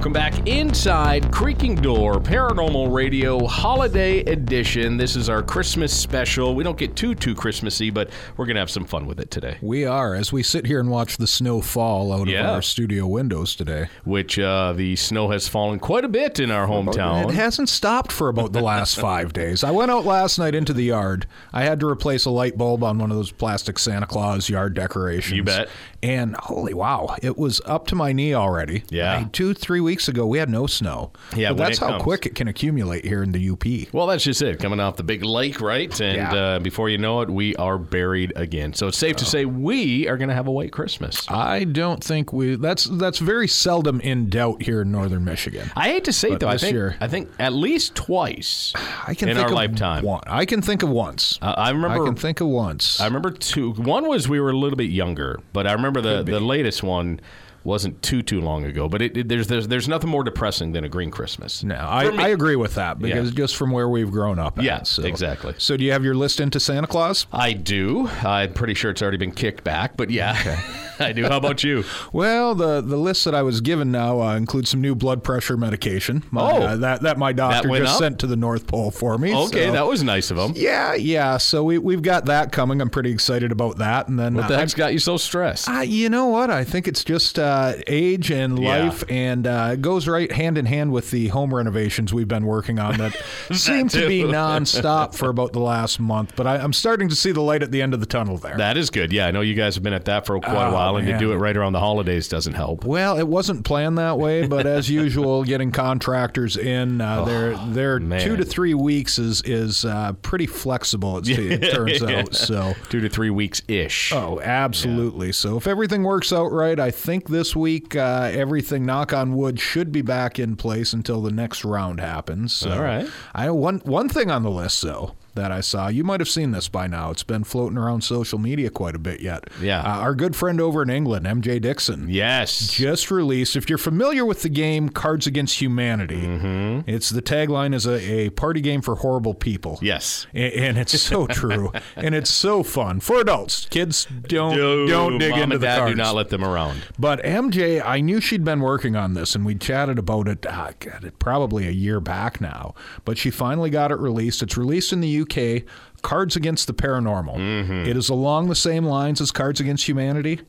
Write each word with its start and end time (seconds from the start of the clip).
Welcome 0.00 0.14
back 0.14 0.48
inside 0.48 1.30
Creaking 1.30 1.74
Door 1.74 2.20
Paranormal 2.20 2.90
Radio 2.90 3.46
Holiday 3.46 4.20
Edition. 4.20 4.96
This 4.96 5.14
is 5.14 5.28
our 5.28 5.42
Christmas 5.42 5.92
special. 5.94 6.54
We 6.54 6.64
don't 6.64 6.78
get 6.78 6.96
too 6.96 7.14
too 7.14 7.34
Christmassy, 7.34 7.90
but 7.90 8.08
we're 8.38 8.46
gonna 8.46 8.60
have 8.60 8.70
some 8.70 8.86
fun 8.86 9.04
with 9.04 9.20
it 9.20 9.30
today. 9.30 9.58
We 9.60 9.84
are 9.84 10.14
as 10.14 10.32
we 10.32 10.42
sit 10.42 10.64
here 10.64 10.80
and 10.80 10.88
watch 10.88 11.18
the 11.18 11.26
snow 11.26 11.60
fall 11.60 12.14
out 12.14 12.28
Yeah. 12.28 12.44
of 12.48 12.54
our 12.54 12.62
studio 12.62 13.06
windows 13.06 13.54
today. 13.54 13.88
Which 14.04 14.38
uh, 14.38 14.72
the 14.72 14.96
snow 14.96 15.28
has 15.32 15.48
fallen 15.48 15.78
quite 15.78 16.06
a 16.06 16.08
bit 16.08 16.40
in 16.40 16.50
our 16.50 16.66
hometown. 16.66 17.28
It 17.28 17.34
hasn't 17.34 17.68
stopped 17.68 18.10
for 18.10 18.30
about 18.30 18.54
the 18.54 18.62
last 18.62 18.94
five 18.98 19.34
days. 19.34 19.62
I 19.62 19.70
went 19.70 19.90
out 19.90 20.06
last 20.06 20.38
night 20.38 20.54
into 20.54 20.72
the 20.72 20.84
yard. 20.84 21.26
I 21.52 21.64
had 21.64 21.78
to 21.80 21.86
replace 21.86 22.24
a 22.24 22.30
light 22.30 22.56
bulb 22.56 22.82
on 22.82 22.96
one 22.96 23.10
of 23.10 23.18
those 23.18 23.32
plastic 23.32 23.78
Santa 23.78 24.06
Claus 24.06 24.48
yard 24.48 24.72
decorations. 24.72 25.36
You 25.36 25.44
bet. 25.44 25.68
And 26.02 26.34
holy 26.36 26.72
wow, 26.72 27.14
it 27.22 27.36
was 27.36 27.60
up 27.66 27.86
to 27.88 27.94
my 27.94 28.12
knee 28.12 28.32
already. 28.34 28.84
Yeah. 28.88 29.12
I 29.12 29.18
mean, 29.18 29.30
two, 29.30 29.52
three 29.52 29.80
weeks 29.80 30.08
ago, 30.08 30.26
we 30.26 30.38
had 30.38 30.48
no 30.48 30.66
snow. 30.66 31.12
Yeah, 31.36 31.50
But 31.50 31.58
that's 31.58 31.78
how 31.78 31.88
comes. 31.90 32.02
quick 32.02 32.24
it 32.26 32.34
can 32.34 32.48
accumulate 32.48 33.04
here 33.04 33.22
in 33.22 33.32
the 33.32 33.50
UP. 33.50 33.92
Well, 33.92 34.06
that's 34.06 34.24
just 34.24 34.40
it. 34.40 34.58
Coming 34.60 34.80
off 34.80 34.96
the 34.96 35.02
big 35.02 35.22
lake, 35.22 35.60
right? 35.60 36.00
And 36.00 36.16
Yeah. 36.16 36.34
uh, 36.34 36.58
before 36.60 36.88
you 36.88 36.96
know 36.96 37.20
it, 37.20 37.28
we 37.28 37.54
are 37.56 37.76
buried 37.76 38.32
again. 38.36 38.72
So 38.72 38.88
it's 38.88 38.96
safe 38.96 39.16
to 39.16 39.24
say 39.26 39.44
we 39.44 40.08
are 40.08 40.16
going 40.16 40.28
to 40.30 40.34
have 40.34 40.46
a 40.46 40.50
white 40.52 40.72
Christmas. 40.72 41.26
I 41.30 41.64
don't 41.64 42.02
think 42.02 42.32
we. 42.32 42.54
That's 42.56 42.84
that's 42.84 43.18
very 43.18 43.46
seldom 43.48 44.00
in 44.00 44.30
doubt 44.30 44.62
here 44.62 44.80
in 44.82 44.90
northern 44.92 45.24
Michigan. 45.24 45.70
I 45.76 45.88
hate 45.88 46.04
to 46.04 46.12
say 46.12 46.28
it 46.28 46.30
But 46.32 46.40
though. 46.40 46.48
I 46.48 46.56
think 46.56 46.72
year- 46.72 46.96
I 47.00 47.08
think 47.08 47.28
at 47.38 47.52
least 47.52 47.94
twice 47.94 48.72
I 49.06 49.14
can 49.14 49.28
in 49.28 49.34
think 49.36 49.44
our 49.46 49.50
of 49.52 49.54
lifetime. 49.56 50.04
One. 50.04 50.22
I 50.26 50.44
can 50.46 50.62
think 50.62 50.82
of 50.82 50.88
once. 50.88 51.38
Uh, 51.42 51.54
I 51.56 51.70
remember. 51.70 52.02
I 52.02 52.06
can 52.06 52.14
think 52.16 52.40
of 52.40 52.48
once. 52.48 53.00
I 53.00 53.04
remember 53.06 53.30
two. 53.30 53.72
One 53.72 54.08
was 54.08 54.28
we 54.28 54.40
were 54.40 54.50
a 54.50 54.56
little 54.56 54.76
bit 54.76 54.90
younger, 54.90 55.40
but 55.52 55.66
I 55.66 55.72
remember 55.72 55.89
the, 56.00 56.22
the 56.22 56.40
latest 56.40 56.82
one 56.82 57.20
wasn't 57.64 58.00
too 58.02 58.22
too 58.22 58.40
long 58.40 58.64
ago. 58.64 58.88
But 58.88 59.02
it, 59.02 59.16
it- 59.16 59.28
there's 59.28 59.46
there's 59.48 59.68
there's 59.68 59.88
nothing 59.88 60.10
more 60.10 60.24
depressing 60.24 60.72
than 60.72 60.84
a 60.84 60.88
green 60.88 61.10
Christmas. 61.10 61.62
No, 61.62 61.76
I, 61.76 62.10
me. 62.10 62.18
I 62.18 62.28
agree 62.28 62.56
with 62.56 62.74
that 62.76 62.98
because 62.98 63.30
just 63.32 63.56
from 63.56 63.70
where 63.70 63.88
we've 63.88 64.10
grown 64.10 64.38
up. 64.38 64.58
At, 64.58 64.64
Yeah, 64.64 64.82
so. 64.82 65.02
exactly. 65.04 65.54
So, 65.58 65.76
do 65.76 65.84
you 65.84 65.92
have 65.92 66.04
your 66.04 66.14
list 66.14 66.40
into 66.40 66.58
Santa 66.60 66.86
Claus? 66.86 67.26
I 67.32 67.52
do. 67.52 68.08
I'm 68.22 68.52
pretty 68.52 68.74
sure 68.74 68.90
it's 68.90 69.02
already 69.02 69.18
been 69.18 69.32
kicked 69.32 69.62
back, 69.64 69.96
but 69.96 70.10
yeah, 70.10 70.36
I 70.98 71.12
do. 71.12 71.24
How 71.24 71.36
about 71.36 71.62
you? 71.64 71.84
Well, 72.12 72.54
the 72.54 72.80
the 72.80 72.96
list 72.96 73.24
that 73.24 73.34
I 73.34 73.42
was 73.42 73.60
given 73.60 73.92
now 73.92 74.20
uh, 74.20 74.36
includes 74.36 74.70
some 74.70 74.80
new 74.80 74.94
blood 74.94 75.22
pressure 75.22 75.56
medication. 75.56 76.22
My, 76.30 76.40
Oh. 76.52 76.62
uh, 76.62 76.76
that 76.76 77.02
that 77.02 77.18
my 77.18 77.32
doctor 77.32 77.68
went 77.68 77.84
just 77.84 77.94
up? 77.96 78.00
sent 78.00 78.18
to 78.20 78.26
the 78.26 78.36
North 78.36 78.66
Pole 78.66 78.90
for 78.90 79.16
me. 79.18 79.34
Okay, 79.34 79.66
so- 79.66 79.72
that 79.72 79.86
was 79.86 80.02
nice 80.02 80.30
of 80.30 80.38
him. 80.38 80.52
Yeah, 80.56 80.94
yeah. 80.94 81.36
So 81.36 81.62
we 81.64 81.78
we've 81.78 82.02
got 82.02 82.24
that 82.26 82.52
coming. 82.52 82.80
I'm 82.80 82.90
pretty 82.90 83.10
excited 83.12 83.52
about 83.52 83.78
that. 83.78 84.08
And 84.08 84.18
then 84.18 84.34
What 84.34 84.48
the 84.48 84.54
uh, 84.54 84.58
heck's 84.58 84.74
got 84.74 84.92
you 84.92 84.98
so 84.98 85.16
stressed? 85.16 85.68
Uh, 85.68 85.80
you 85.80 86.08
know 86.08 86.26
what? 86.26 86.50
I 86.50 86.64
think 86.64 86.88
it's 86.88 87.04
just 87.04 87.38
uh, 87.50 87.74
age 87.86 88.30
and 88.30 88.58
Yeah. 88.58 88.84
life, 88.84 89.04
and 89.08 89.46
uh, 89.46 89.70
it 89.74 89.82
goes 89.82 90.06
right 90.08 90.30
hand 90.30 90.56
in 90.58 90.66
hand 90.66 90.92
with 90.92 91.10
the 91.10 91.28
home 91.28 91.54
renovations 91.54 92.14
we've 92.14 92.28
been 92.28 92.46
working 92.46 92.78
on 92.78 92.96
that 92.98 93.14
seem 93.52 93.88
to 93.88 94.06
be 94.08 94.22
nonstop 94.22 95.14
for 95.14 95.28
about 95.36 95.52
the 95.52 95.60
last 95.60 95.98
month. 96.00 96.34
But 96.36 96.46
I, 96.46 96.56
I'm 96.56 96.72
starting 96.72 97.08
to 97.08 97.14
see 97.16 97.32
the 97.32 97.40
light 97.40 97.62
at 97.62 97.70
the 97.72 97.82
end 97.82 97.94
of 97.94 98.00
the 98.00 98.06
tunnel 98.06 98.36
there. 98.38 98.56
That 98.56 98.76
is 98.76 98.90
good. 98.90 99.12
Yeah, 99.12 99.26
I 99.26 99.30
know 99.30 99.40
you 99.40 99.54
guys 99.54 99.74
have 99.74 99.82
been 99.84 99.92
at 99.92 100.04
that 100.06 100.26
for 100.26 100.38
quite 100.40 100.54
a 100.54 100.68
Oh, 100.70 100.72
while, 100.74 100.96
and 100.96 101.06
to 101.06 101.18
do 101.18 101.32
it 101.32 101.36
right 101.36 101.56
around 101.56 101.72
the 101.72 101.80
holidays 101.80 102.28
doesn't 102.28 102.54
help. 102.54 102.84
well, 102.84 103.18
it 103.18 103.26
wasn't 103.26 103.64
planned 103.64 103.98
that 103.98 104.18
way, 104.18 104.46
but 104.46 104.66
as 104.66 104.88
usual, 105.00 105.42
getting 105.44 105.72
contractors 105.72 106.56
in, 106.56 107.00
uh, 107.00 107.24
their 107.24 107.56
their 107.68 107.96
Oh, 107.96 107.98
man. 108.00 108.20
two 108.20 108.36
to 108.36 108.44
three 108.44 108.74
weeks 108.74 109.18
is 109.18 109.42
is 109.42 109.84
uh, 109.84 110.12
pretty 110.22 110.46
flexible. 110.46 111.18
It, 111.18 111.28
it 111.28 111.72
turns 111.74 112.02
out. 112.02 112.34
So. 112.34 112.74
Two 112.88 113.00
to 113.00 113.08
three 113.08 113.30
weeks 113.30 113.62
ish. 113.68 114.12
Oh, 114.12 114.40
absolutely. 114.40 115.32
So 115.32 115.56
if 115.56 115.66
everything 115.66 116.02
works 116.02 116.32
out 116.32 116.52
right, 116.52 116.78
I 116.78 116.90
think 116.90 117.28
this 117.28 117.39
week 117.56 117.96
uh, 117.96 118.30
everything, 118.32 118.84
knock 118.84 119.12
on 119.12 119.34
wood, 119.34 119.58
should 119.58 119.92
be 119.92 120.02
back 120.02 120.38
in 120.38 120.56
place 120.56 120.92
until 120.92 121.22
the 121.22 121.30
next 121.30 121.64
round 121.64 122.00
happens. 122.00 122.52
So 122.52 122.72
All 122.72 122.82
right. 122.82 123.08
I 123.34 123.50
one 123.50 123.78
one 123.80 124.08
thing 124.08 124.30
on 124.30 124.42
the 124.42 124.50
list 124.50 124.82
though 124.82 125.14
that 125.34 125.52
I 125.52 125.60
saw. 125.60 125.88
You 125.88 126.04
might 126.04 126.20
have 126.20 126.28
seen 126.28 126.50
this 126.50 126.68
by 126.68 126.86
now. 126.86 127.10
It's 127.10 127.22
been 127.22 127.44
floating 127.44 127.78
around 127.78 128.02
social 128.02 128.38
media 128.38 128.70
quite 128.70 128.94
a 128.94 128.98
bit 128.98 129.20
yet. 129.20 129.44
Yeah. 129.60 129.80
Uh, 129.80 129.98
our 130.00 130.14
good 130.14 130.34
friend 130.36 130.60
over 130.60 130.82
in 130.82 130.90
England, 130.90 131.26
MJ 131.26 131.60
Dixon. 131.60 132.08
Yes. 132.08 132.68
Just 132.72 133.10
released. 133.10 133.56
If 133.56 133.68
you're 133.68 133.78
familiar 133.78 134.24
with 134.24 134.42
the 134.42 134.48
game 134.48 134.88
Cards 134.88 135.26
Against 135.26 135.60
Humanity, 135.60 136.20
Mm-hmm. 136.20 136.90
it's 136.90 137.10
the 137.10 137.22
tagline 137.22 137.74
is 137.74 137.86
a, 137.86 137.94
a 138.26 138.30
party 138.30 138.60
game 138.60 138.80
for 138.82 138.96
horrible 138.96 139.34
people. 139.34 139.78
Yes. 139.82 140.26
A- 140.34 140.52
and 140.66 140.78
it's 140.78 140.98
so 141.00 141.26
true, 141.28 141.72
and 141.96 142.14
it's 142.14 142.30
so 142.30 142.62
fun 142.62 143.00
for 143.00 143.20
adults. 143.20 143.66
Kids 143.66 144.06
don't 144.22 144.56
don't 144.88 145.18
dig 145.18 145.30
Mom 145.30 145.40
into 145.42 145.54
and 145.54 145.62
the 145.62 145.66
cards. 145.66 145.92
do 145.92 145.96
not 145.96 146.14
let 146.14 146.28
them 146.30 146.44
around. 146.44 146.82
but 146.98 147.22
MJ, 147.22 147.82
I 147.84 148.00
knew 148.00 148.20
she'd 148.20 148.44
been 148.44 148.60
working 148.60 148.96
on 148.96 149.14
this, 149.14 149.34
and 149.34 149.44
we 149.46 149.54
chatted 149.54 149.98
about 149.98 150.28
it. 150.28 150.46
Ah, 150.48 150.72
God, 150.78 151.04
it 151.04 151.18
probably 151.18 151.66
a 151.66 151.70
year 151.72 152.00
back 152.00 152.40
now. 152.40 152.74
But 153.04 153.18
she 153.18 153.30
finally 153.30 153.70
got 153.70 153.90
it 153.92 153.98
released. 153.98 154.42
It's 154.42 154.56
released 154.56 154.92
in 154.92 155.00
the 155.00 155.08
UK. 155.22 155.62
Cards 156.02 156.34
Against 156.36 156.66
the 156.66 156.72
Paranormal. 156.74 157.36
Mm-hmm. 157.36 157.72
It 157.88 157.96
is 157.96 158.08
along 158.08 158.48
the 158.48 158.54
same 158.54 158.84
lines 158.84 159.20
as 159.20 159.30
Cards 159.30 159.60
Against 159.60 159.86
Humanity, 159.86 160.40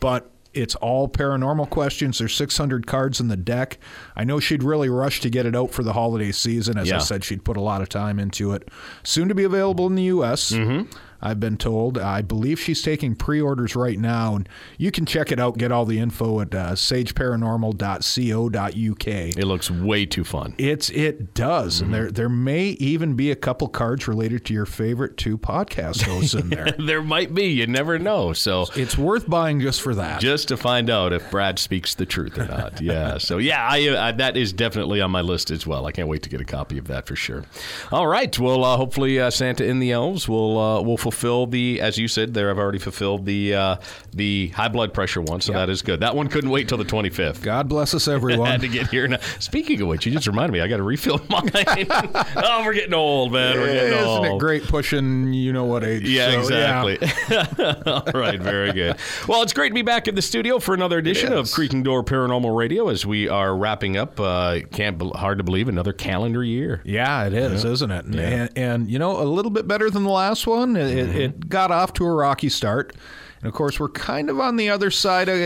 but 0.00 0.30
it's 0.52 0.74
all 0.76 1.06
paranormal 1.08 1.68
questions. 1.68 2.18
There's 2.18 2.34
600 2.34 2.86
cards 2.86 3.20
in 3.20 3.28
the 3.28 3.36
deck. 3.36 3.78
I 4.16 4.24
know 4.24 4.40
she'd 4.40 4.62
really 4.62 4.88
rush 4.88 5.20
to 5.20 5.28
get 5.30 5.44
it 5.44 5.54
out 5.54 5.70
for 5.70 5.82
the 5.82 5.92
holiday 5.92 6.32
season. 6.32 6.78
As 6.78 6.88
Yeah. 6.88 6.96
I 6.96 6.98
said, 7.00 7.24
she'd 7.24 7.44
put 7.44 7.56
a 7.58 7.60
lot 7.60 7.82
of 7.82 7.88
time 7.90 8.18
into 8.18 8.52
it. 8.52 8.68
Soon 9.02 9.28
to 9.28 9.34
be 9.34 9.44
available 9.44 9.86
in 9.86 9.94
the 9.96 10.04
U.S. 10.04 10.52
Mm-hmm. 10.52 10.90
I've 11.20 11.40
been 11.40 11.56
told. 11.56 11.98
I 11.98 12.22
believe 12.22 12.60
she's 12.60 12.82
taking 12.82 13.14
pre-orders 13.14 13.74
right 13.76 13.98
now, 13.98 14.36
and 14.36 14.48
you 14.78 14.90
can 14.90 15.06
check 15.06 15.32
it 15.32 15.40
out. 15.40 15.58
Get 15.58 15.72
all 15.72 15.84
the 15.84 15.98
info 15.98 16.40
at 16.40 16.54
uh, 16.54 16.72
sageparanormal.co.uk. 16.72 19.06
It 19.06 19.44
looks 19.46 19.70
way 19.70 20.06
too 20.06 20.24
fun. 20.24 20.54
It's 20.58 20.90
it 20.90 21.34
does, 21.34 21.76
Mm-hmm. 21.76 21.84
and 21.84 21.94
there 21.94 22.10
there 22.10 22.28
may 22.28 22.66
even 22.78 23.14
be 23.14 23.30
a 23.30 23.36
couple 23.36 23.68
cards 23.68 24.08
related 24.08 24.44
to 24.46 24.54
your 24.54 24.66
favorite 24.66 25.16
two 25.16 25.36
podcast 25.38 26.02
hosts 26.02 26.34
in 26.34 26.48
there. 26.50 26.66
There 26.86 27.02
might 27.02 27.34
be. 27.34 27.46
You 27.46 27.66
never 27.66 27.98
know. 27.98 28.32
So 28.32 28.66
It's 28.76 28.96
worth 28.96 29.28
buying 29.28 29.60
just 29.60 29.80
for 29.80 29.94
that. 29.96 30.20
just 30.20 30.48
to 30.48 30.56
find 30.56 30.88
out 30.90 31.12
if 31.12 31.28
Brad 31.30 31.58
speaks 31.58 31.94
the 31.94 32.06
truth 32.06 32.38
or 32.38 32.46
not. 32.46 32.80
Yeah. 32.80 33.18
So 33.26 33.38
yeah, 33.38 33.66
I, 33.68 33.88
uh, 33.88 34.12
that 34.12 34.36
is 34.36 34.52
definitely 34.52 35.00
on 35.00 35.10
my 35.10 35.20
list 35.22 35.50
as 35.50 35.66
well. 35.66 35.86
I 35.86 35.92
can't 35.92 36.08
wait 36.08 36.22
to 36.24 36.28
get 36.28 36.40
a 36.40 36.44
copy 36.44 36.78
of 36.78 36.86
that 36.88 37.06
for 37.06 37.16
sure. 37.16 37.44
All 37.90 38.06
right. 38.06 38.36
Well, 38.38 38.62
uh, 38.64 38.76
hopefully 38.76 39.18
uh, 39.18 39.30
Santa 39.30 39.68
and 39.68 39.82
the 39.82 39.90
elves 39.92 40.28
will 40.28 40.58
uh, 40.58 40.80
will 40.82 40.96
fulfill 41.10 41.46
the, 41.46 41.80
as 41.80 41.98
you 41.98 42.08
said, 42.08 42.34
there. 42.34 42.50
I've 42.50 42.58
already 42.58 42.78
fulfilled 42.80 43.26
the 43.26 43.54
uh, 43.54 43.76
the 44.12 44.48
high 44.48 44.66
blood 44.68 44.92
pressure 44.92 45.20
one, 45.22 45.40
so 45.40 45.52
that 45.52 45.70
is 45.70 45.82
good. 45.82 46.00
That 46.00 46.16
one 46.16 46.26
couldn't 46.28 46.50
wait 46.50 46.68
till 46.68 46.78
the 46.78 46.84
twenty 46.84 47.10
fifth. 47.10 47.42
God 47.42 47.68
bless 47.68 47.94
us, 47.94 48.08
everyone. 48.08 48.46
had 48.50 48.60
to 48.62 48.68
get 48.68 48.88
here. 48.88 49.06
Now. 49.06 49.18
Speaking 49.38 49.80
of 49.82 49.88
which, 49.88 50.04
you 50.06 50.12
just 50.12 50.26
reminded 50.26 50.52
me. 50.52 50.60
I 50.60 50.66
got 50.68 50.78
to 50.78 50.82
refill 50.82 51.20
mine. 51.28 51.50
oh, 51.54 52.62
we're 52.64 52.74
getting 52.74 52.94
old, 52.94 53.32
man. 53.32 53.56
We're 53.56 53.66
getting 53.72 53.92
Isn't 53.98 54.04
old. 54.04 54.26
it 54.26 54.38
great 54.38 54.64
pushing 54.64 55.32
you 55.32 55.52
know 55.52 55.64
what 55.64 55.84
age? 55.84 56.02
Yeah, 56.08 56.42
So, 56.42 56.52
yeah. 56.54 56.84
exactly. 56.84 57.84
All 57.86 58.20
right, 58.20 58.40
very 58.40 58.72
good. 58.72 58.96
Well, 59.28 59.42
it's 59.42 59.52
great 59.52 59.68
to 59.68 59.74
be 59.74 59.82
back 59.82 60.08
in 60.08 60.14
the 60.14 60.22
studio 60.22 60.58
for 60.58 60.74
another 60.74 60.98
edition 60.98 61.32
of 61.32 61.50
Creaking 61.52 61.82
Door 61.84 62.04
Paranormal 62.04 62.56
Radio 62.56 62.88
as 62.88 63.06
we 63.06 63.28
are 63.28 63.54
wrapping 63.56 63.96
up. 63.96 64.18
Uh, 64.18 64.60
can't 64.72 64.98
be- 64.98 65.10
hard 65.14 65.38
to 65.38 65.44
believe 65.44 65.68
another 65.68 65.92
calendar 65.92 66.42
year. 66.42 66.82
Yeah, 66.84 67.26
it 67.26 67.32
is, 67.34 67.64
isn't 67.64 67.90
it? 67.90 68.04
And, 68.06 68.16
and, 68.20 68.50
and, 68.56 68.90
you 68.90 68.98
know, 68.98 69.20
a 69.20 69.24
little 69.24 69.50
bit 69.50 69.66
better 69.68 69.90
than 69.90 70.02
the 70.04 70.10
last 70.10 70.46
one. 70.46 70.76
It, 70.76 70.95
it, 70.96 71.16
it 71.16 71.48
got 71.48 71.70
off 71.70 71.92
to 71.94 72.04
a 72.04 72.12
rocky 72.14 72.48
start. 72.48 72.94
And 73.42 73.48
of 73.48 73.52
course, 73.52 73.78
we're 73.78 73.90
kind 73.90 74.30
of 74.30 74.40
on 74.40 74.56
the 74.56 74.70
other 74.70 74.90
side 74.90 75.28
of 75.28 75.36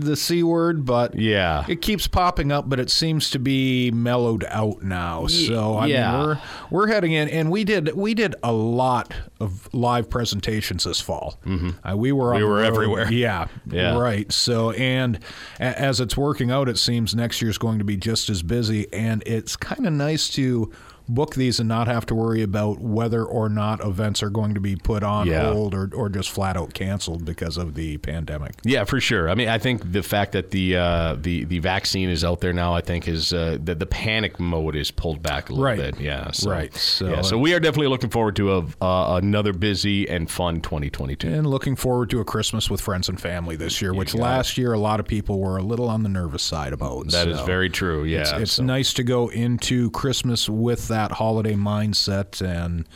the 0.00 0.16
C 0.16 0.42
word, 0.42 0.86
but 0.86 1.14
Yeah. 1.14 1.66
it 1.68 1.82
keeps 1.82 2.06
popping 2.08 2.50
up, 2.50 2.66
but 2.66 2.80
it 2.80 2.88
seems 2.90 3.28
to 3.32 3.38
be 3.38 3.90
mellowed 3.90 4.42
out 4.48 4.82
now. 4.82 5.26
So 5.26 5.74
I 5.74 5.86
yeah. 5.86 6.12
mean, 6.12 6.20
we're 6.26 6.38
we're 6.70 6.86
heading 6.86 7.12
in, 7.12 7.28
and 7.28 7.50
we 7.50 7.62
did 7.64 7.94
we 7.94 8.14
did 8.14 8.34
a 8.42 8.52
lot 8.52 9.12
of 9.38 9.68
live 9.74 10.08
presentations 10.08 10.84
this 10.84 10.98
fall. 11.02 11.38
Mm-hmm. 11.44 11.86
Uh, 11.86 11.94
we 11.94 12.10
were 12.10 12.32
on 12.32 12.40
We 12.40 12.44
were 12.46 12.54
road. 12.56 12.64
everywhere. 12.64 13.12
Yeah, 13.12 13.48
Yeah. 13.70 13.98
right. 13.98 14.32
So 14.32 14.70
and 14.70 15.18
a- 15.60 15.78
as 15.78 16.00
it's 16.00 16.16
working 16.16 16.50
out, 16.50 16.70
it 16.70 16.78
seems 16.78 17.14
next 17.14 17.42
year's 17.42 17.58
going 17.58 17.78
to 17.80 17.84
be 17.84 17.98
just 17.98 18.30
as 18.30 18.42
busy, 18.42 18.90
and 18.94 19.22
it's 19.26 19.56
kind 19.56 19.86
of 19.86 19.92
nice 19.92 20.30
to 20.30 20.72
book 21.08 21.34
these 21.34 21.60
and 21.60 21.68
not 21.68 21.86
have 21.86 22.04
to 22.06 22.14
worry 22.14 22.42
about 22.42 22.78
whether 22.80 23.24
or 23.24 23.48
not 23.48 23.84
events 23.84 24.22
are 24.22 24.30
going 24.30 24.54
to 24.54 24.60
be 24.60 24.74
put 24.76 25.02
on 25.02 25.26
Yeah. 25.26 25.52
hold 25.52 25.74
or, 25.74 25.88
or 25.94 26.08
just 26.08 26.30
flat 26.30 26.56
out 26.56 26.74
canceled 26.74 27.24
because 27.24 27.56
of 27.56 27.74
the 27.74 27.96
pandemic. 27.98 28.54
Yeah, 28.64 28.84
for 28.84 29.00
sure. 29.00 29.28
I 29.30 29.34
mean, 29.34 29.48
I 29.48 29.58
think 29.58 29.92
the 29.92 30.02
fact 30.02 30.32
that 30.32 30.50
the 30.50 30.76
uh, 30.76 31.16
the 31.20 31.44
the 31.44 31.60
vaccine 31.60 32.08
is 32.08 32.24
out 32.24 32.40
there 32.40 32.52
now, 32.52 32.74
I 32.74 32.80
think 32.80 33.06
is 33.06 33.32
uh, 33.32 33.58
that 33.64 33.78
the 33.78 33.86
panic 33.86 34.40
mode 34.40 34.74
is 34.74 34.90
pulled 34.90 35.22
back 35.22 35.48
a 35.48 35.52
little 35.52 35.64
Right. 35.64 35.78
bit. 35.78 36.00
Yeah, 36.00 36.30
so, 36.32 36.50
Right. 36.50 36.74
So- 36.74 37.08
yeah, 37.08 37.22
so 37.22 37.38
we 37.38 37.54
are 37.54 37.60
definitely 37.60 37.88
looking 37.88 38.10
forward 38.10 38.34
to 38.36 38.52
a, 38.56 38.84
uh, 38.84 39.16
another 39.22 39.52
busy 39.52 40.08
and 40.08 40.28
fun 40.30 40.60
2022. 40.60 41.28
And 41.28 41.46
looking 41.46 41.76
forward 41.76 42.10
to 42.10 42.20
a 42.20 42.24
Christmas 42.24 42.68
with 42.68 42.80
friends 42.80 43.08
and 43.08 43.20
family 43.20 43.54
this 43.56 43.80
year, 43.80 43.94
which 43.94 44.14
last 44.14 44.58
year 44.58 44.72
a 44.72 44.78
lot 44.78 44.98
of 45.00 45.06
people 45.06 45.38
were 45.40 45.56
a 45.56 45.62
little 45.62 45.88
on 45.88 46.02
the 46.02 46.08
nervous 46.08 46.42
side 46.42 46.72
about. 46.72 47.08
That 47.10 47.28
is 47.28 47.38
So 47.38 47.44
very 47.44 47.70
true. 47.70 48.04
Yeah, 48.04 48.22
It's, 48.22 48.32
it's 48.32 48.52
so- 48.52 48.64
nice 48.64 48.92
to 48.94 49.02
go 49.04 49.28
into 49.28 49.90
Christmas 49.90 50.48
with 50.48 50.88
that 50.88 50.95
holiday 51.12 51.54
mindset 51.54 52.40
and 52.40 52.86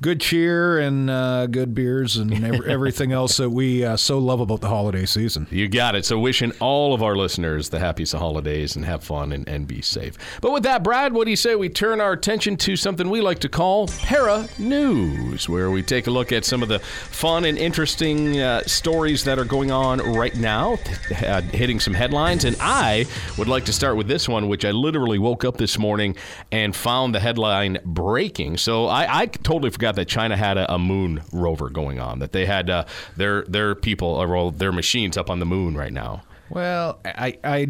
good 0.00 0.20
cheer 0.20 0.78
and 0.78 1.10
uh, 1.10 1.46
good 1.46 1.74
beers 1.74 2.16
and 2.16 2.32
ev- 2.44 2.66
everything 2.66 3.12
else 3.12 3.36
that 3.36 3.50
we 3.50 3.84
uh, 3.84 3.96
so 3.96 4.18
love 4.18 4.40
about 4.40 4.60
the 4.60 4.68
holiday 4.68 5.06
season. 5.06 5.46
You 5.50 5.68
got 5.68 5.94
it. 5.94 6.04
So, 6.04 6.18
wishing 6.18 6.52
all 6.60 6.94
of 6.94 7.02
our 7.02 7.16
listeners 7.16 7.68
the 7.68 7.78
happiest 7.78 8.14
of 8.14 8.20
holidays 8.20 8.76
and 8.76 8.84
have 8.84 9.02
fun 9.02 9.32
and, 9.32 9.48
and 9.48 9.66
be 9.66 9.82
safe. 9.82 10.16
But 10.40 10.52
with 10.52 10.62
that, 10.64 10.82
Brad, 10.82 11.12
what 11.12 11.24
do 11.24 11.30
you 11.30 11.36
say 11.36 11.54
we 11.54 11.68
turn 11.68 12.00
our 12.00 12.12
attention 12.12 12.56
to 12.58 12.76
something 12.76 13.08
we 13.08 13.20
like 13.20 13.38
to 13.40 13.48
call 13.48 13.88
Para 13.88 14.48
News, 14.58 15.48
where 15.48 15.70
we 15.70 15.82
take 15.82 16.06
a 16.06 16.10
look 16.10 16.32
at 16.32 16.44
some 16.44 16.62
of 16.62 16.68
the 16.68 16.78
fun 16.78 17.44
and 17.44 17.58
interesting 17.58 18.40
uh, 18.40 18.62
stories 18.64 19.24
that 19.24 19.38
are 19.38 19.44
going 19.44 19.70
on 19.70 19.98
right 20.12 20.36
now, 20.36 20.78
uh, 21.24 21.40
hitting 21.42 21.80
some 21.80 21.94
headlines. 21.94 22.44
And 22.44 22.56
I 22.60 23.06
would 23.38 23.48
like 23.48 23.64
to 23.66 23.72
start 23.72 23.96
with 23.96 24.08
this 24.08 24.28
one, 24.28 24.48
which 24.48 24.64
I 24.64 24.70
literally 24.70 25.18
woke 25.18 25.44
up 25.44 25.56
this 25.56 25.78
morning 25.78 26.16
and 26.50 26.74
found 26.74 27.14
the 27.14 27.19
headline 27.20 27.78
breaking. 27.84 28.56
So, 28.56 28.86
I, 28.86 29.20
I 29.20 29.26
totally 29.26 29.70
forgot 29.70 29.94
that 29.96 30.08
China 30.08 30.36
had 30.36 30.58
a, 30.58 30.74
a 30.74 30.78
moon 30.78 31.22
rover 31.32 31.68
going 31.70 32.00
on, 32.00 32.18
that 32.18 32.32
they 32.32 32.46
had 32.46 32.68
uh, 32.68 32.84
their, 33.16 33.42
their 33.44 33.74
people, 33.74 34.08
or 34.08 34.26
well, 34.28 34.50
their 34.50 34.72
machines 34.72 35.16
up 35.16 35.30
on 35.30 35.38
the 35.38 35.46
moon 35.46 35.76
right 35.76 35.92
now. 35.92 36.22
Well, 36.48 36.98
I, 37.04 37.38
I 37.44 37.66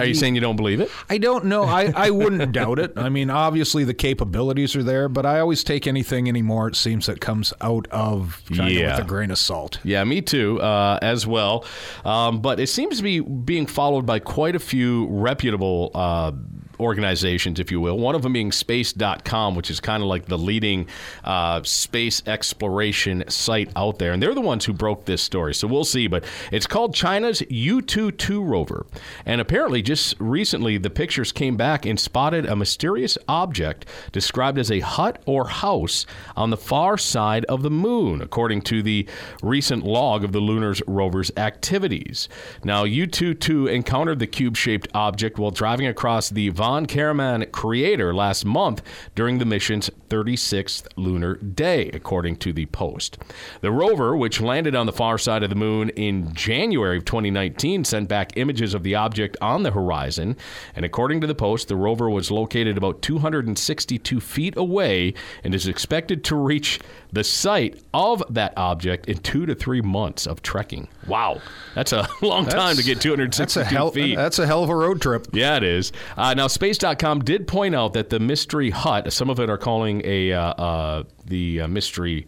Are 0.00 0.06
you 0.06 0.14
saying 0.14 0.34
you 0.36 0.40
don't 0.40 0.56
believe 0.56 0.80
it? 0.80 0.90
I 1.10 1.18
don't 1.18 1.44
know. 1.44 1.64
I, 1.64 1.92
I 1.94 2.08
wouldn't 2.10 2.50
doubt 2.60 2.78
it. 2.78 2.94
I 2.96 3.10
mean, 3.10 3.28
obviously 3.28 3.84
the 3.84 3.92
capabilities 3.92 4.74
are 4.74 4.82
there, 4.82 5.06
but 5.10 5.26
I 5.26 5.38
always 5.40 5.62
take 5.62 5.86
anything 5.86 6.26
anymore, 6.26 6.68
it 6.68 6.76
seems, 6.76 7.04
that 7.06 7.20
comes 7.20 7.52
out 7.60 7.86
of 7.90 8.42
China 8.50 8.70
Yeah. 8.70 8.96
with 8.96 9.04
a 9.04 9.08
grain 9.08 9.30
of 9.30 9.36
salt. 9.38 9.80
Yeah, 9.84 10.02
me 10.04 10.22
too, 10.22 10.62
uh, 10.62 10.98
as 11.02 11.26
well. 11.26 11.66
Um, 12.06 12.40
but 12.40 12.58
it 12.58 12.68
seems 12.68 12.96
to 12.96 13.02
be 13.02 13.20
being 13.20 13.66
followed 13.66 14.06
by 14.06 14.18
quite 14.18 14.56
a 14.56 14.60
few 14.60 15.06
reputable 15.10 15.90
uh, 15.94 16.32
organizations, 16.80 17.60
if 17.60 17.70
you 17.70 17.80
will. 17.80 17.98
One 17.98 18.14
of 18.14 18.22
them 18.22 18.32
being 18.32 18.52
space.com, 18.52 19.54
which 19.54 19.70
is 19.70 19.80
kind 19.80 20.02
of 20.02 20.08
like 20.08 20.26
the 20.26 20.38
leading 20.38 20.88
uh, 21.24 21.62
space 21.62 22.22
exploration 22.26 23.24
site 23.28 23.70
out 23.76 23.98
there. 23.98 24.12
And 24.12 24.22
they're 24.22 24.34
the 24.34 24.40
ones 24.40 24.64
who 24.64 24.72
broke 24.72 25.04
this 25.04 25.22
story. 25.22 25.54
So 25.54 25.68
we'll 25.68 25.84
see. 25.84 26.06
But 26.06 26.24
it's 26.52 26.66
called 26.66 26.94
China's 26.94 27.40
Yutu-2 27.42 28.46
rover. 28.46 28.86
And 29.26 29.40
apparently, 29.40 29.82
just 29.82 30.14
recently, 30.18 30.78
the 30.78 30.90
pictures 30.90 31.32
came 31.32 31.56
back 31.56 31.86
and 31.86 31.98
spotted 31.98 32.46
a 32.46 32.56
mysterious 32.56 33.16
object 33.28 33.86
described 34.12 34.58
as 34.58 34.70
a 34.70 34.80
hut 34.80 35.22
or 35.26 35.48
house 35.48 36.06
on 36.36 36.50
the 36.50 36.56
far 36.56 36.98
side 36.98 37.44
of 37.46 37.62
the 37.62 37.70
moon, 37.70 38.20
according 38.20 38.62
to 38.62 38.82
the 38.82 39.06
recent 39.42 39.84
log 39.84 40.24
of 40.24 40.32
the 40.32 40.40
lunar 40.40 40.74
rover's 40.86 41.30
activities. 41.36 42.28
Now, 42.62 42.84
Yutu-2 42.84 43.72
encountered 43.72 44.18
the 44.18 44.26
cube-shaped 44.26 44.88
object 44.94 45.38
while 45.38 45.50
driving 45.50 45.86
across 45.86 46.30
the 46.30 46.48
Von 46.64 46.86
Kármán 46.86 47.52
crater 47.52 48.14
last 48.14 48.46
month 48.46 48.80
during 49.14 49.36
the 49.36 49.44
mission's 49.44 49.90
36th 50.08 50.86
lunar 50.96 51.34
day, 51.34 51.90
according 51.90 52.36
to 52.36 52.54
the 52.54 52.64
Post. 52.64 53.18
The 53.60 53.70
rover, 53.70 54.16
which 54.16 54.40
landed 54.40 54.74
on 54.74 54.86
the 54.86 54.92
far 54.92 55.18
side 55.18 55.42
of 55.42 55.50
the 55.50 55.56
moon 55.56 55.90
in 55.90 56.32
January 56.32 56.96
of 56.96 57.04
2019, 57.04 57.84
sent 57.84 58.08
back 58.08 58.38
images 58.38 58.72
of 58.72 58.82
the 58.82 58.94
object 58.94 59.36
on 59.42 59.62
the 59.62 59.72
horizon. 59.72 60.38
And 60.74 60.86
according 60.86 61.20
to 61.20 61.26
the 61.26 61.34
Post, 61.34 61.68
the 61.68 61.76
rover 61.76 62.08
was 62.08 62.30
located 62.30 62.78
about 62.78 63.02
262 63.02 64.18
feet 64.18 64.56
away 64.56 65.12
and 65.44 65.54
is 65.54 65.66
expected 65.66 66.24
to 66.24 66.34
reach 66.34 66.80
the 67.14 67.24
site 67.24 67.80
of 67.94 68.22
that 68.28 68.52
object 68.56 69.08
in 69.08 69.18
two 69.18 69.46
to 69.46 69.54
three 69.54 69.80
months 69.80 70.26
of 70.26 70.42
trekking. 70.42 70.88
Wow, 71.06 71.40
that's 71.74 71.92
a 71.92 72.08
long 72.22 72.44
time 72.46 72.76
to 72.76 72.82
get 72.82 72.94
That's 72.96 73.04
262 73.04 73.60
a 73.60 73.64
hell. 73.64 73.90
feet. 73.92 74.16
That's 74.16 74.38
a 74.38 74.46
hell 74.46 74.64
of 74.64 74.68
a 74.70 74.74
road 74.76 75.00
trip. 75.00 75.28
Yeah, 75.32 75.56
it 75.56 75.62
is. 75.62 75.92
Uh, 76.16 76.34
now, 76.34 76.48
Space.com 76.48 77.20
did 77.24 77.46
point 77.46 77.74
out 77.74 77.92
that 77.92 78.10
the 78.10 78.18
mystery 78.18 78.70
hut, 78.70 79.12
some 79.12 79.30
of 79.30 79.38
it 79.38 79.48
are 79.48 79.56
calling 79.58 80.02
a 80.04 80.32
uh, 80.32 80.40
uh, 80.40 81.02
the 81.24 81.62
uh, 81.62 81.68
mystery 81.68 82.26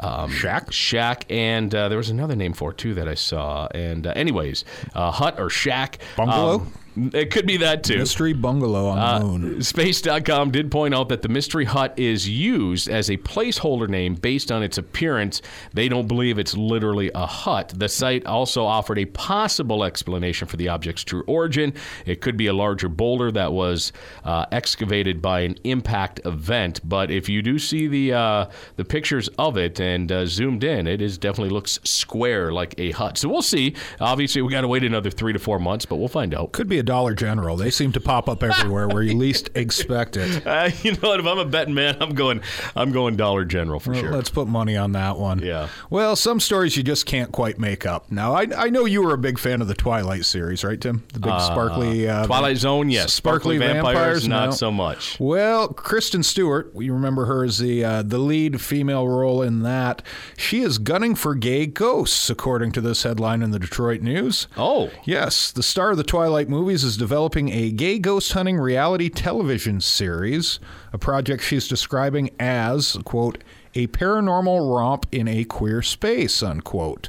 um, 0.00 0.30
Shack? 0.30 0.72
shack, 0.72 1.24
and 1.30 1.74
uh, 1.74 1.88
there 1.88 1.98
was 1.98 2.10
another 2.10 2.36
name 2.36 2.52
for 2.52 2.72
it 2.72 2.78
too 2.78 2.94
that 2.94 3.08
I 3.08 3.14
saw. 3.14 3.68
And 3.74 4.06
uh, 4.06 4.12
anyways, 4.16 4.64
uh, 4.94 5.10
hut 5.12 5.38
or 5.38 5.48
shack, 5.48 5.98
Bungalow? 6.16 6.56
Um, 6.60 6.72
it 6.96 7.30
could 7.30 7.46
be 7.46 7.56
that 7.58 7.84
too. 7.84 7.98
Mystery 7.98 8.32
bungalow 8.32 8.86
on 8.88 8.98
Uh, 8.98 9.18
the 9.18 9.24
moon. 9.24 9.62
Space.com 9.62 10.50
did 10.50 10.70
point 10.70 10.94
out 10.94 11.08
that 11.10 11.22
the 11.22 11.28
mystery 11.28 11.64
hut 11.64 11.94
is 11.96 12.28
used 12.28 12.88
as 12.88 13.08
a 13.08 13.16
placeholder 13.18 13.88
name 13.88 14.14
based 14.14 14.50
on 14.50 14.62
its 14.62 14.78
appearance. 14.78 15.40
They 15.72 15.88
don't 15.88 16.06
believe 16.08 16.38
it's 16.38 16.56
literally 16.56 17.10
a 17.14 17.26
hut. 17.26 17.72
The 17.76 17.88
site 17.88 18.26
also 18.26 18.64
offered 18.64 18.98
a 18.98 19.04
possible 19.04 19.84
explanation 19.84 20.48
for 20.48 20.56
the 20.56 20.68
object's 20.68 21.04
true 21.04 21.22
origin. 21.26 21.72
It 22.06 22.20
could 22.20 22.36
be 22.36 22.46
a 22.46 22.52
larger 22.52 22.88
boulder 22.88 23.30
that 23.32 23.52
was 23.52 23.92
uh, 24.24 24.46
excavated 24.52 25.22
by 25.22 25.40
an 25.40 25.56
impact 25.64 26.20
event. 26.24 26.80
But 26.88 27.10
if 27.10 27.28
you 27.28 27.42
do 27.42 27.58
see 27.58 27.86
the 27.86 28.12
uh, 28.14 28.46
the 28.76 28.84
pictures 28.84 29.28
of 29.38 29.56
it 29.56 29.80
and 29.80 30.10
uh, 30.10 30.26
zoomed 30.26 30.64
in, 30.64 30.86
it 30.86 31.00
is 31.00 31.18
definitely 31.18 31.50
looks 31.50 31.78
square 31.84 32.52
like 32.52 32.74
a 32.78 32.90
hut. 32.92 33.18
So 33.18 33.28
we'll 33.28 33.42
see. 33.42 33.74
Obviously, 34.00 34.42
we 34.42 34.50
got 34.50 34.62
to 34.62 34.68
wait 34.68 34.82
another 34.84 35.10
three 35.10 35.32
to 35.32 35.38
four 35.38 35.58
months, 35.58 35.84
but 35.86 35.96
we'll 35.96 36.08
find 36.08 36.34
out. 36.34 36.52
Could 36.52 36.68
be 36.68 36.78
a 36.78 36.82
Dollar 36.88 37.12
General. 37.14 37.56
They 37.58 37.70
seem 37.70 37.92
to 37.92 38.00
pop 38.00 38.30
up 38.30 38.42
everywhere 38.42 38.88
where 38.88 39.02
you 39.02 39.14
least 39.14 39.50
expect 39.54 40.16
it. 40.16 40.46
Uh, 40.46 40.70
you 40.82 40.92
know 40.92 41.10
what? 41.10 41.20
If 41.20 41.26
I'm 41.26 41.38
a 41.38 41.44
betting 41.44 41.74
man, 41.74 41.98
I'm 42.00 42.14
going. 42.14 42.40
I'm 42.74 42.92
going 42.92 43.14
Dollar 43.16 43.44
General 43.44 43.78
for 43.78 43.92
Well, 43.92 44.00
sure. 44.00 44.10
Let's 44.12 44.30
put 44.30 44.48
money 44.48 44.74
on 44.76 44.92
that 44.92 45.18
one. 45.18 45.40
Yeah. 45.40 45.68
Well, 45.90 46.16
some 46.16 46.40
stories 46.40 46.76
you 46.78 46.82
just 46.82 47.04
can't 47.04 47.30
quite 47.30 47.58
make 47.58 47.84
up. 47.84 48.10
Now, 48.10 48.32
I, 48.34 48.46
I 48.56 48.70
know 48.70 48.86
you 48.86 49.02
were 49.02 49.12
a 49.12 49.18
big 49.18 49.38
fan 49.38 49.60
of 49.60 49.68
the 49.68 49.74
Twilight 49.74 50.24
series, 50.24 50.64
right, 50.64 50.80
Tim? 50.80 51.04
The 51.12 51.20
big 51.20 51.38
sparkly 51.40 52.08
uh, 52.08 52.26
Twilight 52.26 52.56
Zone, 52.56 52.88
yes. 52.88 53.12
sparkly 53.12 53.56
Sparkly, 53.56 53.58
vampires, 53.58 53.94
vampires, 54.24 54.28
not 54.28 54.44
no. 54.46 54.50
so 54.52 54.70
much. 54.72 55.20
Well, 55.20 55.68
Kristen 55.68 56.22
Stewart. 56.22 56.72
You 56.74 56.94
remember 56.94 57.26
her 57.26 57.44
as 57.44 57.58
the 57.58 57.84
uh, 57.84 58.02
the 58.02 58.18
lead 58.18 58.60
female 58.62 59.06
role 59.06 59.42
in 59.42 59.62
that. 59.62 60.02
She 60.38 60.62
is 60.62 60.78
gunning 60.78 61.14
for 61.14 61.34
gay 61.34 61.66
ghosts, 61.66 62.30
according 62.30 62.72
to 62.72 62.80
this 62.80 63.02
headline 63.02 63.42
in 63.42 63.50
the 63.50 63.58
Detroit 63.58 64.00
News. 64.00 64.48
Oh, 64.56 64.90
Yes, 65.04 65.52
the 65.52 65.62
star 65.62 65.90
of 65.90 65.96
the 65.96 66.02
Twilight 66.04 66.48
movies 66.68 66.84
is 66.84 66.98
developing 66.98 67.48
a 67.48 67.70
gay 67.70 67.98
ghost 67.98 68.30
hunting 68.32 68.58
reality 68.58 69.08
television 69.08 69.80
series, 69.80 70.60
a 70.92 70.98
project 70.98 71.42
she's 71.42 71.66
describing 71.66 72.28
as, 72.38 72.98
quote, 73.06 73.42
a 73.74 73.86
paranormal 73.86 74.76
romp 74.76 75.06
in 75.10 75.26
a 75.26 75.44
queer 75.44 75.80
space, 75.80 76.42
unquote. 76.42 77.08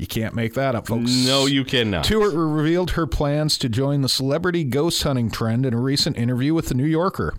You 0.00 0.06
can't 0.06 0.34
make 0.34 0.54
that 0.54 0.74
up, 0.74 0.86
folks. 0.86 1.10
no, 1.26 1.44
you 1.44 1.62
cannot. 1.62 2.06
Stewart 2.06 2.32
revealed 2.32 2.92
her 2.92 3.06
plans 3.06 3.58
to 3.58 3.68
join 3.68 4.00
the 4.00 4.08
celebrity 4.08 4.64
ghost 4.64 5.02
hunting 5.02 5.30
trend 5.30 5.66
in 5.66 5.74
a 5.74 5.78
recent 5.78 6.16
interview 6.16 6.54
with 6.54 6.68
The 6.68 6.74
New 6.74 6.86
Yorker. 6.86 7.34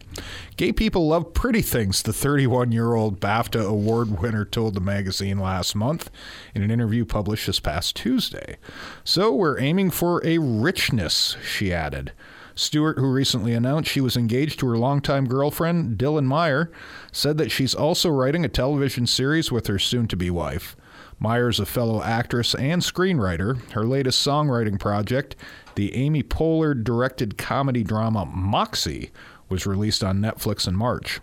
Gay 0.57 0.71
people 0.71 1.07
love 1.07 1.33
pretty 1.33 1.63
things, 1.63 2.03
the 2.03 2.13
31 2.13 2.71
year 2.71 2.93
old 2.93 3.19
BAFTA 3.19 3.67
award 3.67 4.21
winner 4.21 4.45
told 4.45 4.75
the 4.75 4.79
magazine 4.79 5.39
last 5.39 5.73
month 5.73 6.11
in 6.53 6.61
an 6.61 6.69
interview 6.69 7.03
published 7.03 7.47
this 7.47 7.59
past 7.59 7.95
Tuesday. 7.95 8.57
So 9.03 9.33
we're 9.33 9.59
aiming 9.59 9.89
for 9.89 10.23
a 10.23 10.37
richness, 10.37 11.37
she 11.43 11.73
added. 11.73 12.11
Stewart, 12.53 12.99
who 12.99 13.11
recently 13.11 13.53
announced 13.53 13.89
she 13.89 14.01
was 14.01 14.15
engaged 14.15 14.59
to 14.59 14.67
her 14.67 14.77
longtime 14.77 15.25
girlfriend, 15.25 15.97
Dylan 15.97 16.25
Meyer, 16.25 16.71
said 17.11 17.39
that 17.39 17.49
she's 17.49 17.73
also 17.73 18.11
writing 18.11 18.45
a 18.45 18.49
television 18.49 19.07
series 19.07 19.51
with 19.51 19.65
her 19.65 19.79
soon 19.79 20.07
to 20.09 20.15
be 20.15 20.29
wife. 20.29 20.75
Myers, 21.21 21.59
a 21.59 21.67
fellow 21.67 22.01
actress 22.01 22.55
and 22.55 22.81
screenwriter, 22.81 23.61
her 23.73 23.85
latest 23.85 24.25
songwriting 24.25 24.79
project, 24.79 25.35
the 25.75 25.93
Amy 25.93 26.23
Poehler 26.23 26.83
directed 26.83 27.37
comedy 27.37 27.83
drama 27.83 28.25
Moxie, 28.25 29.11
was 29.47 29.67
released 29.67 30.03
on 30.03 30.19
Netflix 30.19 30.67
in 30.67 30.75
March. 30.75 31.21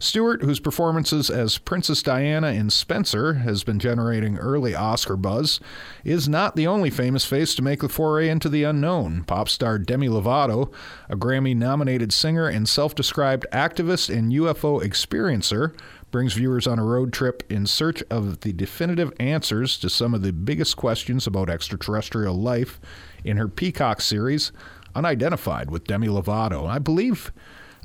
Stewart, 0.00 0.42
whose 0.42 0.60
performances 0.60 1.30
as 1.30 1.58
Princess 1.58 2.02
Diana 2.02 2.48
in 2.48 2.70
Spencer 2.70 3.34
has 3.34 3.64
been 3.64 3.78
generating 3.78 4.38
early 4.38 4.74
Oscar 4.74 5.16
buzz, 5.16 5.58
is 6.04 6.28
not 6.28 6.54
the 6.54 6.66
only 6.66 6.90
famous 6.90 7.24
face 7.24 7.54
to 7.56 7.62
make 7.62 7.80
the 7.80 7.88
foray 7.88 8.28
into 8.28 8.48
the 8.48 8.62
unknown. 8.62 9.24
Pop 9.24 9.48
star 9.48 9.78
Demi 9.78 10.08
Lovato, 10.08 10.72
a 11.08 11.16
Grammy 11.16 11.56
nominated 11.56 12.12
singer 12.12 12.48
and 12.48 12.68
self 12.68 12.94
described 12.94 13.46
activist 13.52 14.12
and 14.16 14.32
UFO 14.32 14.80
experiencer, 14.82 15.76
brings 16.10 16.32
viewers 16.34 16.66
on 16.66 16.78
a 16.78 16.84
road 16.84 17.12
trip 17.12 17.42
in 17.50 17.66
search 17.66 18.02
of 18.10 18.40
the 18.40 18.52
definitive 18.52 19.12
answers 19.20 19.78
to 19.78 19.90
some 19.90 20.14
of 20.14 20.22
the 20.22 20.32
biggest 20.32 20.76
questions 20.76 21.26
about 21.26 21.50
extraterrestrial 21.50 22.34
life 22.34 22.80
in 23.24 23.36
her 23.36 23.48
Peacock 23.48 24.00
series, 24.00 24.52
Unidentified 24.94 25.70
with 25.70 25.84
Demi 25.84 26.08
Lovato. 26.08 26.66
I 26.66 26.78
believe 26.78 27.30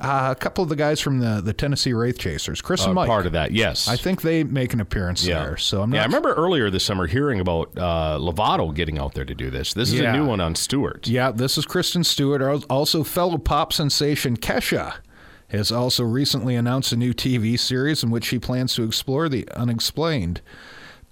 uh, 0.01 0.29
a 0.31 0.35
couple 0.39 0.63
of 0.63 0.69
the 0.69 0.75
guys 0.75 0.99
from 0.99 1.19
the, 1.19 1.41
the 1.41 1.53
Tennessee 1.53 1.93
Wraith 1.93 2.17
Chasers, 2.17 2.61
Chris 2.61 2.81
Uh, 2.81 2.85
and 2.85 2.95
Mike. 2.95 3.07
part 3.07 3.25
of 3.25 3.33
that, 3.33 3.51
yes. 3.51 3.87
I 3.87 3.95
think 3.97 4.21
they 4.21 4.43
make 4.43 4.73
an 4.73 4.79
appearance 4.79 5.23
yeah. 5.25 5.43
there. 5.43 5.57
So 5.57 5.81
I'm 5.83 5.89
not 5.91 5.97
yeah, 5.97 6.01
I 6.03 6.05
remember 6.05 6.33
earlier 6.33 6.69
this 6.71 6.83
summer 6.83 7.05
hearing 7.07 7.39
about 7.39 7.77
uh, 7.77 8.17
Lovato 8.19 8.73
getting 8.73 8.97
out 8.97 9.13
there 9.13 9.25
to 9.25 9.35
do 9.35 9.49
this. 9.51 9.73
This 9.73 9.93
is 9.93 9.99
Yeah. 9.99 10.13
a 10.13 10.17
new 10.17 10.25
one 10.25 10.39
on 10.41 10.55
Stewart. 10.55 11.07
Yeah, 11.07 11.31
this 11.31 11.57
is 11.57 11.65
Kristen 11.65 12.03
Stewart. 12.03 12.41
Also, 12.69 13.03
fellow 13.03 13.37
pop 13.37 13.71
sensation 13.73 14.35
Kesha 14.37 14.95
has 15.57 15.71
also 15.71 16.03
recently 16.03 16.55
announced 16.55 16.91
a 16.91 16.97
new 16.97 17.13
TV 17.13 17.59
series 17.59 18.03
in 18.03 18.11
which 18.11 18.25
she 18.25 18.39
plans 18.39 18.73
to 18.75 18.83
explore 18.83 19.29
the 19.29 19.47
unexplained. 19.55 20.41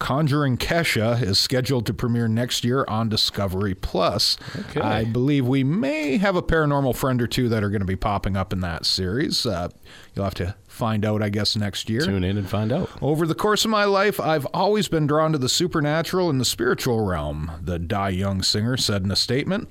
Conjuring 0.02 0.58
Kesha 0.58 1.22
is 1.22 1.38
scheduled 1.38 1.86
to 1.86 1.94
premiere 1.94 2.28
next 2.28 2.64
year 2.64 2.84
on 2.88 3.08
Discovery 3.08 3.76
Plus. 3.76 4.36
Okay. 4.58 4.82
I 4.82 5.04
believe 5.04 5.46
we 5.46 5.64
may 5.64 6.18
have 6.18 6.36
a 6.36 6.42
paranormal 6.42 6.96
friend 6.96 7.22
or 7.22 7.28
two 7.28 7.50
that 7.50 7.64
are 7.64 7.70
going 7.70 7.82
to 7.82 7.86
be 7.86 7.96
popping 7.96 8.36
up 8.36 8.52
in 8.52 8.62
that 8.62 8.88
series. 8.88 9.46
Uh, 9.46 9.70
you'll 10.16 10.26
have 10.26 10.34
to 10.34 10.56
find 10.68 11.06
out, 11.06 11.22
I 11.22 11.30
guess, 11.30 11.56
next 11.56 11.88
year. 11.88 12.02
Tune 12.02 12.24
in 12.24 12.36
and 12.36 12.50
find 12.50 12.72
out. 12.72 12.90
Over 13.00 13.28
the 13.28 13.36
course 13.36 13.64
of 13.64 13.70
my 13.70 13.84
life, 13.84 14.20
I've 14.20 14.48
always 14.48 14.88
been 14.88 15.06
drawn 15.06 15.34
to 15.34 15.38
the 15.38 15.48
supernatural 15.48 16.32
and 16.32 16.42
the 16.42 16.46
spiritual 16.46 17.06
realm, 17.06 17.52
the 17.62 17.78
Die 17.78 18.10
Young 18.10 18.42
singer 18.42 18.78
said 18.78 19.04
in 19.04 19.12
a 19.12 19.16
statement. 19.16 19.70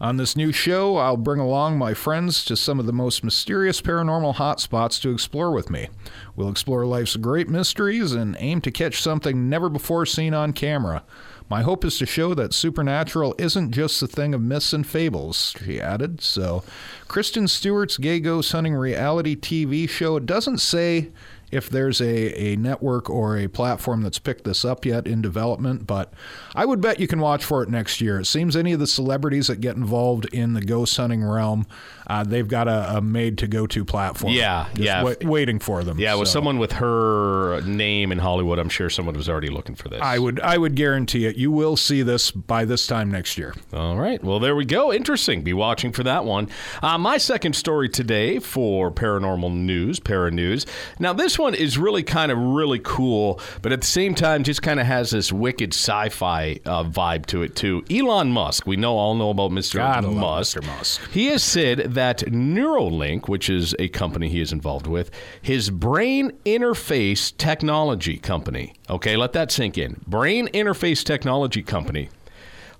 On 0.00 0.16
this 0.16 0.34
new 0.34 0.50
show, 0.50 0.96
I'll 0.96 1.18
bring 1.18 1.40
along 1.40 1.76
my 1.76 1.92
friends 1.92 2.42
to 2.46 2.56
some 2.56 2.80
of 2.80 2.86
the 2.86 2.92
most 2.92 3.22
mysterious 3.22 3.82
paranormal 3.82 4.36
hotspots 4.36 4.98
to 5.02 5.10
explore 5.10 5.50
with 5.50 5.68
me. 5.68 5.90
We'll 6.34 6.48
explore 6.48 6.86
life's 6.86 7.16
great 7.16 7.50
mysteries 7.50 8.12
and 8.12 8.34
aim 8.38 8.62
to 8.62 8.70
catch 8.70 9.02
something 9.02 9.50
never 9.50 9.68
before 9.68 10.06
seen 10.06 10.32
on 10.32 10.54
camera. 10.54 11.04
My 11.50 11.60
hope 11.60 11.84
is 11.84 11.98
to 11.98 12.06
show 12.06 12.32
that 12.32 12.54
supernatural 12.54 13.34
isn't 13.36 13.72
just 13.72 14.00
a 14.02 14.06
thing 14.06 14.32
of 14.32 14.40
myths 14.40 14.72
and 14.72 14.86
fables, 14.86 15.54
she 15.62 15.78
added. 15.78 16.22
So, 16.22 16.64
Kristen 17.06 17.46
Stewart's 17.46 17.98
Gay 17.98 18.20
Ghost 18.20 18.52
Hunting 18.52 18.74
reality 18.74 19.36
TV 19.36 19.86
show 19.86 20.18
doesn't 20.18 20.58
say 20.58 21.10
if 21.50 21.68
there's 21.68 22.00
a, 22.00 22.40
a 22.40 22.56
network 22.56 23.10
or 23.10 23.36
a 23.36 23.48
platform 23.48 24.02
that's 24.02 24.18
picked 24.18 24.44
this 24.44 24.64
up 24.64 24.84
yet 24.84 25.06
in 25.06 25.20
development, 25.20 25.86
but 25.86 26.12
I 26.54 26.64
would 26.64 26.80
bet 26.80 27.00
you 27.00 27.06
can 27.06 27.20
watch 27.20 27.44
for 27.44 27.62
it 27.62 27.68
next 27.68 28.00
year. 28.00 28.20
It 28.20 28.26
seems 28.26 28.56
any 28.56 28.72
of 28.72 28.80
the 28.80 28.86
celebrities 28.86 29.48
that 29.48 29.60
get 29.60 29.76
involved 29.76 30.26
in 30.26 30.54
the 30.54 30.62
ghost 30.62 30.96
hunting 30.96 31.24
realm, 31.24 31.66
uh, 32.10 32.24
they've 32.24 32.48
got 32.48 32.66
a, 32.66 32.96
a 32.96 33.00
made 33.00 33.38
to 33.38 33.46
go 33.46 33.68
to 33.68 33.84
platform. 33.84 34.32
Yeah, 34.32 34.66
Just 34.74 34.80
yeah. 34.80 35.02
wa- 35.04 35.14
waiting 35.22 35.60
for 35.60 35.84
them. 35.84 35.96
Yeah, 36.00 36.16
with 36.16 36.28
someone 36.28 36.58
with 36.58 36.72
her 36.72 37.60
name 37.62 38.10
in 38.10 38.18
Hollywood, 38.18 38.58
I'm 38.58 38.68
sure 38.68 38.90
someone 38.90 39.14
was 39.16 39.28
already 39.28 39.48
looking 39.48 39.76
for 39.76 39.88
this. 39.88 40.00
I 40.02 40.18
would 40.18 40.40
I 40.40 40.58
would 40.58 40.74
guarantee 40.74 41.26
it. 41.26 41.36
You 41.36 41.52
will 41.52 41.76
see 41.76 42.02
this 42.02 42.32
by 42.32 42.64
this 42.64 42.88
time 42.88 43.12
next 43.12 43.38
year. 43.38 43.54
All 43.72 43.96
right. 43.96 44.22
Well, 44.24 44.40
there 44.40 44.56
we 44.56 44.64
go. 44.64 44.92
Interesting. 44.92 45.42
Be 45.42 45.52
watching 45.52 45.92
for 45.92 46.02
that 46.02 46.24
one. 46.24 46.48
Uh, 46.82 46.98
my 46.98 47.16
second 47.16 47.54
story 47.54 47.88
today 47.88 48.40
for 48.40 48.90
paranormal 48.90 49.54
news, 49.54 50.00
para 50.00 50.32
news. 50.32 50.66
Now, 50.98 51.12
this 51.12 51.38
one 51.38 51.54
is 51.54 51.78
really 51.78 52.02
kind 52.02 52.32
of 52.32 52.38
really 52.38 52.80
cool, 52.82 53.40
but 53.62 53.70
at 53.70 53.82
the 53.82 53.86
same 53.86 54.16
time, 54.16 54.42
just 54.42 54.62
kind 54.62 54.80
of 54.80 54.86
has 54.86 55.10
this 55.12 55.32
wicked 55.32 55.72
sci-fi 55.74 56.58
uh, 56.66 56.82
vibe 56.82 57.26
to 57.26 57.42
it 57.42 57.54
too. 57.54 57.84
Elon 57.88 58.32
Musk. 58.32 58.66
We 58.66 58.74
know 58.76 58.96
all 58.96 59.14
know 59.14 59.30
about 59.30 59.52
Mr. 59.52 59.78
Musk. 60.12 60.56
Mr. 60.58 60.66
Musk. 60.66 61.10
He 61.12 61.26
has 61.26 61.44
said 61.44 61.78
that 61.94 61.99
Neuralink, 62.00 63.28
which 63.28 63.48
is 63.50 63.74
a 63.78 63.88
company 63.88 64.28
he 64.28 64.40
is 64.40 64.52
involved 64.52 64.86
with, 64.86 65.10
his 65.40 65.70
brain 65.70 66.32
interface 66.44 67.36
technology 67.36 68.18
company. 68.18 68.74
Okay, 68.88 69.16
let 69.16 69.32
that 69.34 69.50
sink 69.50 69.78
in. 69.78 70.00
Brain 70.06 70.48
interface 70.48 71.04
technology 71.04 71.62
company 71.62 72.08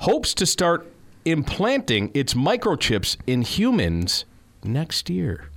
hopes 0.00 0.34
to 0.34 0.46
start 0.46 0.90
implanting 1.24 2.10
its 2.14 2.34
microchips 2.34 3.16
in 3.26 3.42
humans 3.42 4.24
next 4.64 5.10
year. 5.10 5.50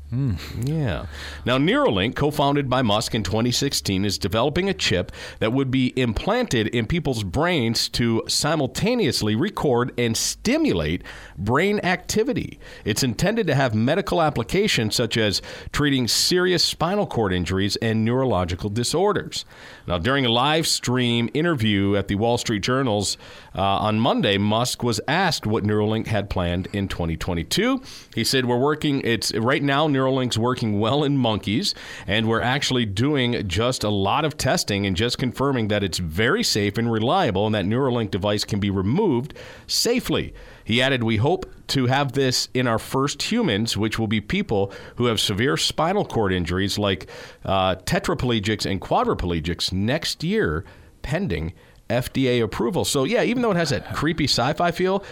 Yeah. 0.64 1.08
Now, 1.46 1.58
Neuralink, 1.58 2.16
co 2.16 2.32
founded 2.32 2.70
by 2.70 2.82
Musk 2.82 3.16
in 3.16 3.24
2016, 3.24 4.06
is 4.06 4.18
developing 4.18 4.70
a 4.70 4.74
chip 4.74 5.12
that 5.40 5.54
would 5.54 5.72
be 5.72 5.94
implanted 6.00 6.68
in 6.68 6.86
people's 6.86 7.24
brains 7.24 7.90
to 7.90 8.24
simultaneously 8.28 9.36
record 9.36 9.92
and 9.98 10.16
stimulate 10.16 11.04
brain 11.38 11.80
activity. 11.80 12.60
It's 12.86 13.04
intended 13.04 13.48
to 13.48 13.56
have 13.56 13.74
medical 13.74 14.22
applications 14.22 14.96
such 14.96 15.18
as 15.18 15.42
treating 15.72 16.08
serious 16.08 16.64
spinal 16.64 17.08
cord 17.08 17.34
injuries 17.34 17.76
and 17.78 18.06
neurological 18.06 18.70
disorders. 18.70 19.46
Now, 19.88 19.98
during 19.98 20.26
a 20.26 20.30
live 20.30 20.68
stream 20.68 21.30
interview 21.34 21.96
at 21.96 22.08
the 22.08 22.16
Wall 22.16 22.38
Street 22.38 22.62
Journal's 22.62 23.18
uh, 23.56 23.62
on 23.62 24.00
Monday, 24.00 24.38
Musk 24.38 24.84
was 24.84 25.02
asked 25.08 25.46
what 25.46 25.64
Neuralink 25.64 26.08
had 26.08 26.30
planned 26.30 26.68
in 26.74 26.88
2022. 26.88 27.82
He 28.16 28.24
said, 28.24 28.46
"We're 28.46 28.58
working. 28.58 29.02
It's 29.02 29.34
right 29.34 29.62
now. 29.62 29.88
Neuralink's 30.04 30.38
working 30.38 30.80
well 30.80 31.04
in 31.04 31.18
monkeys, 31.18 31.74
and 32.08 32.28
we're 32.28 32.42
actually 32.42 32.86
doing 32.86 33.48
just 33.48 33.84
a 33.84 33.90
lot 33.90 34.26
of 34.26 34.38
testing 34.38 34.86
and 34.86 34.96
just 34.96 35.18
confirming 35.18 35.70
that 35.70 35.84
it's 35.84 35.98
very 35.98 36.44
safe 36.44 36.78
and 36.78 36.92
reliable, 36.92 37.46
and 37.46 37.56
that 37.56 37.66
Neuralink 37.66 38.12
device 38.12 38.44
can 38.44 38.60
be 38.60 38.70
removed 38.70 39.34
safely." 39.68 40.34
He 40.66 40.82
added, 40.82 41.04
We 41.04 41.18
hope 41.18 41.46
to 41.68 41.88
have 41.88 42.14
this 42.14 42.48
in 42.54 42.68
our 42.68 42.80
first 42.80 43.22
humans, 43.22 43.76
which 43.76 44.00
will 44.00 44.08
be 44.08 44.22
people 44.22 44.72
who 44.96 45.06
have 45.06 45.20
severe 45.20 45.58
spinal 45.58 46.06
cord 46.06 46.32
injuries 46.32 46.78
like 46.78 47.10
uh, 47.46 47.76
tetraplegics 47.76 48.70
and 48.70 48.80
quadriplegics 48.80 49.74
next 49.74 50.24
year, 50.24 50.64
pending 51.02 51.54
FDA 51.90 52.42
approval. 52.42 52.86
So, 52.86 53.04
yeah, 53.04 53.24
even 53.24 53.42
though 53.42 53.52
it 53.52 53.58
has 53.58 53.70
that 53.70 53.94
creepy 53.94 54.26
sci 54.26 54.54
fi 54.54 54.72
feel, 54.72 55.04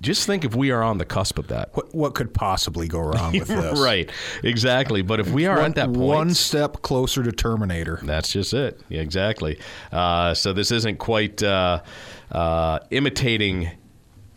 just 0.00 0.26
think 0.26 0.44
if 0.44 0.54
we 0.54 0.70
are 0.70 0.82
on 0.82 0.98
the 0.98 1.04
cusp 1.04 1.38
of 1.38 1.48
that. 1.48 1.70
What 1.74 1.94
what 1.94 2.14
could 2.14 2.32
possibly 2.34 2.88
go 2.88 3.00
wrong 3.00 3.38
with 3.38 3.48
this? 3.48 3.80
right, 3.80 4.10
exactly. 4.42 5.02
But 5.02 5.20
if 5.20 5.30
we 5.30 5.46
are 5.46 5.56
One, 5.56 5.64
at 5.66 5.74
that 5.76 5.86
point, 5.86 5.98
one 5.98 6.34
step 6.34 6.82
closer 6.82 7.22
to 7.22 7.32
Terminator. 7.32 8.00
That's 8.02 8.32
just 8.32 8.52
it. 8.54 8.80
Yeah, 8.88 9.00
exactly. 9.00 9.58
Uh, 9.92 10.34
so 10.34 10.52
this 10.52 10.70
isn't 10.70 10.98
quite 10.98 11.42
uh, 11.42 11.82
uh, 12.32 12.78
imitating 12.90 13.70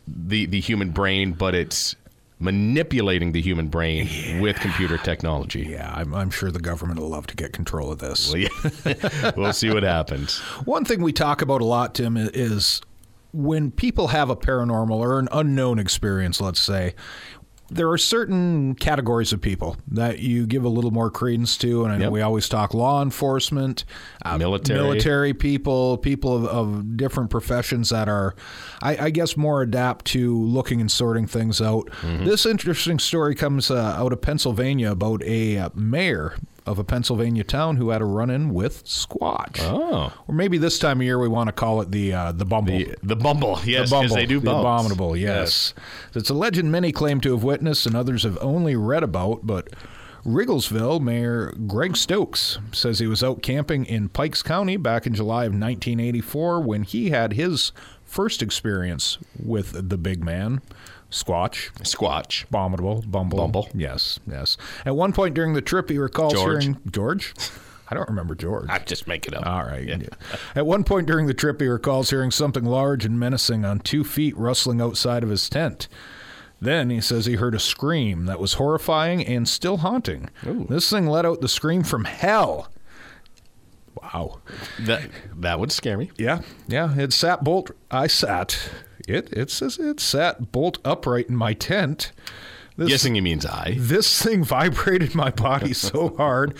the 0.07 0.45
the 0.45 0.59
human 0.59 0.91
brain, 0.91 1.33
but 1.33 1.53
it's 1.55 1.95
manipulating 2.39 3.31
the 3.31 3.41
human 3.41 3.67
brain 3.67 4.39
with 4.39 4.59
computer 4.59 4.97
technology. 4.99 5.65
Yeah, 5.69 5.91
I'm, 5.95 6.13
I'm 6.13 6.29
sure 6.29 6.51
the 6.51 6.59
government 6.59 6.99
will 6.99 7.09
love 7.09 7.25
to 7.27 7.35
get 7.35 7.51
control 7.51 7.91
of 7.91 7.99
this. 7.99 8.31
Well, 8.31 8.37
yeah. 8.37 9.31
we'll 9.35 9.53
see 9.53 9.71
what 9.73 9.81
happens. 9.83 10.37
One 10.65 10.85
thing 10.85 11.01
we 11.01 11.13
talk 11.13 11.41
about 11.41 11.61
a 11.61 11.65
lot, 11.65 11.95
Tim, 11.95 12.15
is 12.15 12.81
when 13.37 13.69
people 13.69 14.07
have 14.07 14.29
a 14.31 14.35
paranormal 14.35 14.97
or 14.97 15.19
an 15.19 15.29
unknown 15.31 15.77
experience, 15.77 16.41
let's 16.41 16.59
say, 16.59 16.95
there 17.69 17.89
are 17.89 17.97
certain 17.97 18.73
categories 18.75 19.33
of 19.33 19.41
people 19.41 19.75
that 19.89 20.19
you 20.19 20.47
give 20.47 20.63
a 20.63 20.69
little 20.69 20.89
more 20.91 21.11
credence 21.11 21.57
to, 21.57 21.83
and 21.83 21.91
I 21.91 21.97
know 21.97 22.05
Yep. 22.05 22.11
we 22.13 22.21
always 22.21 22.47
talk 22.47 22.73
law 22.73 23.01
enforcement, 23.03 23.83
uh, 24.25 24.37
Military. 24.37 24.79
military 24.79 25.33
people, 25.33 25.97
people 25.97 26.33
of, 26.33 26.45
of 26.45 26.95
different 26.97 27.29
professions 27.29 27.89
that 27.89 28.07
are, 28.07 28.35
I, 28.81 28.97
I 29.05 29.09
guess, 29.09 29.35
more 29.35 29.61
adapt 29.61 30.05
to 30.05 30.41
looking 30.45 30.79
and 30.79 30.89
sorting 30.89 31.27
things 31.27 31.61
out. 31.61 31.89
Mm-hmm. 32.01 32.25
This 32.25 32.45
interesting 32.45 32.99
story 32.99 33.35
comes 33.35 33.69
uh, 33.69 33.75
out 33.97 34.13
of 34.13 34.21
Pennsylvania 34.21 34.91
about 34.91 35.21
a 35.23 35.57
uh, 35.57 35.69
mayor 35.75 36.37
of 36.67 36.77
a 36.77 36.83
Pennsylvania 36.83 37.43
town 37.43 37.77
who 37.77 37.89
had 37.89 38.01
a 38.01 38.05
run-in 38.05 38.53
with 38.53 38.83
Squatch. 38.85 39.59
Oh, 39.61 40.13
Or 40.27 40.35
maybe 40.35 40.57
this 40.57 40.77
time 40.77 40.99
of 40.99 41.03
year 41.05 41.17
we 41.17 41.27
want 41.27 41.47
to 41.47 41.53
call 41.53 41.81
it 41.81 41.91
the 41.91 42.13
uh, 42.13 42.31
the 42.33 42.45
bumble. 42.45 42.77
the, 42.77 42.95
the 43.01 43.15
Bumble. 43.15 43.59
Yes, 43.65 43.89
the 43.89 43.95
bumble, 43.95 44.03
because 44.03 44.15
they 44.15 44.25
do 44.25 44.39
the 44.39 44.51
abominable. 44.51 45.15
Yes. 45.17 45.73
it's 46.13 46.29
a 46.29 46.33
legend 46.33 46.71
many 46.71 46.91
claim 46.91 47.21
to 47.21 47.31
have 47.31 47.43
witnessed 47.43 47.85
and 47.85 47.95
others 47.95 48.23
have 48.23 48.37
only 48.41 48.75
read 48.75 49.03
about. 49.03 49.47
But 49.47 49.69
Riegelsville 50.25 50.99
Mayor 51.01 51.53
Greg 51.67 51.95
Stokes 51.95 52.59
says 52.73 52.99
he 52.99 53.07
was 53.07 53.23
out 53.23 53.41
camping 53.41 53.85
in 53.85 54.09
Pikes 54.09 54.43
County 54.43 54.75
back 54.75 55.07
in 55.07 55.13
July 55.13 55.45
of 55.45 55.53
1984 55.53 56.59
when 56.61 56.83
he 56.83 57.11
had 57.11 57.33
his 57.33 57.71
first 58.03 58.41
experience 58.41 59.17
with 59.41 59.89
the 59.89 59.97
big 59.97 60.23
man, 60.23 60.61
Squatch. 61.11 61.71
Squatch. 61.83 62.43
Abominable, 62.45 63.03
Bumble. 63.07 63.37
Bumble. 63.37 63.69
Yes, 63.73 64.19
yes. 64.27 64.57
At 64.85 64.95
one 64.95 65.13
point 65.13 65.33
during 65.35 65.53
the 65.53 65.61
trip, 65.61 65.89
he 65.89 65.97
recalls 65.97 66.33
George. 66.33 66.63
hearing 66.63 66.81
George. 66.91 67.33
I 67.89 67.95
don't 67.95 68.09
remember 68.09 68.35
George. 68.35 68.67
I 68.69 68.79
just 68.79 69.07
make 69.07 69.25
it 69.27 69.33
up. 69.33 69.45
All 69.45 69.63
right. 69.63 70.09
At 70.55 70.65
one 70.65 70.83
point 70.83 71.07
during 71.07 71.27
the 71.27 71.33
trip, 71.33 71.61
he 71.61 71.67
recalls 71.67 72.09
hearing 72.09 72.31
something 72.31 72.65
large 72.65 73.05
and 73.05 73.17
menacing 73.19 73.63
on 73.63 73.79
two 73.79 74.03
feet 74.03 74.35
rustling 74.37 74.81
outside 74.81 75.23
of 75.23 75.29
his 75.29 75.47
tent. 75.47 75.87
Then 76.59 76.89
he 76.89 76.99
says 76.99 77.25
he 77.27 77.35
heard 77.35 77.53
a 77.55 77.59
scream 77.59 78.25
that 78.25 78.39
was 78.39 78.53
horrifying 78.53 79.25
and 79.25 79.47
still 79.47 79.77
haunting. 79.77 80.29
This 80.43 80.89
thing 80.89 81.05
let 81.07 81.23
out 81.25 81.39
the 81.39 81.47
scream 81.47 81.83
from 81.83 82.05
hell. 82.05 82.67
Wow. 84.01 84.39
That 84.79 85.09
that 85.35 85.59
would 85.59 85.71
scare 85.71 85.97
me. 85.97 86.11
Yeah, 86.17 86.41
yeah. 86.67 86.97
It 86.97 87.13
sat 87.13 87.43
bolt. 87.43 87.71
I 87.91 88.07
sat. 88.07 88.57
It 89.07 89.31
it 89.31 89.49
says 89.49 89.79
it 89.79 89.99
sat 89.99 90.51
bolt 90.51 90.79
upright 90.85 91.29
in 91.29 91.35
my 91.35 91.53
tent. 91.53 92.11
This, 92.75 92.89
Guessing 92.89 93.15
he 93.15 93.21
means 93.21 93.43
I. 93.43 93.75
this 93.79 94.21
thing 94.21 94.43
vibrated 94.43 95.15
my 95.15 95.31
body 95.31 95.73
so 95.73 96.15
hard 96.15 96.55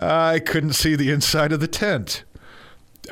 I 0.00 0.40
couldn't 0.40 0.72
see 0.72 0.96
the 0.96 1.12
inside 1.12 1.52
of 1.52 1.60
the 1.60 1.68
tent. 1.68 2.24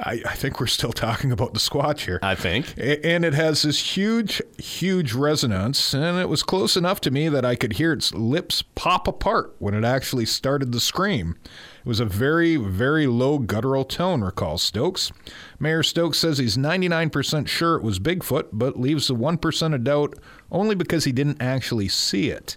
I, 0.01 0.23
I 0.25 0.35
think 0.35 0.61
we're 0.61 0.67
still 0.67 0.93
talking 0.93 1.31
about 1.33 1.53
the 1.53 1.61
Squatch 1.61 2.01
here. 2.07 2.21
I 2.23 2.35
think. 2.35 2.75
And 2.77 3.25
it 3.25 3.35
has 3.35 3.63
this 3.63 3.97
huge, 3.97 4.41
huge 4.59 5.13
resonance, 5.13 5.93
and 5.95 6.19
it 6.19 6.29
was 6.29 6.43
close 6.43 6.77
enough 6.77 7.01
to 7.03 7.11
me 7.11 7.29
that 7.29 7.45
I 7.45 7.57
could 7.57 7.75
hear 7.75 7.93
its 7.93 8.15
lips 8.15 8.63
pop 8.63 9.09
apart 9.09 9.55
when 9.59 9.75
it 9.75 9.85
actually 9.85 10.27
started 10.27 10.73
the 10.73 10.81
scream. 10.81 11.37
It 11.81 11.87
was 11.87 12.01
a 12.01 12.05
very, 12.05 12.57
very 12.57 13.07
low 13.07 13.39
guttural 13.39 13.85
tone, 13.85 14.23
recalls 14.23 14.63
Stokes. 14.63 15.13
Mayor 15.59 15.83
Stokes 15.83 16.19
says 16.19 16.39
he's 16.39 16.57
99% 16.57 17.49
sure 17.49 17.77
it 17.77 17.83
was 17.83 17.99
Bigfoot, 17.99 18.49
but 18.53 18.79
leaves 18.79 19.09
the 19.09 19.15
1% 19.15 19.75
of 19.75 19.85
doubt 19.85 20.19
only 20.53 20.75
because 20.75 21.05
he 21.05 21.13
didn't 21.13 21.41
actually 21.41 21.89
see 21.89 22.31
it. 22.31 22.57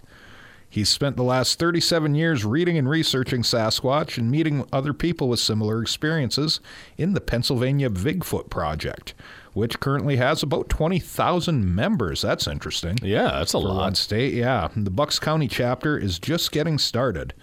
He's 0.74 0.88
spent 0.88 1.16
the 1.16 1.22
last 1.22 1.60
37 1.60 2.16
years 2.16 2.44
reading 2.44 2.76
and 2.76 2.88
researching 2.88 3.42
Sasquatch 3.42 4.18
and 4.18 4.28
meeting 4.28 4.66
other 4.72 4.92
people 4.92 5.28
with 5.28 5.38
similar 5.38 5.80
experiences 5.80 6.58
in 6.98 7.14
the 7.14 7.20
Pennsylvania 7.20 7.88
Bigfoot 7.88 8.50
Project, 8.50 9.14
which 9.52 9.78
currently 9.78 10.16
has 10.16 10.42
about 10.42 10.68
20,000 10.68 11.72
members. 11.74 12.22
That's 12.22 12.48
interesting. 12.48 12.98
Yeah, 13.02 13.30
that's 13.30 13.52
a 13.52 13.58
lot. 13.58 13.96
state, 13.96 14.34
yeah. 14.34 14.66
The 14.74 14.90
Bucks 14.90 15.20
County 15.20 15.46
chapter 15.46 15.96
is 15.96 16.18
just 16.18 16.50
getting 16.50 16.78
started. 16.78 17.34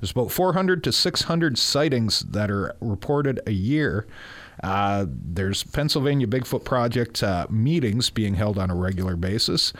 There's 0.00 0.10
about 0.12 0.30
400 0.30 0.84
to 0.84 0.92
600 0.92 1.58
sightings 1.58 2.20
that 2.20 2.50
are 2.50 2.76
reported 2.80 3.40
a 3.46 3.52
year. 3.52 4.06
Uh, 4.62 5.06
there's 5.08 5.62
Pennsylvania 5.62 6.26
Bigfoot 6.26 6.64
Project 6.64 7.22
uh, 7.22 7.46
meetings 7.48 8.10
being 8.10 8.34
held 8.34 8.58
on 8.58 8.70
a 8.70 8.74
regular 8.74 9.14
basis. 9.14 9.72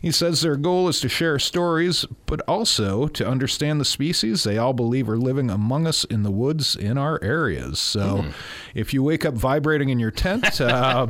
He 0.00 0.10
says 0.10 0.40
their 0.40 0.56
goal 0.56 0.88
is 0.88 1.00
to 1.00 1.08
share 1.10 1.38
stories, 1.38 2.06
but 2.24 2.40
also 2.48 3.08
to 3.08 3.26
understand 3.28 3.78
the 3.78 3.84
species 3.84 4.44
they 4.44 4.56
all 4.56 4.72
believe 4.72 5.06
are 5.10 5.18
living 5.18 5.50
among 5.50 5.86
us 5.86 6.04
in 6.04 6.22
the 6.22 6.30
woods 6.30 6.74
in 6.74 6.96
our 6.96 7.22
areas. 7.22 7.78
So 7.78 8.24
if 8.74 8.94
you 8.94 9.02
wake 9.02 9.26
up 9.26 9.34
vibrating 9.34 9.90
in 9.90 9.98
your 9.98 10.10
tent, 10.10 10.60
uh, 10.62 11.08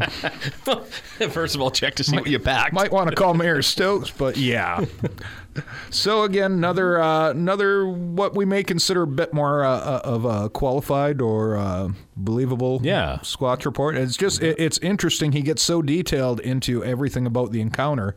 First 1.31 1.54
of 1.54 1.61
all, 1.61 1.71
check 1.71 1.95
to 1.97 2.04
see 2.04 2.16
what 2.16 2.26
you 2.26 2.40
packed. 2.40 2.73
might 2.73 2.90
want 2.90 3.09
to 3.09 3.14
call 3.14 3.35
Mayor 3.35 3.62
Stokes, 3.62 4.11
but 4.11 4.37
yeah. 4.37 4.85
so 5.90 6.23
again, 6.23 6.52
another 6.52 7.00
uh, 7.00 7.30
another 7.30 7.87
what 7.87 8.35
we 8.35 8.44
may 8.44 8.62
consider 8.62 9.02
a 9.02 9.06
bit 9.06 9.32
more 9.32 9.64
uh, 9.64 9.71
uh, 9.78 10.00
of 10.04 10.25
a 10.25 10.49
qualified 10.49 11.21
or 11.21 11.56
uh, 11.56 11.90
believable 12.16 12.80
Yeah. 12.82 13.18
Squatch 13.23 13.64
report. 13.64 13.97
It's 13.97 14.16
just 14.16 14.42
it, 14.42 14.59
it's 14.59 14.78
interesting. 14.78 15.32
He 15.32 15.42
gets 15.42 15.62
so 15.62 15.82
detailed 15.82 16.40
into 16.40 16.85
everything 16.85 17.26
about 17.26 17.52
the 17.52 17.61
encounter, 17.61 18.16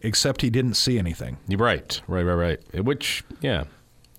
except 0.00 0.42
he 0.42 0.50
didn't 0.50 0.74
see 0.74 0.98
anything. 0.98 1.38
Right, 1.48 2.00
right, 2.08 2.22
right, 2.22 2.58
right. 2.72 2.84
Which, 2.84 3.24
yeah, 3.40 3.64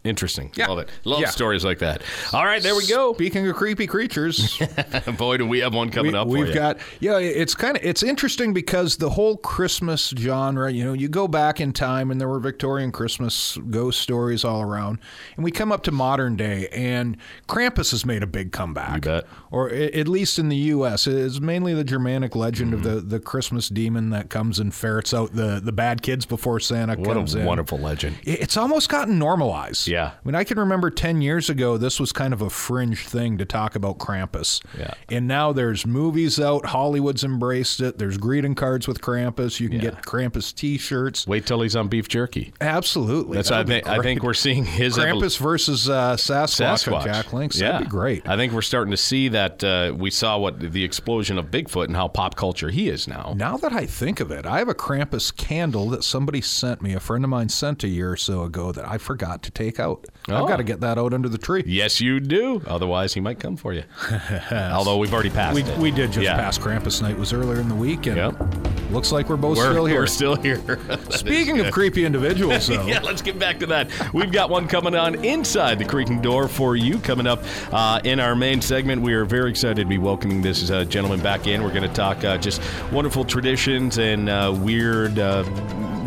interesting. 0.03 0.51
Yeah. 0.55 0.67
Love 0.67 0.79
it. 0.79 0.89
Love 1.05 1.21
Yeah. 1.21 1.29
stories 1.29 1.63
like 1.63 1.79
that. 1.79 2.01
All 2.33 2.45
right, 2.45 2.61
there 2.61 2.75
we 2.75 2.85
go. 2.87 3.13
Speaking 3.13 3.47
of 3.47 3.55
creepy 3.55 3.87
creatures, 3.87 4.59
Boy, 5.17 5.37
do 5.37 5.45
we 5.47 5.59
have 5.59 5.73
one 5.73 5.89
coming 5.89 6.13
we, 6.13 6.17
up. 6.17 6.27
We've 6.27 6.53
got 6.53 6.77
yeah. 6.99 7.17
It's 7.19 7.55
kind 7.55 7.77
of 7.77 7.83
it's 7.83 8.03
interesting 8.03 8.53
because 8.53 8.97
the 8.97 9.09
whole 9.11 9.37
Christmas 9.37 10.13
genre. 10.17 10.71
You 10.71 10.83
know, 10.85 10.93
you 10.93 11.07
go 11.09 11.27
back 11.27 11.61
in 11.61 11.73
time 11.73 12.11
and 12.11 12.19
there 12.19 12.27
were 12.27 12.39
Victorian 12.39 12.91
Christmas 12.91 13.57
ghost 13.69 14.01
stories 14.01 14.43
all 14.43 14.61
around, 14.61 14.99
and 15.35 15.43
we 15.43 15.51
come 15.51 15.71
up 15.71 15.83
to 15.83 15.91
modern 15.91 16.35
day, 16.35 16.67
and 16.71 17.17
Krampus 17.47 17.91
has 17.91 18.05
made 18.05 18.23
a 18.23 18.27
big 18.27 18.51
comeback. 18.51 18.95
You 18.95 19.01
bet. 19.11 19.25
Or 19.51 19.69
at 19.69 20.07
least 20.07 20.39
in 20.39 20.49
the 20.49 20.55
U.S., 20.55 21.05
it's 21.05 21.39
mainly 21.39 21.73
the 21.73 21.83
Germanic 21.83 22.35
legend 22.35 22.63
Mm-hmm. 22.73 22.73
of 22.73 22.83
the, 22.83 23.01
the 23.01 23.19
Christmas 23.19 23.67
demon 23.69 24.09
that 24.11 24.29
comes 24.29 24.57
and 24.57 24.73
ferrets 24.73 25.13
out 25.13 25.33
the, 25.33 25.59
the 25.63 25.71
bad 25.71 26.01
kids 26.01 26.25
before 26.25 26.59
Santa 26.59 26.95
what 26.95 27.13
comes 27.13 27.35
a 27.35 27.39
in. 27.41 27.45
wonderful 27.45 27.77
legend. 27.77 28.15
It's 28.23 28.55
almost 28.57 28.89
gotten 28.89 29.19
normalized. 29.19 29.87
Yeah. 29.87 29.92
I 30.01 30.11
mean, 30.23 30.35
I 30.35 30.43
can 30.43 30.57
remember 30.59 30.89
10 30.89 31.21
years 31.21 31.49
ago, 31.49 31.77
this 31.77 31.99
was 31.99 32.11
kind 32.11 32.33
of 32.33 32.41
a 32.41 32.49
fringe 32.49 33.05
thing 33.05 33.37
to 33.37 33.45
talk 33.45 33.75
about 33.75 33.97
Krampus. 33.97 34.61
Yeah. 34.77 34.93
And 35.09 35.27
now 35.27 35.51
there's 35.53 35.85
movies 35.85 36.39
out. 36.39 36.65
Hollywood's 36.67 37.23
embraced 37.23 37.81
it. 37.81 37.97
There's 37.97 38.17
greeting 38.17 38.55
cards 38.55 38.87
with 38.87 39.01
Krampus. 39.01 39.59
You 39.59 39.69
can 39.69 39.77
Yeah. 39.79 39.91
get 39.91 40.01
Krampus 40.03 40.53
t 40.53 40.77
shirts. 40.77 41.27
Wait 41.27 41.45
till 41.45 41.61
he's 41.61 41.75
on 41.75 41.87
beef 41.87 42.07
jerky. 42.07 42.53
Absolutely. 42.61 43.37
That's 43.37 43.51
I 43.51 43.63
think. 43.63 43.87
I 43.87 43.99
think 44.01 44.23
we're 44.23 44.33
seeing 44.33 44.65
his 44.65 44.97
evol- 44.97 45.21
Krampus 45.21 45.37
versus 45.39 45.89
uh, 45.89 46.15
Sasquatch, 46.15 46.87
Sasquatch. 46.87 47.03
Jack 47.05 47.33
Links. 47.33 47.59
Yeah. 47.59 47.73
That'd 47.73 47.87
be 47.87 47.91
great. 47.91 48.27
I 48.27 48.35
think 48.35 48.53
we're 48.53 48.61
starting 48.61 48.91
to 48.91 48.97
see 48.97 49.27
that. 49.29 49.63
Uh, 49.63 49.93
we 49.95 50.09
saw 50.09 50.37
what 50.37 50.59
the 50.59 50.83
explosion 50.83 51.37
of 51.37 51.45
Bigfoot 51.51 51.85
and 51.85 51.95
how 51.95 52.07
pop 52.07 52.35
culture 52.35 52.69
he 52.69 52.89
is 52.89 53.07
now. 53.07 53.33
Now 53.35 53.57
that 53.57 53.73
I 53.73 53.85
think 53.85 54.19
of 54.19 54.31
it, 54.31 54.45
I 54.45 54.59
have 54.59 54.69
a 54.69 54.73
Krampus 54.75 55.35
candle 55.35 55.89
that 55.89 56.03
somebody 56.03 56.41
sent 56.41 56.81
me, 56.81 56.93
a 56.93 56.99
friend 56.99 57.23
of 57.23 57.29
mine 57.29 57.49
sent 57.49 57.83
a 57.83 57.87
year 57.87 58.11
or 58.11 58.17
so 58.17 58.43
ago 58.43 58.71
that 58.71 58.87
I 58.87 58.97
forgot 58.97 59.43
to 59.43 59.51
take 59.51 59.79
out. 59.83 60.05
Oh. 60.29 60.35
I've 60.41 60.47
got 60.47 60.57
to 60.57 60.63
get 60.63 60.79
that 60.81 60.97
out 60.97 61.13
under 61.13 61.27
the 61.27 61.37
tree. 61.37 61.63
Yes, 61.65 61.99
you 61.99 62.19
do. 62.21 62.61
Otherwise, 62.65 63.13
he 63.13 63.19
might 63.19 63.39
come 63.39 63.57
for 63.57 63.73
you. 63.73 63.83
Although 64.51 64.97
we've 64.97 65.13
already 65.13 65.29
passed 65.29 65.55
We, 65.55 65.63
it. 65.63 65.77
we 65.77 65.91
did 65.91 66.11
just 66.13 66.23
Yeah. 66.23 66.35
pass 66.37 66.57
Krampus 66.57 67.01
night. 67.01 67.11
It 67.11 67.19
was 67.19 67.33
earlier 67.33 67.59
in 67.59 67.67
the 67.67 67.75
week, 67.75 68.05
and 68.07 68.15
Yep. 68.15 68.91
looks 68.91 69.11
like 69.11 69.27
we're 69.29 69.35
both 69.35 69.57
We're 69.57 69.71
still 69.71 69.85
here. 69.85 69.99
We're 69.99 70.07
still 70.07 70.35
here. 70.35 70.61
Speaking 71.09 71.59
of 71.59 71.71
creepy 71.73 72.05
individuals, 72.05 72.67
though, 72.67 72.85
Yeah, 72.87 73.01
let's 73.01 73.21
get 73.21 73.37
back 73.37 73.59
to 73.59 73.65
that. 73.67 73.89
We've 74.13 74.31
got 74.31 74.49
one 74.49 74.67
coming 74.67 74.95
on 74.95 75.23
inside 75.25 75.77
the 75.77 75.85
creaking 75.85 76.21
door 76.21 76.47
for 76.47 76.77
you 76.77 76.99
coming 76.99 77.27
up 77.27 77.43
uh, 77.73 77.99
in 78.05 78.21
our 78.21 78.35
main 78.35 78.61
segment. 78.61 79.01
We 79.01 79.13
are 79.13 79.25
very 79.25 79.49
excited 79.49 79.75
to 79.83 79.85
be 79.85 79.97
welcoming 79.97 80.41
this 80.41 80.71
uh, 80.71 80.85
gentleman 80.85 81.21
back 81.21 81.47
in. 81.47 81.61
We're 81.63 81.69
going 81.73 81.87
to 81.87 81.93
talk 81.93 82.23
uh, 82.23 82.37
just 82.37 82.61
wonderful 82.93 83.25
traditions 83.25 83.97
and 83.97 84.29
uh, 84.29 84.55
weird, 84.57 85.19
uh, 85.19 85.43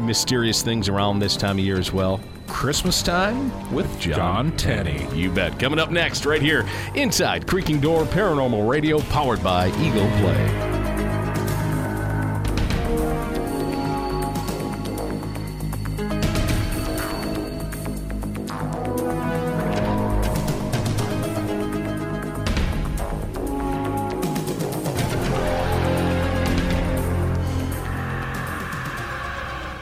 mysterious 0.06 0.62
things 0.62 0.88
around 0.88 1.18
this 1.18 1.36
time 1.36 1.58
of 1.58 1.64
year 1.64 1.78
as 1.78 1.92
well. 1.92 2.18
Christmas 2.46 3.02
time 3.02 3.50
with 3.72 4.00
John, 4.00 4.56
Tenney. 4.56 5.06
You 5.14 5.30
bet. 5.30 5.59
Coming 5.59 5.78
up 5.78 5.90
next, 5.90 6.26
right 6.26 6.42
here, 6.42 6.66
inside 6.94 7.46
Creaking 7.46 7.80
Door 7.80 8.04
Paranormal 8.06 8.68
Radio, 8.68 9.00
powered 9.00 9.42
by 9.42 9.68
Eagle 9.80 10.09
Play. 10.18 10.86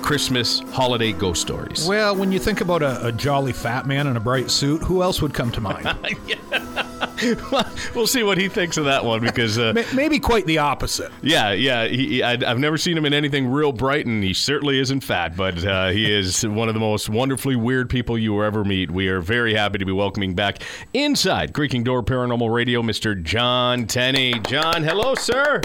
Christmas 0.00 0.60
holiday 0.70 1.12
ghost 1.12 1.40
stories. 1.42 1.86
Well, 1.86 2.16
when 2.16 2.32
you 2.32 2.38
think 2.38 2.60
about 2.60 2.82
a, 2.82 3.06
a 3.06 3.12
jolly 3.12 3.52
fat 3.52 3.86
man 3.86 4.06
in 4.06 4.16
a 4.16 4.20
bright 4.20 4.50
suit, 4.50 4.82
who 4.82 5.02
else 5.02 5.20
would 5.22 5.34
come 5.34 5.52
to 5.52 5.60
mind? 5.60 5.86
we'll 7.94 8.06
see 8.06 8.22
what 8.22 8.38
he 8.38 8.48
thinks 8.48 8.76
of 8.76 8.84
that 8.86 9.04
one 9.04 9.20
because. 9.20 9.58
Uh, 9.58 9.72
Maybe 9.94 10.18
quite 10.18 10.46
the 10.46 10.58
opposite. 10.58 11.10
Yeah, 11.22 11.52
yeah. 11.52 11.86
He, 11.86 12.08
he, 12.08 12.22
I, 12.22 12.32
I've 12.32 12.58
never 12.58 12.78
seen 12.78 12.96
him 12.96 13.04
in 13.04 13.12
anything 13.12 13.46
real 13.48 13.72
bright, 13.72 14.06
and 14.06 14.22
he 14.22 14.34
certainly 14.34 14.78
isn't 14.78 15.02
fat, 15.02 15.36
but 15.36 15.64
uh, 15.64 15.90
he 15.90 16.10
is 16.10 16.46
one 16.46 16.68
of 16.68 16.74
the 16.74 16.80
most 16.80 17.08
wonderfully 17.08 17.56
weird 17.56 17.90
people 17.90 18.18
you 18.18 18.34
will 18.34 18.44
ever 18.44 18.64
meet. 18.64 18.90
We 18.90 19.08
are 19.08 19.20
very 19.20 19.54
happy 19.54 19.78
to 19.78 19.84
be 19.84 19.92
welcoming 19.92 20.34
back 20.34 20.62
inside 20.92 21.52
Creaking 21.52 21.84
Door 21.84 22.04
Paranormal 22.04 22.52
Radio, 22.52 22.82
Mr. 22.82 23.20
John 23.20 23.86
Tenney. 23.86 24.34
John, 24.40 24.82
hello, 24.82 25.14
sir. 25.14 25.60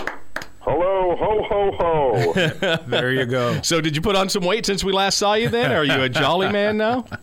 Hello, 0.68 1.16
ho, 1.16 1.44
ho, 1.48 1.72
ho. 1.80 2.78
there 2.88 3.14
you 3.14 3.26
go. 3.26 3.62
So, 3.62 3.80
did 3.80 3.96
you 3.96 4.02
put 4.02 4.18
on 4.18 4.28
some 4.28 4.44
weight 4.44 4.66
since 4.66 4.84
we 4.84 4.92
last 4.92 5.18
saw 5.18 5.36
you? 5.36 5.48
Then, 5.48 5.72
are 5.72 5.86
you 5.86 6.02
a 6.02 6.10
jolly 6.10 6.52
man 6.52 6.76
now? 6.76 7.06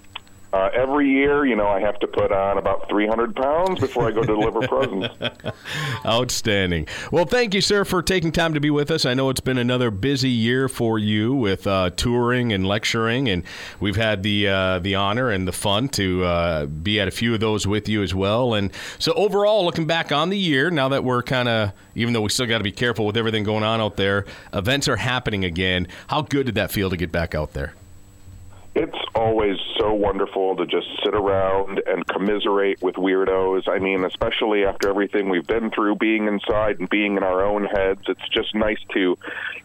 Uh, 0.54 0.70
every 0.72 1.10
year, 1.10 1.44
you 1.44 1.56
know, 1.56 1.66
I 1.66 1.80
have 1.80 1.98
to 1.98 2.06
put 2.06 2.30
on 2.30 2.58
about 2.58 2.88
300 2.88 3.34
pounds 3.34 3.80
before 3.80 4.06
I 4.06 4.12
go 4.12 4.20
to 4.20 4.26
deliver 4.26 4.60
presents. 4.68 5.12
Outstanding. 6.06 6.86
Well, 7.10 7.24
thank 7.24 7.54
you, 7.54 7.60
sir, 7.60 7.84
for 7.84 8.02
taking 8.02 8.30
time 8.30 8.54
to 8.54 8.60
be 8.60 8.70
with 8.70 8.92
us. 8.92 9.04
I 9.04 9.14
know 9.14 9.30
it's 9.30 9.40
been 9.40 9.58
another 9.58 9.90
busy 9.90 10.30
year 10.30 10.68
for 10.68 10.96
you 10.96 11.34
with 11.34 11.66
uh, 11.66 11.90
touring 11.96 12.52
and 12.52 12.64
lecturing, 12.64 13.28
and 13.28 13.42
we've 13.80 13.96
had 13.96 14.22
the 14.22 14.46
uh, 14.46 14.78
the 14.78 14.94
honor 14.94 15.28
and 15.28 15.48
the 15.48 15.52
fun 15.52 15.88
to 15.88 16.22
uh, 16.22 16.66
be 16.66 17.00
at 17.00 17.08
a 17.08 17.10
few 17.10 17.34
of 17.34 17.40
those 17.40 17.66
with 17.66 17.88
you 17.88 18.04
as 18.04 18.14
well. 18.14 18.54
And 18.54 18.70
so, 19.00 19.12
overall, 19.14 19.64
looking 19.64 19.88
back 19.88 20.12
on 20.12 20.30
the 20.30 20.38
year, 20.38 20.70
now 20.70 20.88
that 20.90 21.02
we're 21.02 21.24
kind 21.24 21.48
of, 21.48 21.72
even 21.96 22.14
though 22.14 22.20
we 22.20 22.28
still 22.28 22.46
got 22.46 22.58
to 22.58 22.64
be 22.64 22.70
careful 22.70 23.06
with 23.06 23.16
everything 23.16 23.42
going 23.42 23.64
on 23.64 23.80
out 23.80 23.96
there, 23.96 24.24
events 24.52 24.86
are 24.86 24.98
happening 24.98 25.44
again. 25.44 25.88
How 26.06 26.22
good 26.22 26.46
did 26.46 26.54
that 26.54 26.70
feel 26.70 26.90
to 26.90 26.96
get 26.96 27.10
back 27.10 27.34
out 27.34 27.54
there? 27.54 27.74
It's 28.74 28.98
always 29.14 29.56
so 29.78 29.94
wonderful 29.94 30.56
to 30.56 30.66
just 30.66 30.88
sit 31.04 31.14
around 31.14 31.80
and 31.86 32.04
commiserate 32.08 32.82
with 32.82 32.96
weirdos. 32.96 33.68
I 33.68 33.78
mean, 33.78 34.04
especially 34.04 34.64
after 34.64 34.88
everything 34.88 35.28
we've 35.28 35.46
been 35.46 35.70
through, 35.70 35.96
being 35.96 36.26
inside 36.26 36.80
and 36.80 36.88
being 36.88 37.16
in 37.16 37.22
our 37.22 37.44
own 37.44 37.66
heads, 37.66 38.02
it's 38.08 38.28
just 38.30 38.52
nice 38.54 38.80
to 38.94 39.16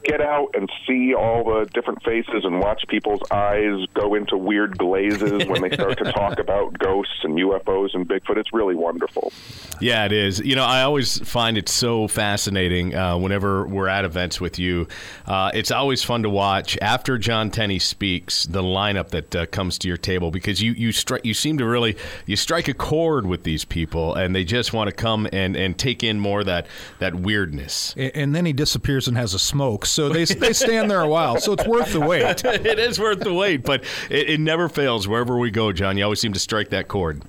get 0.03 0.21
out 0.21 0.49
and 0.53 0.69
see 0.87 1.15
all 1.15 1.43
the 1.43 1.65
different 1.73 2.03
faces 2.03 2.45
and 2.45 2.59
watch 2.59 2.83
people's 2.87 3.21
eyes 3.31 3.85
go 3.95 4.13
into 4.13 4.37
weird 4.37 4.77
glazes 4.77 5.45
when 5.47 5.61
they 5.61 5.71
start 5.71 5.97
to 5.97 6.11
talk 6.11 6.37
about 6.37 6.77
ghosts 6.77 7.23
and 7.23 7.33
UFOs 7.39 7.95
and 7.95 8.07
Bigfoot. 8.07 8.37
It's 8.37 8.53
really 8.53 8.75
wonderful. 8.75 9.33
Yeah, 9.79 10.05
it 10.05 10.11
is. 10.11 10.39
You 10.39 10.55
know, 10.55 10.65
I 10.65 10.83
always 10.83 11.17
find 11.27 11.57
it 11.57 11.67
so 11.67 12.07
fascinating 12.07 12.93
uh, 12.93 13.17
whenever 13.17 13.65
we're 13.65 13.87
at 13.87 14.05
events 14.05 14.39
with 14.39 14.59
you. 14.59 14.87
Uh, 15.25 15.51
it's 15.53 15.71
always 15.71 16.03
fun 16.03 16.23
to 16.23 16.29
watch 16.29 16.77
after 16.79 17.17
John 17.17 17.49
Tenney 17.49 17.79
speaks 17.79 18.45
the 18.45 18.61
lineup 18.61 18.98
that 19.09 19.35
uh, 19.35 19.45
comes 19.47 19.77
to 19.79 19.87
your 19.87 19.97
table 19.97 20.31
because 20.31 20.61
you 20.61 20.73
you 20.73 20.91
strike 20.91 21.25
you 21.25 21.33
seem 21.33 21.57
to 21.57 21.65
really 21.65 21.95
you 22.25 22.35
strike 22.35 22.67
a 22.67 22.73
chord 22.73 23.25
with 23.25 23.43
these 23.43 23.65
people 23.65 24.13
and 24.13 24.35
they 24.35 24.43
just 24.43 24.73
want 24.73 24.89
to 24.89 24.95
come 24.95 25.27
and, 25.31 25.55
and 25.55 25.77
take 25.77 26.03
in 26.03 26.19
more 26.19 26.43
that 26.43 26.67
that 26.99 27.15
weirdness. 27.15 27.93
And, 27.97 28.11
and 28.15 28.35
then 28.35 28.45
he 28.45 28.53
disappears 28.53 29.07
and 29.07 29.17
has 29.17 29.33
a 29.33 29.39
smoke, 29.39 29.85
so 29.85 30.09
they 30.09 30.25
they 30.25 30.53
stand 30.53 30.91
there 30.91 31.01
a 31.01 31.07
while. 31.07 31.39
So 31.39 31.53
it's 31.53 31.65
worth 31.65 31.93
the 31.93 32.01
wait. 32.01 32.43
it 32.45 32.79
is 32.79 32.99
worth 32.99 33.21
the 33.21 33.33
wait, 33.33 33.63
but 33.63 33.83
it, 34.09 34.29
it 34.29 34.39
never 34.39 34.69
fails 34.69 35.07
wherever 35.07 35.37
we 35.37 35.51
go, 35.51 35.71
John. 35.71 35.97
You 35.97 36.03
always 36.03 36.19
seem 36.19 36.33
to 36.33 36.39
strike 36.39 36.69
that 36.69 36.87
chord. 36.87 37.21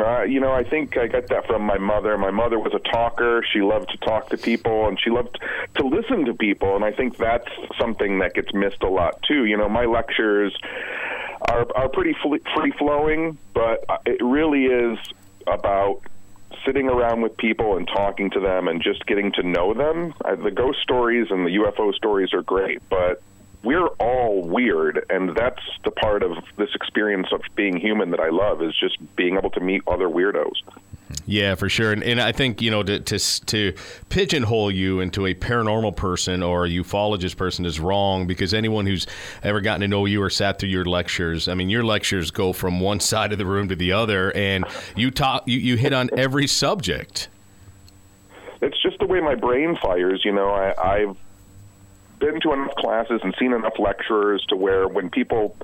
Uh, 0.00 0.22
you 0.22 0.40
know, 0.40 0.52
I 0.52 0.64
think 0.64 0.96
I 0.96 1.06
got 1.06 1.28
that 1.28 1.46
from 1.46 1.62
my 1.62 1.78
mother. 1.78 2.16
My 2.16 2.30
mother 2.30 2.58
was 2.58 2.72
a 2.74 2.78
talker. 2.78 3.44
She 3.52 3.60
loved 3.60 3.90
to 3.90 3.98
talk 3.98 4.30
to 4.30 4.38
people 4.38 4.88
and 4.88 4.98
she 5.00 5.10
loved 5.10 5.38
to 5.76 5.86
listen 5.86 6.24
to 6.24 6.34
people. 6.34 6.74
And 6.74 6.84
I 6.84 6.92
think 6.92 7.16
that's 7.16 7.48
something 7.78 8.18
that 8.20 8.34
gets 8.34 8.54
missed 8.54 8.82
a 8.82 8.88
lot 8.88 9.22
too. 9.22 9.44
You 9.44 9.56
know, 9.56 9.68
my 9.68 9.84
lectures 9.84 10.56
are 11.48 11.66
are 11.76 11.88
pretty 11.88 12.14
free 12.22 12.72
flowing, 12.78 13.38
but 13.52 13.84
it 14.06 14.22
really 14.22 14.64
is 14.66 14.98
about 15.46 16.00
sitting 16.64 16.88
around 16.88 17.22
with 17.22 17.36
people 17.36 17.76
and 17.76 17.86
talking 17.88 18.30
to 18.30 18.40
them 18.40 18.68
and 18.68 18.82
just 18.82 19.06
getting 19.06 19.32
to 19.32 19.42
know 19.42 19.74
them. 19.74 20.14
Uh, 20.24 20.34
the 20.36 20.50
ghost 20.50 20.78
stories 20.82 21.28
and 21.30 21.46
the 21.46 21.50
UFO 21.50 21.94
stories 21.94 22.34
are 22.34 22.42
great, 22.42 22.80
but 22.88 23.22
we're 23.62 23.88
all 23.98 24.42
weird 24.42 25.04
and 25.10 25.36
that's 25.36 25.62
the 25.84 25.90
part 25.90 26.22
of 26.22 26.38
this 26.56 26.74
experience 26.74 27.28
of 27.32 27.42
being 27.56 27.76
human 27.76 28.10
that 28.10 28.20
I 28.20 28.30
love 28.30 28.62
is 28.62 28.74
just 28.78 28.98
being 29.16 29.36
able 29.36 29.50
to 29.50 29.60
meet 29.60 29.82
other 29.86 30.08
weirdos. 30.08 30.54
Yeah, 31.26 31.54
for 31.54 31.68
sure. 31.68 31.92
And, 31.92 32.02
and 32.02 32.20
I 32.20 32.32
think, 32.32 32.62
you 32.62 32.70
know, 32.70 32.82
to, 32.82 32.98
to, 33.00 33.18
to 33.18 33.74
pigeonhole 34.08 34.70
you 34.70 35.00
into 35.00 35.26
a 35.26 35.34
paranormal 35.34 35.96
person 35.96 36.42
or 36.42 36.66
a 36.66 36.68
ufologist 36.68 37.36
person 37.36 37.66
is 37.66 37.78
wrong 37.78 38.26
because 38.26 38.54
anyone 38.54 38.86
who's 38.86 39.06
ever 39.42 39.60
gotten 39.60 39.82
to 39.82 39.88
know 39.88 40.06
you 40.06 40.22
or 40.22 40.30
sat 40.30 40.58
through 40.58 40.70
your 40.70 40.84
lectures, 40.84 41.48
I 41.48 41.54
mean, 41.54 41.68
your 41.68 41.84
lectures 41.84 42.30
go 42.30 42.52
from 42.52 42.80
one 42.80 43.00
side 43.10 43.32
of 43.32 43.38
the 43.38 43.46
room 43.46 43.68
to 43.68 43.76
the 43.76 43.92
other 43.92 44.34
and 44.34 44.64
you 44.96 45.10
talk, 45.10 45.46
you, 45.46 45.58
you 45.58 45.76
hit 45.76 45.92
on 45.92 46.10
every 46.16 46.46
subject. 46.46 47.28
It's 48.62 48.80
just 48.82 48.98
the 48.98 49.06
way 49.06 49.20
my 49.20 49.34
brain 49.34 49.76
fires. 49.80 50.22
You 50.24 50.32
know, 50.32 50.50
I, 50.50 50.74
I've 50.94 51.16
been 52.20 52.40
to 52.42 52.52
enough 52.52 52.74
classes 52.76 53.20
and 53.24 53.34
seen 53.38 53.52
enough 53.52 53.78
lecturers 53.78 54.44
to 54.50 54.56
where 54.56 54.86
when 54.86 55.10
people, 55.10 55.56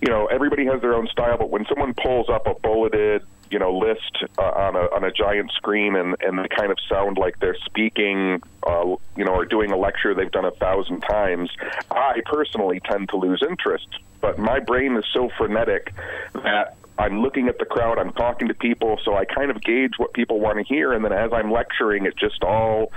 you 0.00 0.08
know, 0.08 0.26
everybody 0.26 0.64
has 0.66 0.80
their 0.80 0.94
own 0.94 1.08
style, 1.08 1.36
but 1.36 1.50
when 1.50 1.66
someone 1.66 1.92
pulls 1.92 2.28
up 2.28 2.46
a 2.46 2.54
bulleted, 2.54 3.22
you 3.50 3.58
know, 3.58 3.76
list 3.76 4.24
uh, 4.38 4.42
on 4.42 4.76
a 4.76 4.94
on 4.94 5.04
a 5.04 5.10
giant 5.10 5.50
screen 5.52 5.96
and 5.96 6.16
and 6.20 6.38
they 6.38 6.48
kind 6.48 6.70
of 6.70 6.78
sound 6.88 7.18
like 7.18 7.38
they're 7.40 7.56
speaking, 7.64 8.40
uh, 8.66 8.96
you 9.16 9.24
know, 9.24 9.32
or 9.32 9.44
doing 9.44 9.72
a 9.72 9.76
lecture 9.76 10.14
they've 10.14 10.30
done 10.30 10.44
a 10.44 10.50
thousand 10.52 11.00
times, 11.00 11.50
I 11.90 12.22
personally 12.24 12.80
tend 12.80 13.08
to 13.10 13.16
lose 13.16 13.42
interest. 13.42 13.88
But 14.20 14.38
my 14.38 14.58
brain 14.58 14.96
is 14.96 15.04
so 15.12 15.30
frenetic 15.36 15.94
that 16.34 16.76
I'm 16.98 17.20
looking 17.20 17.48
at 17.48 17.58
the 17.58 17.64
crowd, 17.64 17.98
I'm 17.98 18.12
talking 18.12 18.48
to 18.48 18.54
people, 18.54 18.98
so 19.04 19.14
I 19.14 19.24
kind 19.24 19.50
of 19.50 19.62
gauge 19.62 19.92
what 19.98 20.12
people 20.12 20.40
want 20.40 20.58
to 20.58 20.64
hear, 20.64 20.92
and 20.92 21.04
then 21.04 21.12
as 21.12 21.30
I'm 21.32 21.52
lecturing, 21.52 22.06
it 22.06 22.16
just 22.16 22.42
all 22.42 22.92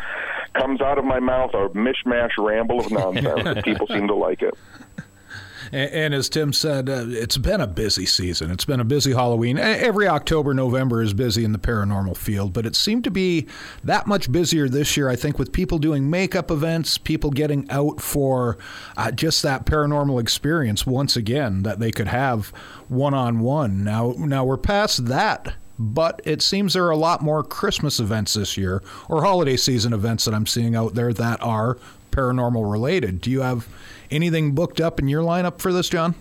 comes 0.53 0.81
out 0.81 0.97
of 0.97 1.05
my 1.05 1.19
mouth 1.19 1.51
a 1.53 1.69
mishmash 1.69 2.31
ramble 2.37 2.79
of 2.79 2.91
nonsense, 2.91 3.41
and 3.45 3.63
people 3.63 3.87
seem 3.87 4.07
to 4.07 4.15
like 4.15 4.41
it. 4.41 4.57
And, 5.71 5.91
and 5.91 6.13
as 6.13 6.29
Tim 6.29 6.53
said, 6.53 6.89
uh, 6.89 7.05
it's 7.07 7.37
been 7.37 7.61
a 7.61 7.67
busy 7.67 8.05
season. 8.05 8.51
It's 8.51 8.65
been 8.65 8.79
a 8.79 8.85
busy 8.85 9.13
Halloween. 9.13 9.57
Every 9.57 10.07
October, 10.07 10.53
November 10.53 11.01
is 11.01 11.13
busy 11.13 11.43
in 11.43 11.51
the 11.51 11.59
paranormal 11.59 12.17
field, 12.17 12.53
but 12.53 12.65
it 12.65 12.75
seemed 12.75 13.03
to 13.05 13.11
be 13.11 13.47
that 13.83 14.07
much 14.07 14.31
busier 14.31 14.67
this 14.67 14.95
year, 14.97 15.09
I 15.09 15.15
think, 15.15 15.39
with 15.39 15.51
people 15.51 15.77
doing 15.77 16.09
makeup 16.09 16.51
events, 16.51 16.97
people 16.97 17.31
getting 17.31 17.69
out 17.69 18.01
for 18.01 18.57
uh, 18.97 19.11
just 19.11 19.43
that 19.43 19.65
paranormal 19.65 20.19
experience 20.19 20.85
once 20.85 21.15
again 21.15 21.63
that 21.63 21.79
they 21.79 21.91
could 21.91 22.07
have 22.07 22.47
one 22.87 23.13
on 23.13 23.39
one. 23.39 23.83
Now, 23.83 24.13
now 24.17 24.43
we're 24.43 24.57
past 24.57 25.05
that 25.05 25.55
but 25.79 26.21
it 26.25 26.43
seems 26.43 26.73
there 26.73 26.85
are 26.85 26.91
a 26.91 26.97
lot 26.97 27.23
more 27.23 27.43
Christmas 27.43 27.99
events 27.99 28.35
this 28.35 28.55
year 28.55 28.83
or 29.09 29.23
holiday 29.23 29.57
season 29.57 29.93
events 29.93 30.25
that 30.25 30.33
I'm 30.33 30.45
seeing 30.45 30.75
out 30.75 30.93
there 30.93 31.11
that 31.11 31.41
are 31.41 31.77
paranormal 32.11 32.71
related. 32.71 33.19
Do 33.19 33.31
you 33.31 33.41
have 33.41 33.67
anything 34.11 34.53
booked 34.53 34.81
up 34.81 34.99
in 34.99 35.07
your 35.07 35.23
lineup 35.23 35.59
for 35.59 35.73
this, 35.73 35.89
John? 35.89 36.15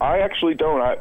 I 0.00 0.18
actually 0.20 0.54
don't. 0.54 0.80
I, 0.80 0.94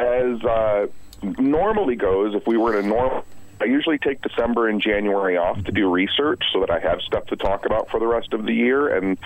as 0.00 0.44
uh, 0.44 0.86
normally 1.22 1.96
goes, 1.96 2.34
if 2.34 2.46
we 2.46 2.56
were 2.56 2.78
in 2.78 2.84
a 2.84 2.88
normal, 2.88 3.24
I 3.60 3.64
usually 3.64 3.98
take 3.98 4.20
December 4.22 4.68
and 4.68 4.80
January 4.80 5.36
off 5.36 5.62
to 5.64 5.72
do 5.72 5.90
research 5.90 6.42
so 6.52 6.60
that 6.60 6.70
I 6.70 6.78
have 6.78 7.00
stuff 7.00 7.26
to 7.26 7.36
talk 7.36 7.66
about 7.66 7.90
for 7.90 7.98
the 7.98 8.06
rest 8.06 8.32
of 8.32 8.44
the 8.44 8.52
year. 8.52 8.94
And 8.94 9.18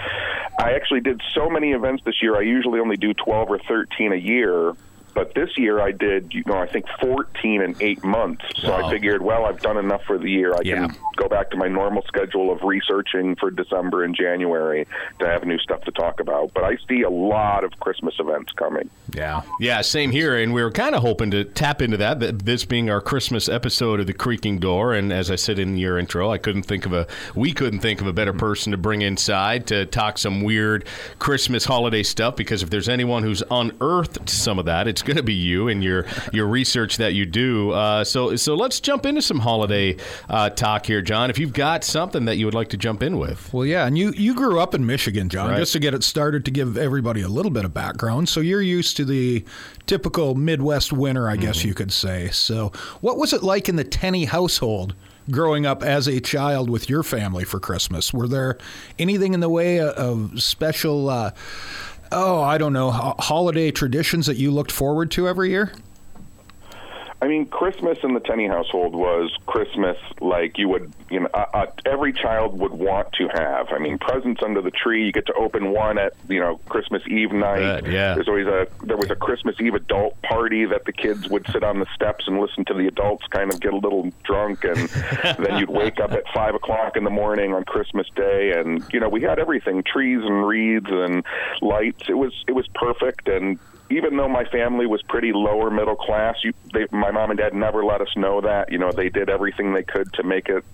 I 0.58 0.72
actually 0.72 1.00
did 1.00 1.20
so 1.34 1.50
many 1.50 1.72
events 1.72 2.04
this 2.04 2.22
year. 2.22 2.36
I 2.36 2.42
usually 2.42 2.80
only 2.80 2.96
do 2.96 3.12
12 3.12 3.50
or 3.50 3.58
13 3.58 4.12
a 4.12 4.16
year 4.16 4.74
but 5.14 5.34
this 5.34 5.56
year 5.56 5.80
I 5.80 5.92
did, 5.92 6.32
you 6.32 6.42
know, 6.46 6.58
I 6.58 6.66
think 6.66 6.86
14 7.00 7.62
in 7.62 7.76
eight 7.80 8.04
months. 8.04 8.44
So 8.56 8.70
wow. 8.70 8.86
I 8.86 8.90
figured, 8.90 9.22
well, 9.22 9.44
I've 9.44 9.60
done 9.60 9.76
enough 9.76 10.02
for 10.04 10.18
the 10.18 10.30
year. 10.30 10.54
I 10.54 10.60
yeah. 10.64 10.86
can 10.86 10.96
go 11.16 11.28
back 11.28 11.50
to 11.50 11.56
my 11.56 11.68
normal 11.68 12.02
schedule 12.02 12.52
of 12.52 12.62
researching 12.62 13.36
for 13.36 13.50
December 13.50 14.04
and 14.04 14.14
January 14.14 14.86
to 15.18 15.26
have 15.26 15.44
new 15.44 15.58
stuff 15.58 15.82
to 15.82 15.90
talk 15.90 16.20
about. 16.20 16.52
But 16.54 16.64
I 16.64 16.76
see 16.88 17.02
a 17.02 17.10
lot 17.10 17.64
of 17.64 17.78
Christmas 17.80 18.14
events 18.18 18.52
coming. 18.52 18.90
Yeah. 19.14 19.42
Yeah, 19.58 19.80
same 19.80 20.10
here. 20.10 20.36
And 20.36 20.54
we 20.54 20.62
were 20.62 20.70
kind 20.70 20.94
of 20.94 21.02
hoping 21.02 21.30
to 21.32 21.44
tap 21.44 21.82
into 21.82 21.96
that, 21.98 22.44
this 22.44 22.64
being 22.64 22.90
our 22.90 23.00
Christmas 23.00 23.48
episode 23.48 24.00
of 24.00 24.06
The 24.06 24.14
Creaking 24.14 24.58
Door. 24.58 24.94
And 24.94 25.12
as 25.12 25.30
I 25.30 25.36
said 25.36 25.58
in 25.58 25.76
your 25.76 25.98
intro, 25.98 26.30
I 26.30 26.38
couldn't 26.38 26.62
think 26.62 26.86
of 26.86 26.92
a, 26.92 27.06
we 27.34 27.52
couldn't 27.52 27.80
think 27.80 28.00
of 28.00 28.06
a 28.06 28.12
better 28.12 28.32
person 28.32 28.72
to 28.72 28.78
bring 28.78 29.02
inside 29.02 29.66
to 29.68 29.86
talk 29.86 30.18
some 30.18 30.42
weird 30.42 30.84
Christmas 31.18 31.64
holiday 31.64 32.02
stuff 32.02 32.36
because 32.36 32.62
if 32.62 32.70
there's 32.70 32.88
anyone 32.88 33.22
who's 33.22 33.42
unearthed 33.50 34.28
some 34.28 34.58
of 34.58 34.64
that, 34.66 34.88
it's 34.88 34.99
going 35.02 35.16
to 35.16 35.22
be 35.22 35.34
you 35.34 35.68
and 35.68 35.82
your 35.82 36.06
your 36.32 36.46
research 36.46 36.96
that 36.98 37.14
you 37.14 37.26
do. 37.26 37.72
Uh, 37.72 38.04
so 38.04 38.36
so 38.36 38.54
let's 38.54 38.80
jump 38.80 39.06
into 39.06 39.22
some 39.22 39.38
holiday 39.38 39.96
uh, 40.28 40.50
talk 40.50 40.86
here, 40.86 41.02
John. 41.02 41.30
If 41.30 41.38
you've 41.38 41.52
got 41.52 41.84
something 41.84 42.24
that 42.26 42.36
you 42.36 42.46
would 42.46 42.54
like 42.54 42.68
to 42.68 42.76
jump 42.76 43.02
in 43.02 43.18
with. 43.18 43.52
Well, 43.52 43.66
yeah, 43.66 43.86
and 43.86 43.96
you 43.96 44.12
you 44.12 44.34
grew 44.34 44.60
up 44.60 44.74
in 44.74 44.86
Michigan, 44.86 45.28
John. 45.28 45.50
Right. 45.50 45.58
Just 45.58 45.72
to 45.72 45.78
get 45.78 45.94
it 45.94 46.04
started, 46.04 46.44
to 46.44 46.50
give 46.50 46.76
everybody 46.76 47.22
a 47.22 47.28
little 47.28 47.50
bit 47.50 47.64
of 47.64 47.74
background. 47.74 48.28
So 48.28 48.40
you're 48.40 48.62
used 48.62 48.96
to 48.98 49.04
the 49.04 49.44
typical 49.86 50.34
Midwest 50.34 50.92
winter, 50.92 51.28
I 51.28 51.36
guess 51.36 51.58
mm-hmm. 51.58 51.68
you 51.68 51.74
could 51.74 51.92
say. 51.92 52.28
So 52.30 52.72
what 53.00 53.16
was 53.16 53.32
it 53.32 53.42
like 53.42 53.68
in 53.68 53.76
the 53.76 53.84
Tenney 53.84 54.26
household? 54.26 54.94
growing 55.30 55.66
up 55.66 55.82
as 55.82 56.06
a 56.06 56.20
child 56.20 56.68
with 56.68 56.88
your 56.88 57.02
family 57.02 57.44
for 57.44 57.60
Christmas? 57.60 58.12
Were 58.12 58.28
there 58.28 58.58
anything 58.98 59.34
in 59.34 59.40
the 59.40 59.48
way 59.48 59.80
of 59.80 60.42
special 60.42 61.08
uh, 61.08 61.32
oh, 62.12 62.40
I 62.40 62.58
don't 62.58 62.72
know, 62.72 62.90
holiday 62.90 63.70
traditions 63.70 64.26
that 64.26 64.36
you 64.36 64.50
looked 64.50 64.72
forward 64.72 65.10
to 65.12 65.28
every 65.28 65.50
year? 65.50 65.72
I 67.22 67.28
mean, 67.28 67.46
Christmas 67.46 67.98
in 68.02 68.14
the 68.14 68.20
Tenney 68.20 68.46
household 68.46 68.94
was 68.94 69.30
Christmas 69.44 69.98
like 70.20 70.56
you 70.56 70.68
would, 70.70 70.90
you 71.10 71.20
know, 71.20 71.28
uh, 71.34 71.44
uh, 71.52 71.66
every 71.84 72.14
child 72.14 72.58
would 72.58 72.72
want 72.72 73.12
to 73.14 73.28
have. 73.28 73.68
I 73.72 73.78
mean, 73.78 73.98
presents 73.98 74.42
under 74.42 74.62
the 74.62 74.70
tree. 74.70 75.04
You 75.04 75.12
get 75.12 75.26
to 75.26 75.34
open 75.34 75.70
one 75.70 75.98
at, 75.98 76.14
you 76.28 76.40
know, 76.40 76.56
Christmas 76.70 77.02
Eve 77.06 77.32
night. 77.32 77.82
Bet, 77.82 77.92
yeah. 77.92 78.14
There's 78.14 78.28
always 78.28 78.46
a 78.46 78.66
there 78.84 78.96
was 78.96 79.10
a 79.10 79.16
Christmas 79.16 79.56
Eve 79.60 79.74
adult 79.74 80.20
party 80.22 80.64
that 80.64 80.86
the 80.86 80.92
kids 80.92 81.28
would 81.28 81.46
sit 81.48 81.62
on 81.62 81.78
the 81.78 81.86
steps 81.94 82.26
and 82.26 82.40
listen 82.40 82.64
to 82.66 82.74
the 82.74 82.86
adults 82.86 83.26
kind 83.26 83.52
of 83.52 83.60
get 83.60 83.74
a 83.74 83.78
little 83.78 84.10
drunk, 84.24 84.64
and 84.64 84.88
then 85.38 85.58
you'd 85.58 85.68
wake 85.68 86.00
up 86.00 86.12
at 86.12 86.24
five 86.32 86.54
o'clock 86.54 86.96
in 86.96 87.04
the 87.04 87.10
morning 87.10 87.52
on 87.52 87.64
Christmas 87.64 88.06
Day, 88.16 88.52
and 88.52 88.82
you 88.94 89.00
know, 89.00 89.10
we 89.10 89.20
had 89.20 89.38
everything: 89.38 89.82
trees 89.82 90.22
and 90.24 90.46
wreaths 90.46 90.90
and 90.90 91.22
lights. 91.60 92.04
It 92.08 92.16
was 92.16 92.32
it 92.48 92.52
was 92.52 92.66
perfect, 92.68 93.28
and 93.28 93.58
even 93.90 94.16
though 94.16 94.28
my 94.28 94.44
family 94.44 94.86
was 94.86 95.02
pretty 95.02 95.32
lower 95.32 95.70
middle 95.70 95.96
class, 95.96 96.36
you, 96.44 96.52
they, 96.72 96.86
my 96.92 97.10
mom 97.10 97.30
and 97.30 97.38
dad 97.38 97.54
never 97.54 97.84
let 97.84 98.00
us 98.00 98.16
know 98.16 98.40
that. 98.40 98.70
You 98.70 98.78
know, 98.78 98.92
they 98.92 99.08
did 99.08 99.28
everything 99.28 99.74
they 99.74 99.82
could 99.82 100.12
to 100.14 100.22
make 100.22 100.48
it 100.48 100.64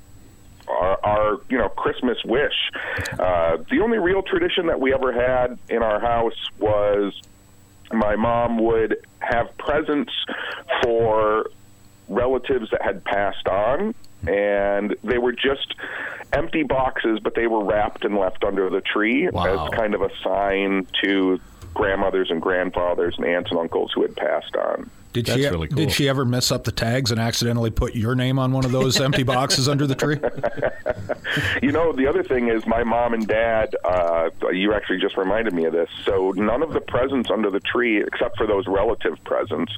our, 0.68 0.98
our 1.04 1.40
you 1.48 1.58
know 1.58 1.68
Christmas 1.68 2.18
wish. 2.24 2.70
Uh, 3.18 3.58
the 3.70 3.80
only 3.82 3.98
real 3.98 4.22
tradition 4.22 4.66
that 4.66 4.80
we 4.80 4.92
ever 4.92 5.12
had 5.12 5.58
in 5.68 5.82
our 5.82 6.00
house 6.00 6.50
was 6.58 7.20
my 7.92 8.16
mom 8.16 8.58
would 8.58 8.96
have 9.20 9.56
presents 9.58 10.12
for 10.82 11.50
relatives 12.08 12.70
that 12.70 12.82
had 12.82 13.04
passed 13.04 13.46
on 13.48 13.94
and 14.28 14.94
they 15.04 15.18
were 15.18 15.32
just 15.32 15.74
empty 16.32 16.62
boxes 16.62 17.18
but 17.22 17.34
they 17.34 17.46
were 17.46 17.64
wrapped 17.64 18.04
and 18.04 18.16
left 18.16 18.44
under 18.44 18.70
the 18.70 18.80
tree 18.80 19.28
Wow. 19.28 19.66
as 19.66 19.70
kind 19.74 19.94
of 19.94 20.02
a 20.02 20.10
sign 20.22 20.86
to 21.02 21.40
grandmothers 21.76 22.30
and 22.30 22.40
grandfathers 22.40 23.14
and 23.18 23.26
aunts 23.26 23.50
and 23.50 23.60
uncles 23.60 23.92
who 23.94 24.00
had 24.00 24.16
passed 24.16 24.56
on 24.56 24.90
Did 25.12 25.26
That's 25.26 25.38
she 25.38 25.46
really 25.46 25.68
cool. 25.68 25.76
did 25.76 25.92
she 25.92 26.08
ever 26.08 26.24
mess 26.24 26.50
up 26.50 26.64
the 26.64 26.72
tags 26.72 27.10
and 27.10 27.20
accidentally 27.20 27.70
put 27.70 27.94
your 27.94 28.14
name 28.14 28.38
on 28.38 28.50
one 28.52 28.64
of 28.64 28.72
those 28.72 28.98
empty 28.98 29.22
boxes 29.34 29.68
under 29.68 29.86
the 29.86 29.94
tree? 29.94 30.18
You 31.60 31.70
know, 31.70 31.92
the 31.92 32.06
other 32.06 32.22
thing 32.22 32.48
is 32.48 32.66
my 32.66 32.82
mom 32.82 33.12
and 33.12 33.26
dad, 33.26 33.76
uh, 33.84 34.30
you 34.52 34.72
actually 34.72 35.00
just 35.00 35.18
reminded 35.18 35.52
me 35.52 35.64
of 35.64 35.72
this. 35.74 35.90
So 36.04 36.32
none 36.34 36.62
of 36.62 36.72
the 36.72 36.80
presents 36.80 37.30
under 37.30 37.50
the 37.50 37.60
tree, 37.60 38.00
except 38.00 38.38
for 38.38 38.46
those 38.46 38.66
relative 38.66 39.22
presents, 39.24 39.76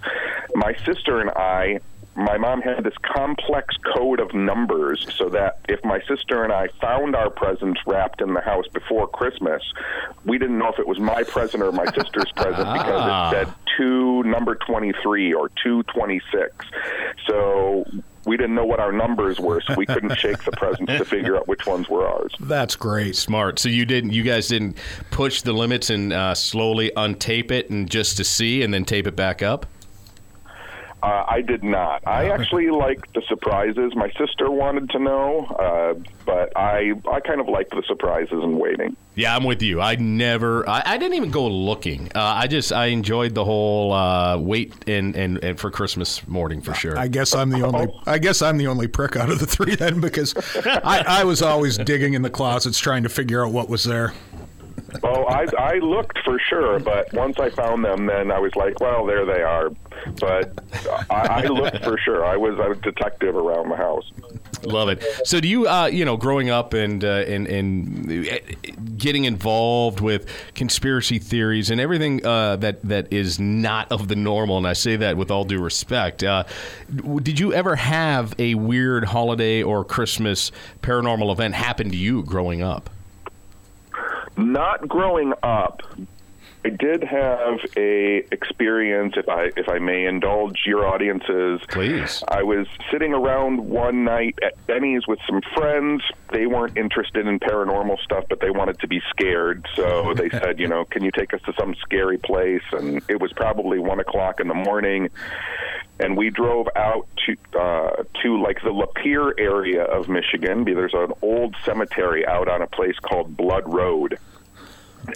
my 0.55 0.75
sister 0.85 1.21
and 1.21 1.31
I, 1.31 1.81
my 2.19 2.37
mom 2.37 2.61
had 2.61 2.83
this 2.85 2.97
complex 3.03 3.77
code 3.95 4.19
of 4.21 4.35
numbers 4.35 5.07
so 5.17 5.29
that 5.29 5.59
if 5.69 5.83
my 5.85 6.01
sister 6.09 6.43
and 6.43 6.53
I 6.53 6.67
found 6.81 7.15
our 7.15 7.31
presents 7.31 7.81
wrapped 7.87 8.21
in 8.21 8.35
the 8.35 8.41
house 8.41 8.67
before 8.69 9.07
Christmas, 9.07 9.63
we 10.25 10.37
didn't 10.37 10.59
know 10.59 10.69
if 10.69 10.79
it 10.81 10.87
was 10.89 10.99
my 10.99 11.23
present 11.23 11.63
or 11.63 11.71
my 11.73 11.85
sister's 11.95 12.31
present 12.33 12.57
because 12.73 13.01
Ah. 13.03 13.31
it 13.31 13.35
said 13.47 13.55
two 13.77 14.23
number 14.25 14.57
23 14.57 15.33
or 15.33 15.49
226. 15.63 16.53
So 17.29 17.85
we 18.27 18.37
didn't 18.37 18.57
know 18.57 18.65
what 18.65 18.81
our 18.81 18.93
numbers 18.93 19.39
were, 19.39 19.61
so 19.61 19.75
we 19.77 19.87
couldn't 19.87 20.15
shake 20.19 20.43
the 20.45 20.51
presents 20.53 20.93
to 20.99 21.05
figure 21.05 21.37
out 21.37 21.47
which 21.49 21.67
ones 21.67 21.89
were 21.89 22.07
ours. 22.07 22.33
That's 22.41 22.75
great. 22.77 23.15
Smart. 23.17 23.59
So 23.59 23.69
you 23.69 23.85
didn't, 23.85 24.11
you 24.13 24.23
guys 24.23 24.49
didn't 24.49 24.77
push 25.13 25.43
the 25.43 25.53
limits 25.53 25.89
and 25.91 26.13
uh, 26.13 26.35
slowly 26.35 26.91
untape 26.97 27.51
it 27.51 27.71
and 27.71 27.89
just 27.89 28.17
to 28.17 28.25
see 28.25 28.63
and 28.63 28.75
then 28.75 28.85
tape 28.85 29.07
it 29.07 29.15
back 29.17 29.43
up. 29.43 29.67
Uh, 31.09 31.25
I 31.27 31.41
did 31.41 31.65
not. 31.65 32.07
I 32.07 32.29
actually 32.29 32.69
liked 32.69 33.15
the 33.15 33.23
surprises. 33.23 33.95
My 33.95 34.11
sister 34.11 34.51
wanted 34.51 34.91
to 34.91 34.99
know, 34.99 35.47
uh, 35.47 35.95
but 36.27 36.55
I 36.55 36.93
I 37.11 37.21
kind 37.21 37.41
of 37.41 37.49
liked 37.49 37.71
the 37.71 37.83
surprises 37.87 38.43
and 38.45 38.59
waiting. 38.61 38.95
Yeah, 39.15 39.35
I'm 39.35 39.45
with 39.45 39.63
you. 39.63 39.81
I 39.81 39.95
never, 39.95 40.69
I, 40.69 40.83
I 40.85 40.99
didn't 40.99 41.15
even 41.15 41.31
go 41.31 41.49
looking. 41.49 42.13
Uh, 42.15 42.21
I 42.21 42.47
just, 42.47 42.73
I 42.73 42.87
enjoyed 42.87 43.35
the 43.35 43.45
whole 43.45 43.93
uh, 43.93 44.37
wait 44.37 44.87
and, 44.87 45.17
and 45.17 45.43
and 45.43 45.59
for 45.59 45.71
Christmas 45.71 46.29
morning 46.29 46.61
for 46.61 46.75
sure. 46.75 46.99
I 46.99 47.09
guess 47.09 47.35
I'm 47.35 47.49
the 47.49 47.63
only. 47.63 47.89
I 48.07 48.19
guess 48.19 48.43
I'm 48.43 48.59
the 48.59 48.67
only 48.67 48.87
prick 48.87 49.17
out 49.17 49.31
of 49.31 49.39
the 49.39 49.47
three 49.47 49.77
then, 49.77 50.03
because 50.03 50.35
I, 50.85 51.05
I 51.09 51.25
was 51.25 51.41
always 51.41 51.79
digging 51.79 52.13
in 52.13 52.21
the 52.21 52.31
closets 52.31 52.79
trying 52.79 53.05
to 53.05 53.09
figure 53.09 53.47
out 53.47 53.51
what 53.51 53.71
was 53.71 53.85
there. 53.85 54.13
Oh, 55.03 55.25
I 55.25 55.47
I 55.59 55.75
looked 55.79 56.19
for 56.25 56.39
sure, 56.39 56.79
but 56.79 57.13
once 57.13 57.39
I 57.39 57.51
found 57.51 57.85
them, 57.85 58.07
then 58.07 58.31
I 58.31 58.39
was 58.39 58.55
like, 58.57 58.81
well, 58.81 59.05
there 59.05 59.27
they 59.27 59.43
are. 59.43 59.71
But 60.19 60.59
I, 61.11 61.43
I 61.43 61.47
looked 61.47 61.85
for 61.85 61.99
sure. 61.99 62.25
I 62.25 62.37
was 62.37 62.59
a 62.59 62.75
detective 62.81 63.37
around 63.37 63.69
the 63.69 63.77
house. 63.77 64.11
Love 64.65 64.89
it. 64.89 65.05
So, 65.25 65.41
do 65.41 65.49
you, 65.49 65.69
uh, 65.69 65.87
you 65.87 66.05
know, 66.05 66.17
growing 66.17 66.49
up 66.49 66.73
and 66.73 67.05
uh, 67.05 67.25
and 67.27 67.47
and 67.47 68.99
getting 68.99 69.25
involved 69.25 70.01
with 70.01 70.27
conspiracy 70.55 71.19
theories 71.19 71.71
and 71.71 71.81
everything 71.81 72.25
uh, 72.25 72.57
that 72.57 72.83
that 72.83 73.13
is 73.13 73.39
not 73.39 73.93
of 73.93 74.09
the 74.09 74.17
normal, 74.17 74.57
and 74.57 74.67
I 74.67 74.73
say 74.73 74.97
that 74.97 75.17
with 75.17 75.31
all 75.31 75.45
due 75.45 75.61
respect. 75.61 76.25
Uh, 76.25 76.45
did 77.23 77.39
you 77.39 77.53
ever 77.53 77.77
have 77.77 78.35
a 78.39 78.55
weird 78.55 79.05
holiday 79.05 79.63
or 79.63 79.85
Christmas 79.85 80.51
paranormal 80.83 81.31
event 81.31 81.55
happen 81.55 81.91
to 81.91 81.97
you 81.97 82.23
growing 82.23 82.63
up? 82.63 82.91
Not 84.39 84.89
growing 84.89 85.33
up, 85.43 85.83
I 86.65 86.71
did 86.71 87.03
have 87.05 87.61
a 87.77 88.19
experience, 88.33 89.15
if 89.17 89.29
I 89.29 89.51
if 89.57 89.69
I 89.69 89.79
may 89.79 90.07
indulge 90.07 90.63
your 90.67 90.87
audiences. 90.87 91.61
Please. 91.69 92.23
I 92.29 92.43
was 92.43 92.67
sitting 92.91 93.15
around 93.15 93.69
one 93.69 94.05
night 94.05 94.39
at 94.43 94.67
Benny's 94.67 95.07
with 95.07 95.19
some 95.27 95.41
friends. 95.55 96.03
They 96.33 96.47
weren't 96.47 96.77
interested 96.77 97.27
in 97.27 97.39
paranormal 97.39 98.01
stuff, 98.03 98.25
but 98.29 98.41
they 98.41 98.51
wanted 98.51 98.81
to 98.81 98.89
be 98.89 99.01
scared. 99.11 99.67
So 99.77 100.15
they 100.15 100.29
said, 100.31 100.59
you 100.59 100.69
know, 100.69 100.85
can 100.85 101.05
you 101.05 101.11
take 101.11 101.33
us 101.33 101.41
to 101.43 101.53
some 101.59 101.75
scary 101.81 102.19
place? 102.19 102.63
And 102.73 103.03
it 103.09 103.21
was 103.21 103.33
probably 103.33 103.79
one 103.79 104.01
o'clock 104.01 104.41
in 104.41 104.49
the 104.49 104.55
morning. 104.55 105.11
And 106.01 106.17
we 106.17 106.31
drove 106.31 106.69
out 106.77 107.09
to 107.27 107.59
uh, 107.59 108.05
to 108.23 108.41
like 108.41 108.63
the 108.63 108.71
Lapeer 108.71 109.33
area 109.39 109.83
of 109.83 110.09
Michigan. 110.09 110.65
There's 110.65 110.95
an 110.95 111.13
old 111.23 111.57
cemetery 111.65 112.27
out 112.27 112.49
on 112.49 112.63
a 112.63 112.67
place 112.69 112.97
called 113.01 113.37
Blood 113.37 113.73
Road, 113.73 114.19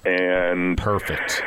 and 0.04 0.76
Perfect. 0.76 1.42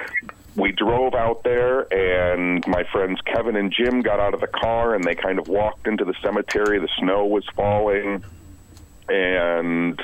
we 0.55 0.71
drove 0.71 1.13
out 1.13 1.43
there 1.43 1.81
and 1.93 2.65
my 2.67 2.83
friends 2.85 3.19
Kevin 3.25 3.55
and 3.55 3.71
Jim 3.71 4.01
got 4.01 4.19
out 4.19 4.33
of 4.33 4.39
the 4.39 4.47
car 4.47 4.95
and 4.95 5.03
they 5.03 5.15
kind 5.15 5.39
of 5.39 5.47
walked 5.47 5.87
into 5.87 6.05
the 6.05 6.13
cemetery 6.21 6.79
the 6.79 6.89
snow 6.97 7.25
was 7.25 7.45
falling 7.55 8.23
and 9.09 10.01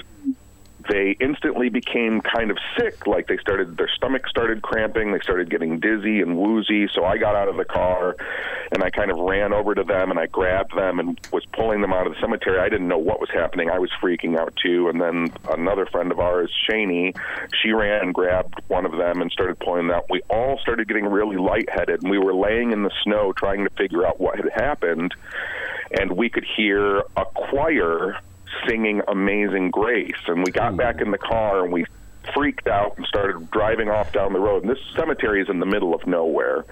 they 0.90 1.16
instantly 1.20 1.70
became 1.70 2.22
kind 2.22 2.52
of 2.52 2.58
sick 2.78 3.08
like 3.08 3.28
they 3.28 3.38
started 3.38 3.78
their 3.78 3.90
stomach 3.90 4.28
started 4.28 4.62
cramping 4.62 5.12
they 5.12 5.20
started 5.20 5.50
getting 5.50 5.80
dizzy 5.80 6.22
and 6.22 6.38
woozy. 6.38 6.88
So 6.94 7.06
I 7.06 7.18
got 7.18 7.36
out 7.36 7.48
of 7.48 7.58
the 7.58 7.66
car 7.66 8.16
and 8.72 8.84
I 8.84 8.90
kind 8.90 9.12
of 9.12 9.18
ran 9.18 9.54
over 9.54 9.76
to 9.76 9.84
them 9.84 10.12
and 10.12 10.20
I 10.20 10.28
grabbed 10.28 10.76
them 10.76 11.00
and 11.00 11.20
was 11.32 11.46
pulling 11.54 11.82
them 11.82 11.94
out 11.94 12.08
of 12.08 12.14
the 12.14 12.20
cemetery. 12.20 12.60
I 12.60 12.70
didn't 12.70 12.88
know 12.88 12.98
what 12.98 13.20
was 13.20 13.30
happening. 13.30 13.70
I 13.70 13.80
was 13.80 13.90
freaking 14.02 14.40
out 14.40 14.54
too. 14.62 14.90
And 14.90 15.02
then 15.02 15.32
another 15.50 15.86
friend 15.86 16.12
of 16.12 16.20
ours 16.20 16.52
Shaney 16.70 17.16
she 17.62 17.72
ran 17.72 18.02
and 18.02 18.14
grabbed 18.14 18.62
one 18.68 18.86
of 18.86 18.94
them 18.94 19.22
and 19.22 19.32
started 19.32 19.60
pulling 19.60 19.88
them 19.88 19.96
out. 19.96 20.06
We 20.10 20.22
all 20.30 20.58
started 20.60 20.88
getting 20.88 21.06
really 21.06 21.38
lightheaded 21.38 22.02
and 22.02 22.12
we 22.12 22.18
were 22.18 22.34
laying 22.34 22.72
in 22.72 22.84
the 22.84 22.92
snow 23.04 23.34
trying 23.34 23.64
to 23.64 23.70
figure 23.72 24.06
out 24.06 24.20
what 24.20 24.38
had 24.38 24.50
happened. 24.54 25.14
And 25.92 26.14
we 26.14 26.30
could 26.30 26.46
hear 26.46 27.00
a 27.18 27.26
choir 27.26 28.18
singing 28.68 29.02
Amazing 29.08 29.72
Grace. 29.72 30.16
And 30.28 30.44
we 30.44 30.52
got 30.52 30.78
back 30.78 31.02
in 31.02 31.12
the 31.12 31.18
car 31.18 31.64
and 31.64 31.74
we 31.74 31.86
freaked 32.34 32.68
out 32.68 32.98
and 32.98 33.06
started 33.06 33.50
driving 33.52 33.90
off 33.90 34.12
down 34.12 34.34
the 34.34 34.40
road. 34.40 34.64
And 34.64 34.72
this 34.72 34.84
cemetery 34.96 35.42
is 35.42 35.50
in 35.50 35.60
the 35.60 35.66
middle 35.66 35.94
of 35.94 36.06
nowhere. 36.08 36.66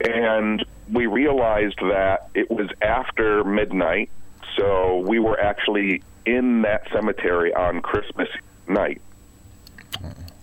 And 0.00 0.64
we 0.90 1.06
realized 1.06 1.78
that 1.80 2.28
it 2.34 2.50
was 2.50 2.68
after 2.80 3.44
midnight. 3.44 4.10
So 4.56 4.98
we 4.98 5.18
were 5.18 5.38
actually 5.40 6.02
in 6.26 6.62
that 6.62 6.88
cemetery 6.92 7.54
on 7.54 7.80
Christmas 7.80 8.28
night. 8.68 9.00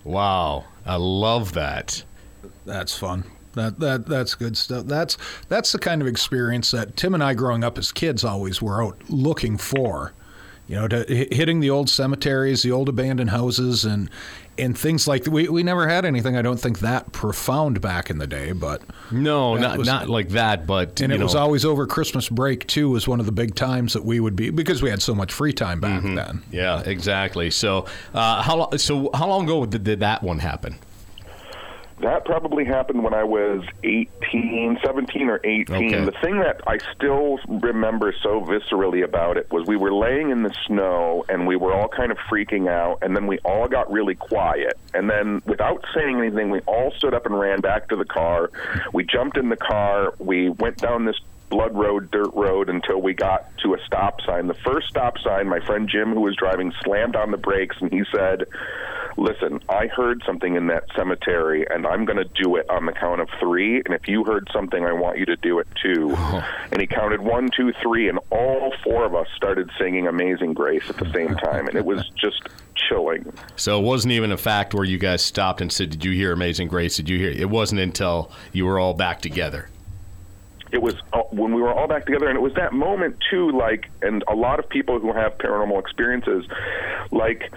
Wow, 0.04 0.64
I 0.86 0.96
love 0.96 1.52
that. 1.52 2.02
That's 2.64 2.96
fun. 2.96 3.24
That 3.54 3.80
that 3.80 4.06
that's 4.06 4.34
good 4.34 4.56
stuff. 4.56 4.86
That's 4.86 5.16
that's 5.48 5.72
the 5.72 5.78
kind 5.78 6.00
of 6.02 6.08
experience 6.08 6.70
that 6.70 6.96
Tim 6.96 7.14
and 7.14 7.22
I, 7.24 7.34
growing 7.34 7.64
up 7.64 7.78
as 7.78 7.90
kids, 7.92 8.24
always 8.24 8.62
were 8.62 8.82
out 8.84 8.96
looking 9.08 9.56
for. 9.58 10.12
You 10.68 10.76
know, 10.76 10.86
to, 10.86 11.04
hitting 11.32 11.58
the 11.58 11.70
old 11.70 11.90
cemeteries, 11.90 12.62
the 12.62 12.70
old 12.70 12.88
abandoned 12.88 13.30
houses, 13.30 13.84
and 13.84 14.08
and 14.56 14.78
things 14.78 15.08
like 15.08 15.26
we 15.26 15.48
we 15.48 15.64
never 15.64 15.88
had 15.88 16.04
anything. 16.04 16.36
I 16.36 16.42
don't 16.42 16.60
think 16.60 16.78
that 16.78 17.10
profound 17.10 17.80
back 17.80 18.08
in 18.08 18.18
the 18.18 18.28
day, 18.28 18.52
but 18.52 18.80
No, 19.10 19.56
not 19.56 19.78
was- 19.78 19.88
not 19.88 20.08
like 20.08 20.28
that, 20.28 20.68
but 20.68 21.00
and 21.00 21.12
it 21.12 21.18
was 21.18 21.34
always 21.34 21.64
over 21.64 21.88
Christmas 21.88 22.28
break 22.28 22.68
too. 22.68 22.88
Was 22.90 23.08
one 23.08 23.18
of 23.18 23.26
the 23.26 23.32
big 23.32 23.56
times 23.56 23.94
that 23.94 24.04
we 24.04 24.20
would 24.20 24.36
be 24.36 24.50
because 24.50 24.80
we 24.80 24.90
had 24.90 25.02
so 25.02 25.12
much 25.12 25.32
free 25.32 25.52
time 25.52 25.80
back 25.80 26.04
then. 26.04 26.44
Yeah, 26.52 26.82
exactly. 26.86 27.50
So, 27.50 27.86
uh, 28.14 28.40
how 28.42 28.70
so 28.76 29.10
how 29.12 29.26
long 29.26 29.46
ago 29.46 29.66
did, 29.66 29.82
did 29.82 29.98
that 30.00 30.22
one 30.22 30.38
happen? 30.38 30.76
That 32.00 32.24
probably 32.24 32.64
happened 32.64 33.04
when 33.04 33.12
I 33.12 33.24
was 33.24 33.62
18, 33.84 34.78
17 34.82 35.28
or 35.28 35.40
18. 35.44 35.76
Okay. 35.76 36.04
The 36.04 36.12
thing 36.12 36.38
that 36.40 36.62
I 36.66 36.78
still 36.94 37.38
remember 37.46 38.14
so 38.22 38.40
viscerally 38.40 39.04
about 39.04 39.36
it 39.36 39.50
was 39.50 39.66
we 39.66 39.76
were 39.76 39.92
laying 39.92 40.30
in 40.30 40.42
the 40.42 40.54
snow 40.66 41.26
and 41.28 41.46
we 41.46 41.56
were 41.56 41.74
all 41.74 41.88
kind 41.88 42.10
of 42.10 42.18
freaking 42.18 42.70
out, 42.70 42.98
and 43.02 43.14
then 43.14 43.26
we 43.26 43.38
all 43.40 43.68
got 43.68 43.92
really 43.92 44.14
quiet. 44.14 44.78
And 44.94 45.10
then, 45.10 45.42
without 45.44 45.84
saying 45.94 46.18
anything, 46.18 46.50
we 46.50 46.60
all 46.60 46.90
stood 46.92 47.12
up 47.12 47.26
and 47.26 47.38
ran 47.38 47.60
back 47.60 47.88
to 47.88 47.96
the 47.96 48.06
car. 48.06 48.50
We 48.92 49.04
jumped 49.04 49.36
in 49.36 49.50
the 49.50 49.56
car. 49.56 50.14
We 50.18 50.48
went 50.48 50.78
down 50.78 51.04
this 51.04 51.20
blood 51.50 51.76
road, 51.76 52.10
dirt 52.10 52.32
road 52.32 52.70
until 52.70 53.02
we 53.02 53.12
got 53.12 53.46
to 53.58 53.74
a 53.74 53.78
stop 53.84 54.20
sign. 54.22 54.46
The 54.46 54.54
first 54.54 54.88
stop 54.88 55.18
sign, 55.18 55.48
my 55.48 55.60
friend 55.60 55.88
Jim, 55.88 56.14
who 56.14 56.20
was 56.20 56.36
driving, 56.36 56.72
slammed 56.82 57.16
on 57.16 57.32
the 57.32 57.36
brakes 57.36 57.76
and 57.80 57.92
he 57.92 58.02
said, 58.14 58.46
Listen, 59.16 59.60
I 59.68 59.88
heard 59.88 60.22
something 60.24 60.54
in 60.54 60.68
that 60.68 60.84
cemetery 60.96 61.66
and 61.68 61.86
I'm 61.86 62.04
going 62.04 62.16
to 62.16 62.42
do 62.42 62.56
it 62.56 62.70
on 62.70 62.86
the 62.86 62.92
count 62.92 63.20
of 63.20 63.28
three. 63.40 63.82
And 63.84 63.92
if 63.92 64.08
you 64.08 64.24
heard 64.24 64.48
something, 64.52 64.84
I 64.84 64.92
want 64.92 65.18
you 65.18 65.26
to 65.26 65.36
do 65.36 65.58
it 65.58 65.68
too. 65.82 66.16
Oh. 66.32 66.46
And 66.70 66.80
he 66.80 66.86
counted 66.86 67.20
one, 67.20 67.50
two, 67.56 67.72
three, 67.82 68.08
and 68.08 68.20
all 68.30 68.72
four 68.84 69.04
of 69.04 69.14
us 69.16 69.26
started 69.34 69.68
singing 69.78 70.06
Amazing 70.06 70.54
Grace 70.54 70.88
at 70.88 70.96
the 70.98 71.10
same 71.12 71.34
time. 71.34 71.66
And 71.66 71.76
it 71.76 71.84
was 71.84 72.08
just 72.16 72.48
chilling. 72.76 73.32
So 73.56 73.80
it 73.80 73.82
wasn't 73.82 74.12
even 74.12 74.30
a 74.30 74.36
fact 74.36 74.74
where 74.74 74.84
you 74.84 74.98
guys 74.98 75.22
stopped 75.22 75.60
and 75.60 75.72
said, 75.72 75.90
"Did 75.90 76.04
you 76.04 76.12
hear 76.12 76.30
Amazing 76.32 76.68
Grace? 76.68 76.96
Did 76.96 77.08
you 77.08 77.18
hear?" 77.18 77.30
It 77.30 77.50
wasn't 77.50 77.80
until 77.80 78.30
you 78.52 78.66
were 78.66 78.78
all 78.78 78.94
back 78.94 79.20
together. 79.22 79.68
It 80.72 80.82
was 80.82 80.94
uh, 81.12 81.22
when 81.30 81.54
we 81.54 81.60
were 81.60 81.72
all 81.72 81.88
back 81.88 82.06
together, 82.06 82.28
and 82.28 82.36
it 82.36 82.42
was 82.42 82.54
that 82.54 82.72
moment 82.72 83.16
too. 83.30 83.50
Like, 83.50 83.90
and 84.02 84.22
a 84.28 84.34
lot 84.34 84.58
of 84.58 84.68
people 84.68 84.98
who 85.00 85.12
have 85.12 85.38
paranormal 85.38 85.78
experiences, 85.80 86.46
like 87.10 87.50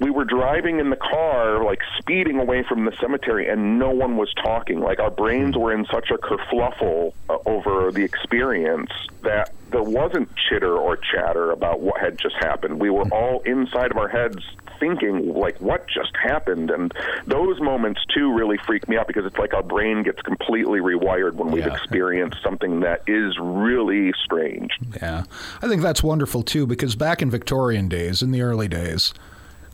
we 0.00 0.10
were 0.10 0.24
driving 0.24 0.80
in 0.80 0.90
the 0.90 0.96
car, 0.96 1.62
like 1.62 1.80
speeding 1.98 2.40
away 2.40 2.62
from 2.62 2.86
the 2.86 2.92
cemetery, 3.00 3.48
and 3.48 3.78
no 3.78 3.90
one 3.90 4.16
was 4.16 4.32
talking. 4.34 4.80
Like 4.80 4.98
our 4.98 5.10
brains 5.10 5.56
were 5.56 5.72
in 5.72 5.84
such 5.86 6.10
a 6.10 6.16
kerfluffle 6.16 7.12
uh, 7.28 7.38
over 7.46 7.92
the 7.92 8.02
experience 8.02 8.90
that 9.22 9.52
there 9.70 9.82
wasn't 9.82 10.30
chitter 10.36 10.76
or 10.76 10.96
chatter 10.96 11.50
about 11.50 11.80
what 11.80 12.00
had 12.00 12.18
just 12.18 12.34
happened. 12.36 12.80
We 12.80 12.90
were 12.90 13.04
all 13.12 13.40
inside 13.40 13.90
of 13.90 13.98
our 13.98 14.08
heads 14.08 14.42
thinking 14.80 15.32
like 15.34 15.60
what 15.60 15.86
just 15.86 16.10
happened 16.16 16.70
and 16.70 16.92
those 17.26 17.60
moments 17.60 18.00
too 18.12 18.32
really 18.34 18.56
freak 18.66 18.88
me 18.88 18.96
out 18.96 19.06
because 19.06 19.24
it's 19.26 19.36
like 19.38 19.54
our 19.54 19.62
brain 19.62 20.02
gets 20.02 20.20
completely 20.22 20.80
rewired 20.80 21.34
when 21.34 21.50
we've 21.52 21.66
Yeah. 21.66 21.74
experienced 21.74 22.38
something 22.42 22.80
that 22.80 23.02
is 23.06 23.36
really 23.38 24.12
strange 24.24 24.70
Yeah. 25.00 25.24
I 25.62 25.68
think 25.68 25.82
that's 25.82 26.02
wonderful 26.02 26.42
too 26.42 26.66
because 26.66 26.96
back 26.96 27.22
in 27.22 27.30
Victorian 27.30 27.88
days, 27.88 28.22
in 28.22 28.30
the 28.32 28.42
early 28.42 28.66
days, 28.68 29.12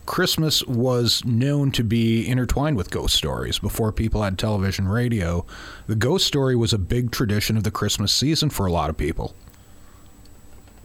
Christmas 0.04 0.62
was 0.66 1.24
known 1.24 1.72
to 1.72 1.82
be 1.82 2.28
intertwined 2.28 2.76
with 2.76 2.90
ghost 2.90 3.14
stories 3.16 3.58
before 3.58 3.90
people 3.90 4.22
had 4.22 4.38
television, 4.38 4.86
radio. 4.86 5.44
The 5.88 5.96
ghost 5.96 6.26
story 6.26 6.54
was 6.54 6.72
a 6.72 6.78
big 6.78 7.10
tradition 7.10 7.56
of 7.56 7.64
the 7.64 7.72
Christmas 7.72 8.12
season 8.14 8.50
for 8.50 8.66
a 8.66 8.72
lot 8.72 8.88
of 8.88 8.96
people. 8.96 9.34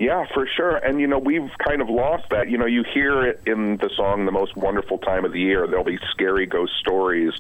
Yeah, 0.02 0.26
for 0.34 0.48
sure. 0.48 0.78
And, 0.78 1.00
you 1.00 1.06
know, 1.06 1.20
we've 1.20 1.52
kind 1.60 1.80
of 1.80 1.88
lost 1.88 2.28
that. 2.32 2.50
You 2.50 2.58
know, 2.58 2.66
you 2.66 2.84
hear 2.92 3.24
it 3.24 3.42
in 3.46 3.78
the 3.78 3.92
song 3.96 4.26
The 4.26 4.32
Most 4.32 4.58
Wonderful 4.58 4.98
Time 4.98 5.26
of 5.26 5.32
the 5.32 5.40
Year. 5.40 5.68
There'll 5.68 5.84
be 5.84 6.00
scary 6.10 6.48
ghost 6.48 6.74
stories 6.80 7.34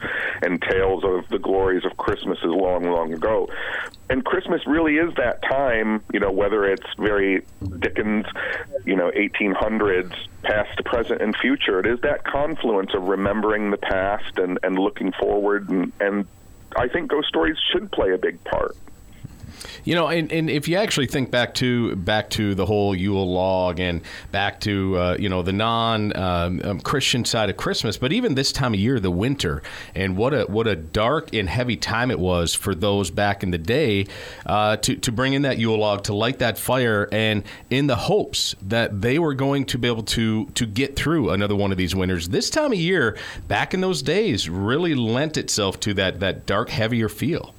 and 0.44 0.62
tales 0.62 1.04
of 1.04 1.28
the 1.30 1.40
glories 1.40 1.86
of 1.86 1.98
Christmases 1.98 2.46
long, 2.46 2.84
long 2.84 3.14
ago. 3.14 3.50
And 4.12 4.24
Christmas 4.24 4.62
really 4.68 4.98
is 4.98 5.12
that 5.16 5.42
time, 5.42 6.04
you 6.14 6.20
know, 6.20 6.32
whether 6.32 6.64
it's 6.66 6.86
very 7.00 7.42
Dickens, 7.80 8.28
you 8.86 8.96
know, 8.96 9.10
1800s, 9.10 10.14
past, 10.44 10.86
present, 10.86 11.20
and 11.20 11.36
future. 11.36 11.80
It 11.80 11.88
is 11.88 12.02
that 12.02 12.24
confluence 12.26 12.94
of 12.94 13.06
remembering 13.06 13.72
the 13.72 13.78
past 13.78 14.38
and, 14.38 14.60
and 14.62 14.78
looking 14.78 15.14
forward. 15.14 15.68
And, 15.72 15.92
and 16.00 16.28
I 16.76 16.90
think 16.90 17.10
ghost 17.10 17.28
stories 17.28 17.58
should 17.72 17.92
play 17.92 18.12
a 18.12 18.20
big 18.20 18.44
part. 18.44 18.78
You 19.84 19.96
know, 19.96 20.08
and, 20.08 20.32
and 20.32 20.50
if 20.50 20.68
you 20.68 20.78
actually 20.78 21.08
think 21.08 21.32
back 21.32 21.54
to 21.56 21.96
back 21.96 22.30
to 22.32 22.56
the 22.56 22.66
whole 22.66 22.96
Yule 22.96 23.32
log 23.32 23.80
and 23.80 24.02
back 24.32 24.60
to 24.62 24.98
uh, 24.98 25.18
you 25.20 25.30
know 25.30 25.42
the 25.42 25.54
non 25.54 26.16
um, 26.16 26.62
um, 26.64 26.80
Christian 26.80 27.26
side 27.26 27.50
of 27.50 27.58
Christmas, 27.58 27.98
but 27.98 28.14
even 28.14 28.36
this 28.36 28.52
time 28.52 28.74
of 28.74 28.80
year, 28.80 29.00
the 29.00 29.12
winter, 29.12 29.62
and 29.96 30.18
what 30.18 30.34
a 30.34 30.44
what 30.44 30.68
a 30.68 30.76
dark 30.76 31.34
and 31.34 31.50
heavy 31.50 31.78
time 31.78 32.12
it 32.12 32.20
was 32.20 32.54
for 32.54 32.76
those 32.76 33.12
back 33.12 33.44
in 33.44 33.52
the 33.52 33.58
day 33.58 34.08
uh, 34.46 34.78
to 34.78 34.96
to 34.96 35.12
bring 35.12 35.34
in 35.34 35.44
that 35.44 35.58
Yule 35.58 35.78
log 35.78 36.04
to 36.04 36.14
light 36.14 36.40
that 36.40 36.58
fire, 36.58 37.08
and 37.12 37.44
in 37.70 37.88
the 37.88 37.96
hopes 37.96 38.56
that 38.62 39.02
they 39.02 39.20
were 39.20 39.34
going 39.34 39.66
to 39.66 39.78
be 39.78 39.88
able 39.88 40.04
to 40.04 40.46
to 40.48 40.66
get 40.66 40.96
through 40.96 41.30
another 41.30 41.56
one 41.56 41.72
of 41.72 41.78
these 41.78 41.96
winters. 41.96 42.30
This 42.30 42.50
time 42.50 42.72
of 42.72 42.80
year, 42.80 43.18
back 43.48 43.74
in 43.74 43.82
those 43.82 44.02
days, 44.02 44.50
really 44.50 44.96
lent 44.96 45.38
itself 45.38 45.80
to 45.82 45.94
that 45.96 46.20
that 46.20 46.46
dark, 46.46 46.70
heavier 46.70 47.10
feel. 47.10 47.54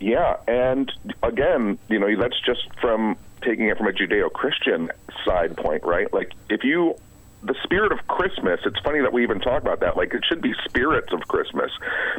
Yeah, 0.00 0.36
and 0.46 0.92
again, 1.22 1.78
you 1.88 1.98
know, 1.98 2.14
that's 2.16 2.40
just 2.40 2.68
from 2.80 3.16
taking 3.42 3.66
it 3.66 3.76
from 3.76 3.88
a 3.88 3.92
Judeo-Christian 3.92 4.90
side 5.24 5.56
point, 5.56 5.84
right? 5.84 6.12
Like 6.12 6.32
if 6.48 6.64
you 6.64 6.96
the 7.42 7.54
spirit 7.62 7.92
of 7.92 8.06
Christmas, 8.08 8.60
it's 8.64 8.78
funny 8.80 9.00
that 9.00 9.12
we 9.12 9.22
even 9.22 9.40
talk 9.40 9.62
about 9.62 9.80
that. 9.80 9.96
Like 9.96 10.12
it 10.12 10.24
should 10.28 10.40
be 10.40 10.54
spirits 10.64 11.12
of 11.12 11.20
Christmas 11.28 11.70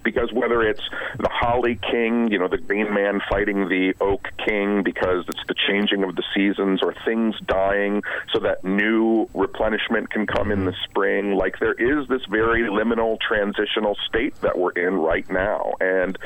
because 0.03 0.32
whether 0.32 0.62
it's 0.62 0.84
the 1.17 1.29
holly 1.29 1.77
king, 1.91 2.32
you 2.32 2.39
know, 2.39 2.47
the 2.47 2.58
green 2.58 2.93
man 2.93 3.21
fighting 3.29 3.67
the 3.67 3.93
oak 3.99 4.29
king 4.45 4.84
because 4.84 5.25
it's 5.27 5.43
the 5.47 5.55
changing 5.67 6.03
of 6.03 6.15
the 6.15 6.23
seasons 6.34 6.82
or 6.82 6.93
things 7.05 7.36
dying 7.45 8.01
so 8.34 8.39
that 8.39 8.63
new 8.63 9.27
replenishment 9.34 10.10
can 10.10 10.25
come 10.25 10.51
in 10.51 10.65
the 10.65 10.75
spring. 10.89 11.36
Like 11.36 11.60
there 11.60 11.73
is 11.73 12.08
this 12.08 12.23
very 12.29 12.62
liminal 12.62 13.19
transitional 13.19 13.97
state 14.08 14.36
that 14.41 14.58
we're 14.58 14.71
in 14.71 14.95
right 14.95 15.29
now. 15.29 15.73
And 15.82 16.17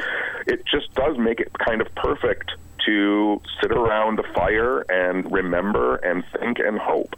it 0.45 0.65
just 0.65 0.93
does 0.93 1.17
make 1.17 1.39
it 1.39 1.51
kind 1.57 1.81
of 1.81 1.93
perfect 1.95 2.51
to 2.85 3.41
sit 3.61 3.71
around 3.71 4.17
the 4.17 4.23
fire 4.35 4.81
and 4.81 5.31
remember 5.31 5.95
and 5.95 6.23
think 6.39 6.59
and 6.59 6.77
hope. 6.77 7.15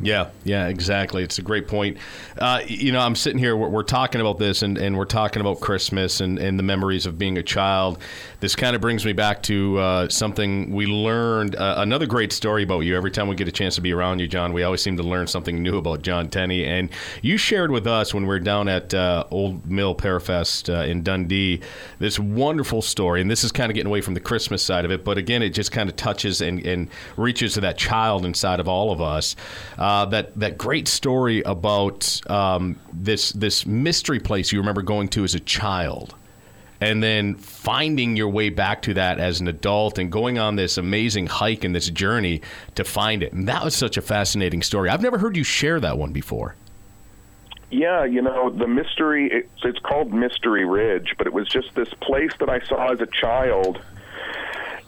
Yeah, 0.00 0.28
yeah, 0.44 0.68
exactly. 0.68 1.22
It's 1.22 1.38
a 1.38 1.42
great 1.42 1.68
point. 1.68 1.96
Uh, 2.38 2.60
you 2.66 2.92
know, 2.92 3.00
I'm 3.00 3.16
sitting 3.16 3.38
here, 3.38 3.56
we're, 3.56 3.68
we're 3.68 3.82
talking 3.82 4.20
about 4.20 4.38
this, 4.38 4.62
and, 4.62 4.76
and 4.76 4.96
we're 4.96 5.06
talking 5.06 5.40
about 5.40 5.60
Christmas 5.60 6.20
and, 6.20 6.38
and 6.38 6.58
the 6.58 6.62
memories 6.62 7.06
of 7.06 7.18
being 7.18 7.38
a 7.38 7.42
child. 7.42 7.98
This 8.46 8.54
kind 8.54 8.76
of 8.76 8.80
brings 8.80 9.04
me 9.04 9.12
back 9.12 9.42
to 9.42 9.76
uh, 9.76 10.08
something 10.08 10.70
we 10.70 10.86
learned, 10.86 11.56
uh, 11.56 11.74
another 11.78 12.06
great 12.06 12.32
story 12.32 12.62
about 12.62 12.78
you. 12.82 12.96
Every 12.96 13.10
time 13.10 13.26
we 13.26 13.34
get 13.34 13.48
a 13.48 13.50
chance 13.50 13.74
to 13.74 13.80
be 13.80 13.92
around 13.92 14.20
you, 14.20 14.28
John, 14.28 14.52
we 14.52 14.62
always 14.62 14.80
seem 14.80 14.96
to 14.98 15.02
learn 15.02 15.26
something 15.26 15.60
new 15.60 15.78
about 15.78 16.02
John 16.02 16.28
Tenney. 16.28 16.64
And 16.64 16.90
you 17.22 17.38
shared 17.38 17.72
with 17.72 17.88
us 17.88 18.14
when 18.14 18.22
we 18.22 18.28
were 18.28 18.38
down 18.38 18.68
at 18.68 18.94
uh, 18.94 19.24
Old 19.32 19.68
Mill 19.68 19.96
Parafest 19.96 20.72
uh, 20.72 20.84
in 20.84 21.02
Dundee 21.02 21.60
this 21.98 22.20
wonderful 22.20 22.82
story. 22.82 23.20
And 23.20 23.28
this 23.28 23.42
is 23.42 23.50
kind 23.50 23.68
of 23.68 23.74
getting 23.74 23.88
away 23.88 24.00
from 24.00 24.14
the 24.14 24.20
Christmas 24.20 24.62
side 24.62 24.84
of 24.84 24.92
it, 24.92 25.04
but 25.04 25.18
again, 25.18 25.42
it 25.42 25.50
just 25.50 25.72
kind 25.72 25.90
of 25.90 25.96
touches 25.96 26.40
and, 26.40 26.64
and 26.64 26.88
reaches 27.16 27.54
to 27.54 27.60
that 27.62 27.76
child 27.76 28.24
inside 28.24 28.60
of 28.60 28.68
all 28.68 28.92
of 28.92 29.00
us. 29.00 29.34
Uh, 29.76 30.04
that 30.04 30.38
that 30.38 30.56
great 30.56 30.86
story 30.86 31.42
about 31.42 32.20
um, 32.30 32.78
this 32.92 33.32
this 33.32 33.66
mystery 33.66 34.20
place 34.20 34.52
you 34.52 34.60
remember 34.60 34.82
going 34.82 35.08
to 35.08 35.24
as 35.24 35.34
a 35.34 35.40
child, 35.40 36.14
and 36.80 37.02
then 37.02 37.34
finding 37.34 38.16
your 38.16 38.28
way 38.28 38.50
back 38.50 38.82
to 38.82 38.94
that 38.94 39.18
as 39.18 39.40
an 39.40 39.48
adult, 39.48 39.98
and 39.98 40.10
going 40.12 40.38
on 40.38 40.56
this 40.56 40.78
amazing 40.78 41.26
hike 41.26 41.64
and 41.64 41.74
this 41.74 41.88
journey 41.90 42.42
to 42.74 42.84
find 42.84 43.22
it. 43.22 43.32
And 43.32 43.48
that 43.48 43.64
was 43.64 43.74
such 43.74 43.96
a 43.96 44.02
fascinating 44.02 44.62
story. 44.62 44.88
I've 44.88 45.02
never 45.02 45.18
heard 45.18 45.36
you 45.36 45.44
share 45.44 45.80
that 45.80 45.98
one 45.98 46.12
before. 46.12 46.54
Yeah, 47.70 48.04
you 48.04 48.22
know, 48.22 48.50
the 48.50 48.68
mystery, 48.68 49.28
it's, 49.32 49.64
it's 49.64 49.80
called 49.80 50.12
Mystery 50.12 50.64
Ridge, 50.64 51.14
but 51.18 51.26
it 51.26 51.32
was 51.32 51.48
just 51.48 51.74
this 51.74 51.92
place 52.00 52.30
that 52.38 52.48
I 52.48 52.60
saw 52.60 52.92
as 52.92 53.00
a 53.00 53.06
child, 53.06 53.80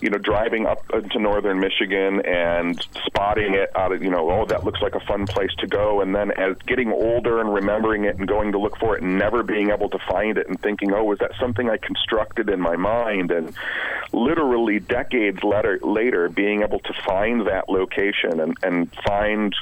you 0.00 0.10
know, 0.10 0.18
driving 0.18 0.66
up 0.66 0.84
uh, 0.92 0.98
into 0.98 1.18
northern 1.18 1.58
Michigan 1.58 2.24
and 2.24 2.86
spotting 3.06 3.54
it 3.54 3.70
out 3.76 3.92
of, 3.92 4.02
you 4.02 4.10
know, 4.10 4.30
oh, 4.30 4.46
that 4.46 4.64
looks 4.64 4.80
like 4.80 4.94
a 4.94 5.00
fun 5.00 5.26
place 5.26 5.50
to 5.58 5.66
go. 5.66 6.00
And 6.00 6.14
then 6.14 6.30
as 6.32 6.56
getting 6.66 6.92
older 6.92 7.40
and 7.40 7.52
remembering 7.52 8.04
it 8.04 8.16
and 8.16 8.28
going 8.28 8.52
to 8.52 8.58
look 8.58 8.76
for 8.78 8.96
it 8.96 9.02
and 9.02 9.18
never 9.18 9.42
being 9.42 9.70
able 9.70 9.88
to 9.90 9.98
find 9.98 10.38
it 10.38 10.48
and 10.48 10.60
thinking, 10.60 10.92
oh, 10.92 11.04
was 11.04 11.18
that 11.18 11.32
something 11.40 11.68
I 11.68 11.78
constructed 11.78 12.48
in 12.48 12.60
my 12.60 12.76
mind? 12.76 13.30
And 13.30 13.52
literally 14.12 14.78
decades 14.78 15.42
later, 15.42 15.80
later 15.82 16.28
being 16.28 16.62
able 16.62 16.80
to 16.80 16.92
find 17.04 17.46
that 17.48 17.68
location 17.68 18.40
and, 18.40 18.56
and 18.62 18.92
find 19.04 19.54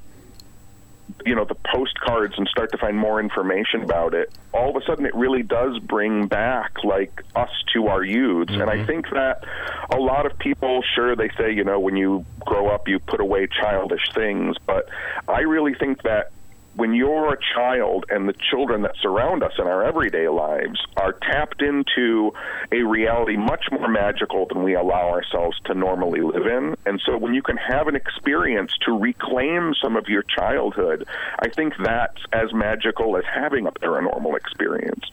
you 1.24 1.35
know 1.35 1.44
the 1.44 1.55
postcards 1.55 2.35
and 2.37 2.46
start 2.48 2.70
to 2.72 2.79
find 2.79 2.96
more 2.96 3.20
information 3.20 3.83
about 3.83 4.14
it 4.14 4.33
all 4.52 4.70
of 4.70 4.81
a 4.81 4.85
sudden 4.87 5.07
it 5.07 5.14
really 5.14 5.42
does 5.42 5.79
bring 5.79 6.26
back 6.26 6.72
like 6.84 7.22
us 7.34 7.51
to 7.72 7.88
our 7.88 8.03
youths. 8.03 8.53
And 8.53 8.62
i 8.64 8.76
mm-hmm. 8.76 8.86
think 8.86 9.11
that 9.11 9.45
a 9.91 9.97
lot 9.97 10.26
of 10.26 10.38
people 10.38 10.82
sure 10.95 11.16
they 11.16 11.30
say 11.38 11.53
you 11.53 11.64
know 11.64 11.80
when 11.80 11.97
you 11.97 12.24
grow 12.41 12.68
up 12.68 12.88
you 12.88 12.99
put 12.99 13.20
away 13.20 13.47
childish 13.47 14.12
things. 14.14 14.57
But 14.66 14.88
i 15.28 15.41
really 15.41 15.74
think 15.74 16.03
that 16.03 16.32
when 16.77 16.93
you're 16.93 17.33
a 17.33 17.39
child 17.55 18.05
and 18.11 18.29
the 18.29 18.35
children 18.35 18.83
that 18.83 18.93
surround 19.01 19.43
us 19.43 19.53
in 19.59 19.66
our 19.66 19.83
everyday 19.83 20.29
lives 20.29 20.79
are 20.97 21.12
tapped 21.12 21.62
into 21.62 22.33
a 22.70 22.83
reality 22.83 23.37
much 23.37 23.66
more 23.72 23.89
magical 23.89 24.47
than 24.47 24.62
we 24.62 24.74
allow 24.74 25.09
ourselves 25.09 25.59
to 25.64 25.74
normally 25.74 26.20
live 26.20 26.47
in. 26.47 26.77
And 26.85 27.01
so 27.05 27.16
when 27.16 27.33
you 27.33 27.43
can 27.43 27.57
have 27.57 27.89
an 27.89 27.97
experience 27.97 28.72
to 28.85 28.93
reclaim 28.93 29.74
some 29.83 29.97
of 29.97 30.09
your 30.09 30.22
childhood, 30.22 31.07
I 31.39 31.49
think 31.49 31.72
that's 31.83 32.22
as 32.33 32.53
magical 32.53 33.16
as 33.16 33.24
having 33.24 33.66
a 33.66 33.72
paranormal 33.72 34.37
experience. 34.37 35.11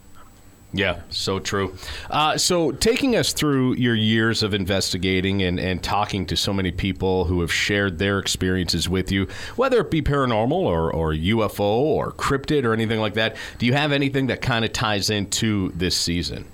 Yeah, 0.75 1.01
so 1.09 1.37
true. 1.37 1.75
Uh, 2.09 2.35
so, 2.35 2.71
taking 2.71 3.15
us 3.15 3.31
through 3.31 3.75
your 3.75 3.93
years 3.93 4.41
of 4.41 4.55
investigating 4.55 5.43
and, 5.43 5.59
and 5.59 5.83
talking 5.83 6.25
to 6.25 6.35
so 6.35 6.51
many 6.51 6.71
people 6.71 7.25
who 7.25 7.41
have 7.41 7.53
shared 7.53 7.99
their 7.99 8.17
experiences 8.17 8.89
with 8.89 9.11
you, 9.11 9.27
whether 9.55 9.81
it 9.81 9.91
be 9.91 10.01
paranormal 10.01 10.51
or, 10.51 10.91
or 10.91 11.13
UFO 11.13 11.59
or 11.59 12.11
cryptid 12.11 12.65
or 12.65 12.73
anything 12.73 12.99
like 12.99 13.13
that, 13.13 13.35
do 13.59 13.67
you 13.67 13.73
have 13.73 13.91
anything 13.91 14.27
that 14.27 14.41
kind 14.41 14.65
of 14.65 14.73
ties 14.73 15.11
into 15.11 15.69
this 15.75 15.95
season? 15.95 16.45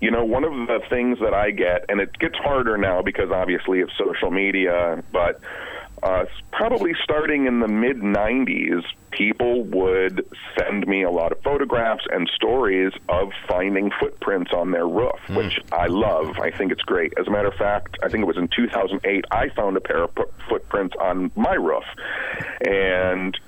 You 0.00 0.12
know, 0.12 0.24
one 0.24 0.44
of 0.44 0.52
the 0.52 0.80
things 0.88 1.18
that 1.18 1.34
I 1.34 1.50
get, 1.50 1.86
and 1.88 2.00
it 2.00 2.16
gets 2.20 2.36
harder 2.36 2.78
now 2.78 3.02
because 3.02 3.32
obviously 3.32 3.80
of 3.80 3.90
social 3.98 4.30
media, 4.30 5.02
but 5.12 5.40
uh, 6.02 6.24
probably 6.52 6.94
starting 7.02 7.46
in 7.46 7.60
the 7.60 7.68
mid 7.68 7.98
90s, 7.98 8.84
people 9.10 9.64
would 9.64 10.26
send 10.58 10.86
me 10.86 11.02
a 11.02 11.10
lot 11.10 11.32
of 11.32 11.42
photographs 11.42 12.04
and 12.10 12.28
stories 12.34 12.92
of 13.08 13.32
finding 13.46 13.90
footprints 13.98 14.52
on 14.52 14.70
their 14.70 14.86
roof, 14.86 15.20
mm. 15.26 15.36
which 15.36 15.60
I 15.72 15.86
love. 15.86 16.38
I 16.38 16.50
think 16.50 16.72
it's 16.72 16.82
great. 16.82 17.12
As 17.18 17.26
a 17.26 17.30
matter 17.30 17.48
of 17.48 17.54
fact, 17.54 17.98
I 18.02 18.08
think 18.08 18.22
it 18.22 18.26
was 18.26 18.38
in 18.38 18.48
2008, 18.48 19.24
I 19.30 19.48
found 19.50 19.76
a 19.76 19.80
pair 19.80 20.02
of 20.02 20.10
footprints 20.48 20.94
on 20.98 21.30
my 21.34 21.54
roof. 21.54 21.84
And 22.66 23.38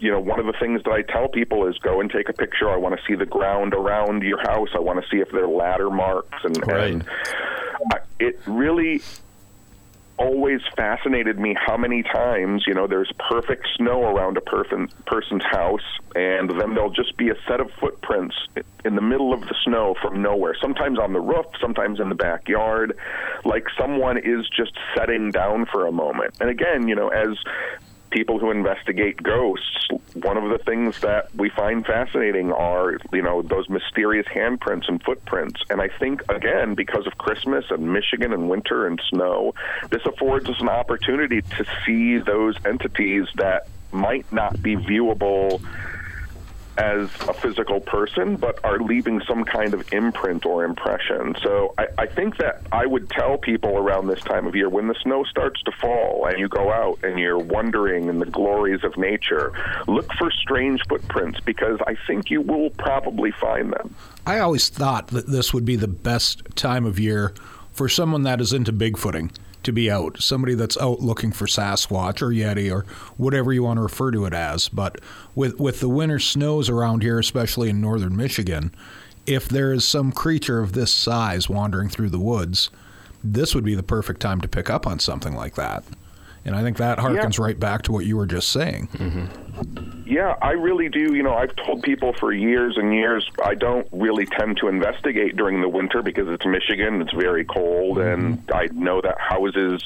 you 0.00 0.10
know, 0.10 0.18
one 0.18 0.40
of 0.40 0.46
the 0.46 0.54
things 0.58 0.82
that 0.84 0.92
I 0.92 1.02
tell 1.02 1.28
people 1.28 1.66
is 1.66 1.76
go 1.78 2.00
and 2.00 2.10
take 2.10 2.28
a 2.28 2.32
picture. 2.32 2.70
I 2.70 2.76
want 2.76 2.98
to 2.98 3.06
see 3.06 3.14
the 3.14 3.26
ground 3.26 3.74
around 3.74 4.22
your 4.22 4.40
house. 4.40 4.70
I 4.74 4.78
want 4.78 5.02
to 5.02 5.08
see 5.10 5.18
if 5.18 5.30
there 5.30 5.44
are 5.44 5.48
ladder 5.48 5.90
marks, 5.90 6.42
and, 6.42 6.66
right. 6.66 6.94
and 6.94 7.04
I, 7.92 7.98
it 8.18 8.40
really 8.46 9.02
always 10.20 10.60
fascinated 10.76 11.38
me 11.38 11.56
how 11.58 11.78
many 11.78 12.02
times, 12.02 12.64
you 12.66 12.74
know, 12.74 12.86
there's 12.86 13.10
perfect 13.30 13.66
snow 13.76 14.02
around 14.02 14.36
a 14.36 14.40
person, 14.42 14.88
person's 15.06 15.42
house, 15.42 15.80
and 16.14 16.50
then 16.50 16.74
there'll 16.74 16.90
just 16.90 17.16
be 17.16 17.30
a 17.30 17.34
set 17.48 17.58
of 17.58 17.70
footprints 17.80 18.36
in 18.84 18.96
the 18.96 19.02
middle 19.02 19.32
of 19.32 19.40
the 19.40 19.54
snow 19.64 19.94
from 20.02 20.20
nowhere, 20.20 20.54
sometimes 20.60 20.98
on 20.98 21.14
the 21.14 21.20
roof, 21.20 21.46
sometimes 21.58 22.00
in 22.00 22.10
the 22.10 22.14
backyard, 22.14 22.96
like 23.46 23.64
someone 23.78 24.18
is 24.18 24.46
just 24.54 24.72
setting 24.94 25.30
down 25.30 25.64
for 25.64 25.86
a 25.86 25.92
moment. 25.92 26.34
And 26.38 26.50
again, 26.50 26.86
you 26.86 26.94
know, 26.94 27.08
as 27.08 27.38
people 28.10 28.38
who 28.38 28.50
investigate 28.50 29.22
ghosts, 29.22 29.88
one 30.14 30.36
of 30.36 30.50
the 30.50 30.58
things 30.58 31.00
that 31.00 31.34
we 31.34 31.48
find 31.48 31.86
fascinating 31.86 32.52
are, 32.52 32.98
you 33.12 33.22
know, 33.22 33.42
those 33.42 33.68
mysterious 33.68 34.26
handprints 34.26 34.88
and 34.88 35.02
footprints. 35.02 35.62
And 35.70 35.80
I 35.80 35.88
think, 35.88 36.22
again, 36.28 36.74
because 36.74 37.06
of 37.06 37.18
Christmas 37.18 37.64
and 37.70 37.92
Michigan 37.92 38.32
and 38.32 38.48
winter 38.48 38.86
and 38.86 39.00
snow, 39.08 39.54
this 39.90 40.04
affords 40.04 40.48
us 40.48 40.60
an 40.60 40.68
opportunity 40.68 41.42
to 41.42 41.64
see 41.84 42.18
those 42.18 42.56
entities 42.64 43.26
that 43.36 43.68
might 43.92 44.30
not 44.32 44.60
be 44.62 44.76
viewable 44.76 45.60
as 46.80 47.10
a 47.28 47.34
physical 47.34 47.78
person, 47.78 48.36
but 48.36 48.58
are 48.64 48.78
leaving 48.78 49.20
some 49.28 49.44
kind 49.44 49.74
of 49.74 49.92
imprint 49.92 50.46
or 50.46 50.64
impression. 50.64 51.34
So 51.42 51.74
I, 51.76 51.86
I 51.98 52.06
think 52.06 52.38
that 52.38 52.62
I 52.72 52.86
would 52.86 53.10
tell 53.10 53.36
people 53.36 53.76
around 53.76 54.06
this 54.06 54.20
time 54.20 54.46
of 54.46 54.56
year 54.56 54.70
when 54.70 54.88
the 54.88 54.94
snow 55.02 55.24
starts 55.24 55.62
to 55.64 55.72
fall 55.72 56.26
and 56.26 56.38
you 56.38 56.48
go 56.48 56.72
out 56.72 56.98
and 57.04 57.18
you're 57.18 57.38
wondering 57.38 58.08
in 58.08 58.18
the 58.18 58.26
glories 58.26 58.82
of 58.82 58.96
nature, 58.96 59.52
look 59.86 60.10
for 60.14 60.30
strange 60.30 60.80
footprints 60.88 61.38
because 61.40 61.78
I 61.86 61.96
think 62.06 62.30
you 62.30 62.40
will 62.40 62.70
probably 62.70 63.30
find 63.30 63.72
them. 63.72 63.94
I 64.26 64.38
always 64.38 64.70
thought 64.70 65.08
that 65.08 65.26
this 65.26 65.52
would 65.52 65.66
be 65.66 65.76
the 65.76 65.88
best 65.88 66.42
time 66.56 66.86
of 66.86 66.98
year 66.98 67.34
for 67.72 67.90
someone 67.90 68.22
that 68.22 68.40
is 68.40 68.54
into 68.54 68.72
bigfooting 68.72 69.30
to 69.62 69.72
be 69.72 69.90
out, 69.90 70.20
somebody 70.20 70.54
that's 70.54 70.78
out 70.78 71.00
looking 71.00 71.32
for 71.32 71.46
Sasquatch 71.46 72.22
or 72.22 72.28
Yeti 72.28 72.72
or 72.72 72.84
whatever 73.16 73.52
you 73.52 73.62
want 73.62 73.78
to 73.78 73.82
refer 73.82 74.10
to 74.10 74.24
it 74.24 74.32
as. 74.32 74.68
But 74.68 75.00
with 75.34 75.58
with 75.60 75.80
the 75.80 75.88
winter 75.88 76.18
snows 76.18 76.68
around 76.68 77.02
here, 77.02 77.18
especially 77.18 77.70
in 77.70 77.80
northern 77.80 78.16
Michigan, 78.16 78.74
if 79.26 79.48
there 79.48 79.72
is 79.72 79.86
some 79.86 80.12
creature 80.12 80.60
of 80.60 80.72
this 80.72 80.92
size 80.92 81.48
wandering 81.48 81.88
through 81.88 82.10
the 82.10 82.18
woods, 82.18 82.70
this 83.22 83.54
would 83.54 83.64
be 83.64 83.74
the 83.74 83.82
perfect 83.82 84.20
time 84.20 84.40
to 84.40 84.48
pick 84.48 84.70
up 84.70 84.86
on 84.86 84.98
something 84.98 85.34
like 85.34 85.54
that. 85.54 85.84
And 86.44 86.56
I 86.56 86.62
think 86.62 86.78
that 86.78 86.98
harkens 86.98 87.38
yeah. 87.38 87.44
right 87.44 87.60
back 87.60 87.82
to 87.82 87.92
what 87.92 88.06
you 88.06 88.16
were 88.16 88.26
just 88.26 88.50
saying. 88.50 88.88
Mm-hmm. 88.94 90.00
Yeah, 90.06 90.36
I 90.42 90.52
really 90.52 90.88
do. 90.88 91.14
You 91.14 91.22
know, 91.22 91.34
I've 91.34 91.54
told 91.54 91.82
people 91.82 92.12
for 92.14 92.32
years 92.32 92.76
and 92.76 92.92
years 92.92 93.30
I 93.44 93.54
don't 93.54 93.86
really 93.92 94.26
tend 94.26 94.56
to 94.58 94.68
investigate 94.68 95.36
during 95.36 95.60
the 95.60 95.68
winter 95.68 96.02
because 96.02 96.28
it's 96.28 96.44
Michigan, 96.44 97.00
it's 97.02 97.12
very 97.12 97.44
cold, 97.44 97.98
mm-hmm. 97.98 98.26
and 98.26 98.50
I 98.52 98.68
know 98.72 99.00
that 99.02 99.18
houses 99.20 99.84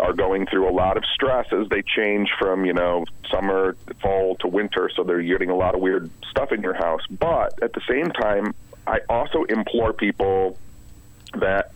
are 0.00 0.12
going 0.12 0.46
through 0.46 0.68
a 0.68 0.72
lot 0.72 0.96
of 0.96 1.04
stress 1.12 1.52
as 1.52 1.68
they 1.68 1.82
change 1.82 2.30
from, 2.38 2.64
you 2.64 2.72
know, 2.72 3.04
summer, 3.30 3.76
fall 4.00 4.36
to 4.36 4.48
winter, 4.48 4.88
so 4.94 5.02
they're 5.02 5.20
getting 5.20 5.50
a 5.50 5.56
lot 5.56 5.74
of 5.74 5.80
weird 5.80 6.10
stuff 6.30 6.52
in 6.52 6.62
your 6.62 6.74
house. 6.74 7.02
But 7.10 7.62
at 7.62 7.72
the 7.74 7.82
same 7.86 8.10
time, 8.10 8.54
I 8.86 9.00
also 9.10 9.44
implore 9.44 9.92
people 9.92 10.58
that 11.34 11.72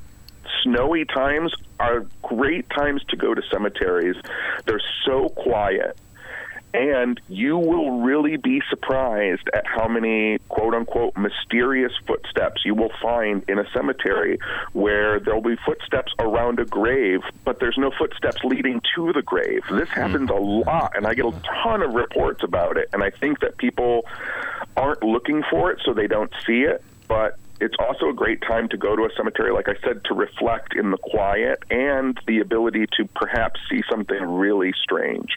snowy 0.63 1.05
times 1.05 1.55
are 1.79 2.07
great 2.23 2.69
times 2.71 3.03
to 3.09 3.17
go 3.17 3.35
to 3.35 3.43
cemeteries. 3.51 4.17
They're 4.65 4.83
so 5.05 5.29
quiet. 5.29 5.97
And 6.75 7.21
you 7.29 7.59
will 7.59 8.01
really 8.01 8.39
be 8.39 8.63
surprised 8.71 9.51
at 9.53 9.67
how 9.67 9.89
many 9.89 10.39
quote 10.49 10.75
unquote 10.75 11.15
mysterious 11.19 11.93
footsteps 12.07 12.65
you 12.65 12.75
will 12.75 12.93
find 13.03 13.45
in 13.47 13.59
a 13.59 13.71
cemetery 13.73 14.39
where 14.73 15.21
there'll 15.21 15.43
be 15.43 15.57
footsteps 15.67 16.15
around 16.19 16.61
a 16.61 16.65
grave, 16.65 17.21
but 17.45 17.61
there's 17.61 17.77
no 17.77 17.91
footsteps 17.91 18.43
leading 18.43 18.81
to 18.95 19.13
the 19.13 19.21
grave. 19.21 19.63
This 19.71 19.91
hmm. 19.91 20.01
happens 20.01 20.31
a 20.31 20.35
lot, 20.35 20.97
and 20.97 21.07
I 21.07 21.13
get 21.13 21.27
a 21.27 21.35
ton 21.63 21.83
of 21.83 21.93
reports 21.93 22.43
about 22.43 22.79
it. 22.79 22.89
And 22.95 23.03
I 23.03 23.11
think 23.11 23.41
that 23.41 23.59
people 23.59 24.07
aren't 24.75 25.03
looking 25.03 25.43
for 25.51 25.73
it, 25.73 25.81
so 25.85 25.93
they 25.93 26.07
don't 26.07 26.33
see 26.47 26.63
it. 26.63 26.83
But 27.07 27.39
it's 27.61 27.77
also 27.79 28.09
a 28.09 28.13
great 28.13 28.43
time 28.43 28.69
to 28.71 28.77
go 28.77 28.97
to 28.97 29.05
a 29.05 29.11
cemetery, 29.17 29.53
like 29.53 29.69
I 29.69 29.77
said, 29.85 30.05
to 30.07 30.15
reflect 30.15 30.75
in 30.75 30.91
the 30.91 30.99
quiet 30.99 31.63
and 31.71 32.19
the 32.27 32.41
ability 32.41 32.87
to 32.97 33.07
perhaps 33.15 33.61
see 33.71 33.83
something 33.89 34.21
really 34.21 34.73
strange. 34.83 35.37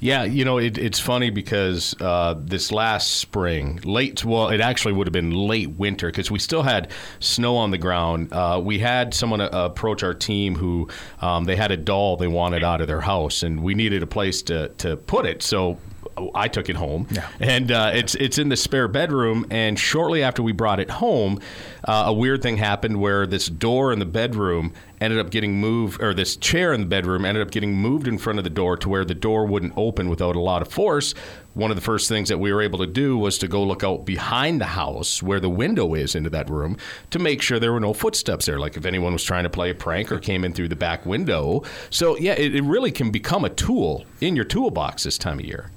Yeah, 0.00 0.24
you 0.24 0.44
know, 0.44 0.58
it, 0.58 0.76
it's 0.76 0.98
funny 0.98 1.30
because 1.30 1.94
uh, 2.00 2.34
this 2.36 2.72
last 2.72 3.12
spring, 3.12 3.80
late, 3.84 4.24
well, 4.24 4.48
it 4.48 4.60
actually 4.60 4.92
would 4.92 5.06
have 5.06 5.12
been 5.12 5.30
late 5.30 5.70
winter 5.70 6.08
because 6.08 6.30
we 6.30 6.38
still 6.38 6.62
had 6.62 6.90
snow 7.20 7.56
on 7.56 7.70
the 7.70 7.78
ground. 7.78 8.32
Uh, 8.32 8.60
we 8.62 8.78
had 8.78 9.14
someone 9.14 9.40
uh, 9.40 9.48
approach 9.52 10.02
our 10.02 10.14
team 10.14 10.54
who 10.54 10.88
um, 11.20 11.44
they 11.44 11.56
had 11.56 11.70
a 11.70 11.76
doll 11.76 12.16
they 12.16 12.28
wanted 12.28 12.64
out 12.64 12.80
of 12.80 12.86
their 12.86 13.00
house, 13.00 13.42
and 13.42 13.62
we 13.62 13.74
needed 13.74 14.02
a 14.02 14.06
place 14.06 14.42
to, 14.42 14.68
to 14.78 14.96
put 14.96 15.24
it. 15.24 15.42
So 15.42 15.78
I 16.34 16.48
took 16.48 16.68
it 16.68 16.76
home, 16.76 17.06
yeah. 17.10 17.28
and 17.40 17.70
uh, 17.72 17.90
it's 17.94 18.14
it's 18.16 18.38
in 18.38 18.48
the 18.48 18.56
spare 18.56 18.88
bedroom. 18.88 19.46
And 19.50 19.78
shortly 19.78 20.22
after 20.22 20.42
we 20.42 20.52
brought 20.52 20.80
it 20.80 20.90
home, 20.90 21.40
uh, 21.84 22.04
a 22.06 22.12
weird 22.12 22.42
thing 22.42 22.56
happened 22.56 23.00
where 23.00 23.26
this 23.26 23.46
door 23.48 23.92
in 23.92 23.98
the 23.98 24.06
bedroom 24.06 24.72
ended 25.00 25.18
up 25.18 25.30
getting 25.30 25.54
moved, 25.54 26.00
or 26.00 26.14
this 26.14 26.36
chair 26.36 26.72
in 26.72 26.80
the 26.80 26.86
bedroom 26.86 27.24
ended 27.24 27.42
up 27.42 27.50
getting 27.50 27.74
moved 27.74 28.06
in 28.06 28.18
front 28.18 28.38
of 28.38 28.44
the 28.44 28.50
door 28.50 28.76
to 28.76 28.88
where 28.88 29.04
the 29.04 29.14
door 29.14 29.46
wouldn't 29.46 29.72
open 29.76 30.08
without 30.08 30.36
a 30.36 30.40
lot 30.40 30.62
of 30.62 30.68
force. 30.68 31.14
One 31.54 31.70
of 31.70 31.76
the 31.76 31.82
first 31.82 32.08
things 32.08 32.30
that 32.30 32.38
we 32.38 32.52
were 32.52 32.62
able 32.62 32.78
to 32.78 32.86
do 32.86 33.18
was 33.18 33.36
to 33.38 33.48
go 33.48 33.62
look 33.62 33.84
out 33.84 34.06
behind 34.06 34.60
the 34.60 34.66
house 34.66 35.22
where 35.22 35.40
the 35.40 35.50
window 35.50 35.94
is 35.94 36.14
into 36.14 36.30
that 36.30 36.48
room 36.48 36.78
to 37.10 37.18
make 37.18 37.42
sure 37.42 37.58
there 37.58 37.72
were 37.72 37.80
no 37.80 37.92
footsteps 37.92 38.46
there, 38.46 38.58
like 38.58 38.76
if 38.76 38.86
anyone 38.86 39.12
was 39.12 39.24
trying 39.24 39.42
to 39.42 39.50
play 39.50 39.70
a 39.70 39.74
prank 39.74 40.10
or 40.10 40.18
came 40.18 40.44
in 40.44 40.52
through 40.52 40.68
the 40.68 40.76
back 40.76 41.04
window. 41.04 41.62
So 41.90 42.16
yeah, 42.16 42.32
it, 42.32 42.54
it 42.54 42.62
really 42.62 42.90
can 42.90 43.10
become 43.10 43.44
a 43.44 43.50
tool 43.50 44.06
in 44.20 44.34
your 44.34 44.46
toolbox 44.46 45.02
this 45.02 45.18
time 45.18 45.40
of 45.40 45.44
year. 45.44 45.70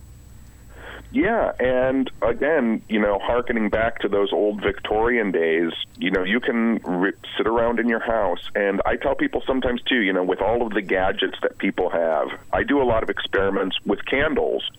Yeah, 1.11 1.53
and 1.59 2.09
again, 2.21 2.81
you 2.89 2.99
know, 2.99 3.19
harkening 3.19 3.69
back 3.69 3.99
to 3.99 4.09
those 4.09 4.33
old 4.33 4.61
Victorian 4.61 5.31
days, 5.31 5.71
you 5.97 6.11
know, 6.11 6.23
you 6.23 6.39
can 6.39 6.77
re- 6.83 7.13
sit 7.37 7.47
around 7.47 7.79
in 7.79 7.87
your 7.87 8.01
house, 8.01 8.41
and 8.53 8.81
I 8.85 8.97
tell 8.97 9.15
people 9.15 9.41
sometimes 9.47 9.81
too, 9.83 10.01
you 10.01 10.11
know, 10.11 10.23
with 10.23 10.41
all 10.41 10.65
of 10.65 10.73
the 10.73 10.81
gadgets 10.81 11.37
that 11.41 11.57
people 11.57 11.89
have, 11.89 12.27
I 12.51 12.63
do 12.63 12.81
a 12.81 12.83
lot 12.83 13.01
of 13.01 13.09
experiments 13.09 13.77
with 13.85 14.03
candles, 14.05 14.69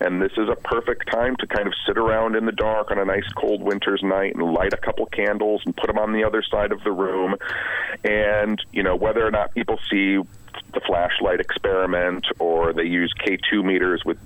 and 0.00 0.22
this 0.22 0.32
is 0.38 0.48
a 0.48 0.56
perfect 0.56 1.10
time 1.10 1.36
to 1.36 1.46
kind 1.46 1.66
of 1.66 1.74
sit 1.86 1.98
around 1.98 2.34
in 2.34 2.46
the 2.46 2.52
dark 2.52 2.90
on 2.90 2.98
a 2.98 3.04
nice 3.04 3.28
cold 3.36 3.62
winter's 3.62 4.02
night 4.02 4.34
and 4.34 4.54
light 4.54 4.72
a 4.72 4.78
couple 4.78 5.04
candles 5.06 5.62
and 5.66 5.76
put 5.76 5.88
them 5.88 5.98
on 5.98 6.12
the 6.12 6.24
other 6.24 6.42
side 6.42 6.72
of 6.72 6.82
the 6.84 6.92
room, 6.92 7.34
and 8.04 8.58
you 8.72 8.82
know, 8.82 8.96
whether 8.96 9.26
or 9.26 9.30
not 9.30 9.52
people 9.54 9.78
see 9.90 10.18
the 10.72 10.80
flashlight 10.86 11.40
experiment 11.40 12.26
or 12.38 12.72
they 12.72 12.84
use 12.84 13.12
K2 13.20 13.64
meters 13.64 14.02
with 14.04 14.18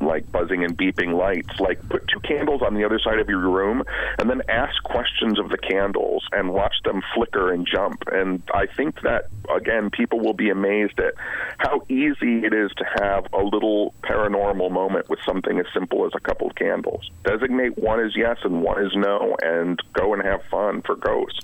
like 0.00 0.30
buzzing 0.30 0.64
and 0.64 0.76
beeping 0.76 1.16
lights. 1.16 1.58
Like 1.60 1.86
put 1.88 2.06
two 2.08 2.20
candles 2.20 2.62
on 2.62 2.74
the 2.74 2.84
other 2.84 2.98
side 2.98 3.18
of 3.18 3.28
your 3.28 3.40
room 3.40 3.82
and 4.18 4.28
then 4.28 4.42
ask 4.48 4.82
questions 4.82 5.38
of 5.38 5.48
the 5.48 5.58
candles 5.58 6.24
and 6.32 6.52
watch 6.52 6.74
them 6.84 7.02
flicker 7.14 7.52
and 7.52 7.66
jump. 7.66 8.02
And 8.12 8.42
I 8.52 8.66
think 8.66 9.02
that 9.02 9.28
again, 9.54 9.90
people 9.90 10.20
will 10.20 10.34
be 10.34 10.50
amazed 10.50 10.98
at 10.98 11.14
how 11.58 11.82
easy 11.88 12.44
it 12.44 12.54
is 12.54 12.70
to 12.76 12.84
have 13.00 13.26
a 13.32 13.42
little 13.42 13.94
paranormal 14.02 14.70
moment 14.70 15.08
with 15.08 15.18
something 15.24 15.58
as 15.58 15.66
simple 15.72 16.06
as 16.06 16.12
a 16.14 16.20
couple 16.20 16.48
of 16.48 16.54
candles. 16.54 17.10
Designate 17.24 17.76
one 17.78 18.00
as 18.00 18.16
yes 18.16 18.38
and 18.44 18.62
one 18.62 18.84
as 18.84 18.94
no, 18.94 19.36
and 19.42 19.80
go 19.92 20.14
and 20.14 20.22
have 20.22 20.42
fun 20.50 20.82
for 20.82 20.96
ghosts. 20.96 21.40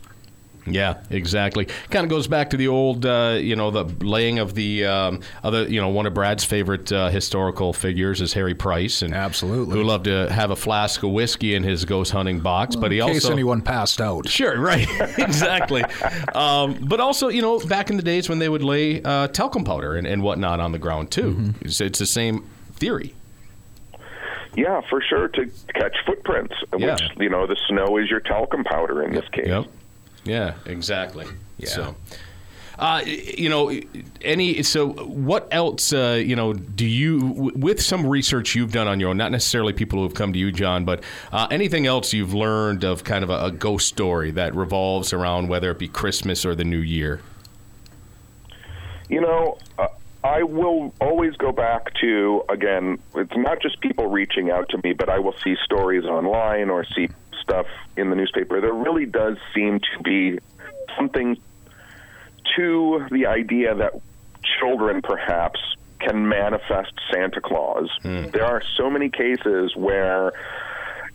Yeah, 0.73 1.03
exactly. 1.11 1.67
Kind 1.91 2.05
of 2.05 2.11
goes 2.11 2.27
back 2.27 2.51
to 2.51 2.57
the 2.57 2.69
old, 2.69 3.07
uh, 3.07 3.39
you 3.41 3.57
know, 3.57 3.71
the 3.71 3.85
laying 4.05 4.39
of 4.39 4.55
the 4.55 4.87
um, 4.87 5.21
other, 5.43 5.65
you 5.69 5.81
know, 5.81 5.89
one 5.89 6.07
of 6.07 6.15
Brad's 6.15 6.45
favorite 6.45 6.91
uh, 6.93 7.09
historical 7.09 7.73
figures 7.73 8.21
is 8.21 8.33
Harry 8.33 8.55
Price, 8.55 9.03
and 9.03 9.15
absolutely, 9.15 9.77
who 9.77 9.85
loved 9.85 10.05
to 10.05 10.31
have 10.33 10.51
a 10.51 10.57
flask 10.57 11.03
of 11.03 11.11
whiskey 11.11 11.55
in 11.55 11.63
his 11.63 11.85
ghost 11.85 12.13
hunting 12.13 12.41
box. 12.41 12.77
Well, 12.77 12.83
but 12.83 12.93
he 12.93 12.99
in 12.99 13.03
also, 13.03 13.15
case 13.15 13.31
anyone 13.31 13.63
passed 13.63 14.01
out, 14.01 14.29
sure, 14.29 14.59
right, 14.59 14.89
exactly. 15.19 15.83
um, 16.35 16.85
but 16.89 17.01
also, 17.01 17.29
you 17.29 17.43
know, 17.43 17.59
back 17.61 17.91
in 17.91 17.97
the 17.97 18.03
days 18.03 18.29
when 18.29 18.39
they 18.39 18.49
would 18.49 18.63
lay 18.63 19.03
uh, 19.03 19.29
talcum 19.29 19.65
powder 19.65 19.97
and, 19.97 20.07
and, 20.07 20.21
whatnot 20.23 20.61
on 20.61 20.73
the 20.73 20.79
ground 20.79 21.11
too, 21.11 21.33
mm-hmm. 21.33 21.65
it's, 21.65 21.81
it's 21.81 21.99
the 21.99 22.07
same 22.07 22.49
theory. 22.75 23.15
Yeah, 24.55 24.81
for 24.89 25.01
sure 25.01 25.29
to 25.29 25.51
catch 25.75 25.97
footprints, 26.05 26.55
yeah. 26.77 26.93
which 26.93 27.03
you 27.19 27.29
know 27.29 27.47
the 27.47 27.57
snow 27.69 27.97
is 27.99 28.11
your 28.11 28.21
talcum 28.21 28.65
powder 28.65 29.03
in 29.03 29.13
this 29.13 29.29
case. 29.29 29.47
Yep. 29.47 29.67
Yeah, 30.31 30.55
exactly. 30.65 31.27
Yeah. 31.59 31.69
So. 31.69 31.97
Uh, 32.79 33.03
you 33.05 33.51
know, 33.51 33.71
any 34.23 34.63
so 34.63 34.89
what 35.05 35.47
else? 35.51 35.93
Uh, 35.93 36.19
you 36.25 36.35
know, 36.35 36.55
do 36.55 36.87
you 36.87 37.21
w- 37.35 37.53
with 37.55 37.83
some 37.83 38.07
research 38.07 38.55
you've 38.55 38.73
done 38.73 38.89
on 38.89 38.99
your 38.99 39.11
own, 39.11 39.19
not 39.19 39.31
necessarily 39.31 39.75
people 39.75 39.99
who 39.99 40.05
have 40.05 40.15
come 40.15 40.33
to 40.33 40.39
you, 40.39 40.51
John, 40.51 40.87
but 40.87 41.05
uh, 41.31 41.47
anything 41.51 41.87
else 41.87 42.15
you've 42.15 42.33
learned 42.33 42.83
of 42.85 43.05
kind 43.05 43.23
of 43.23 43.29
a, 43.29 43.47
a 43.47 43.51
ghost 43.51 43.89
story 43.89 44.31
that 44.31 44.55
revolves 44.55 45.13
around 45.13 45.49
whether 45.49 45.71
it 45.71 45.79
be 45.79 45.89
Christmas 45.89 46.47
or 46.47 46.55
the 46.55 46.65
New 46.65 46.79
Year? 46.79 47.21
You 49.11 49.21
know, 49.21 49.59
uh, 49.79 49.89
I 50.25 50.45
will 50.45 50.95
always 51.03 51.37
go 51.37 51.53
back 51.53 51.93
to 52.01 52.45
again. 52.49 52.99
It's 53.15 53.37
not 53.37 53.61
just 53.61 53.83
people 53.83 54.07
reaching 54.07 54.51
out 54.51 54.71
to 54.71 54.81
me, 54.83 54.95
but 54.95 55.11
I 55.11 55.19
will 55.19 55.35
see 55.45 55.55
stories 55.65 56.07
online 56.07 56.71
or 56.71 56.87
see 56.87 57.11
stuff 57.51 57.67
in 57.97 58.11
the 58.11 58.17
newspaper. 58.17 58.61
There 58.61 58.73
really 58.73 59.07
does 59.07 59.37
seem 59.55 59.81
to 59.81 60.03
be 60.03 60.39
something 60.97 61.37
to 62.57 63.07
the 63.11 63.27
idea 63.27 63.75
that 63.75 63.93
children 64.61 65.03
perhaps 65.03 65.61
can 65.99 66.29
manifest 66.29 66.93
Santa 67.13 67.41
Claus. 67.41 67.91
Hmm. 68.03 68.29
There 68.33 68.45
are 68.45 68.63
so 68.77 68.89
many 68.89 69.11
cases 69.11 69.75
where 69.77 70.33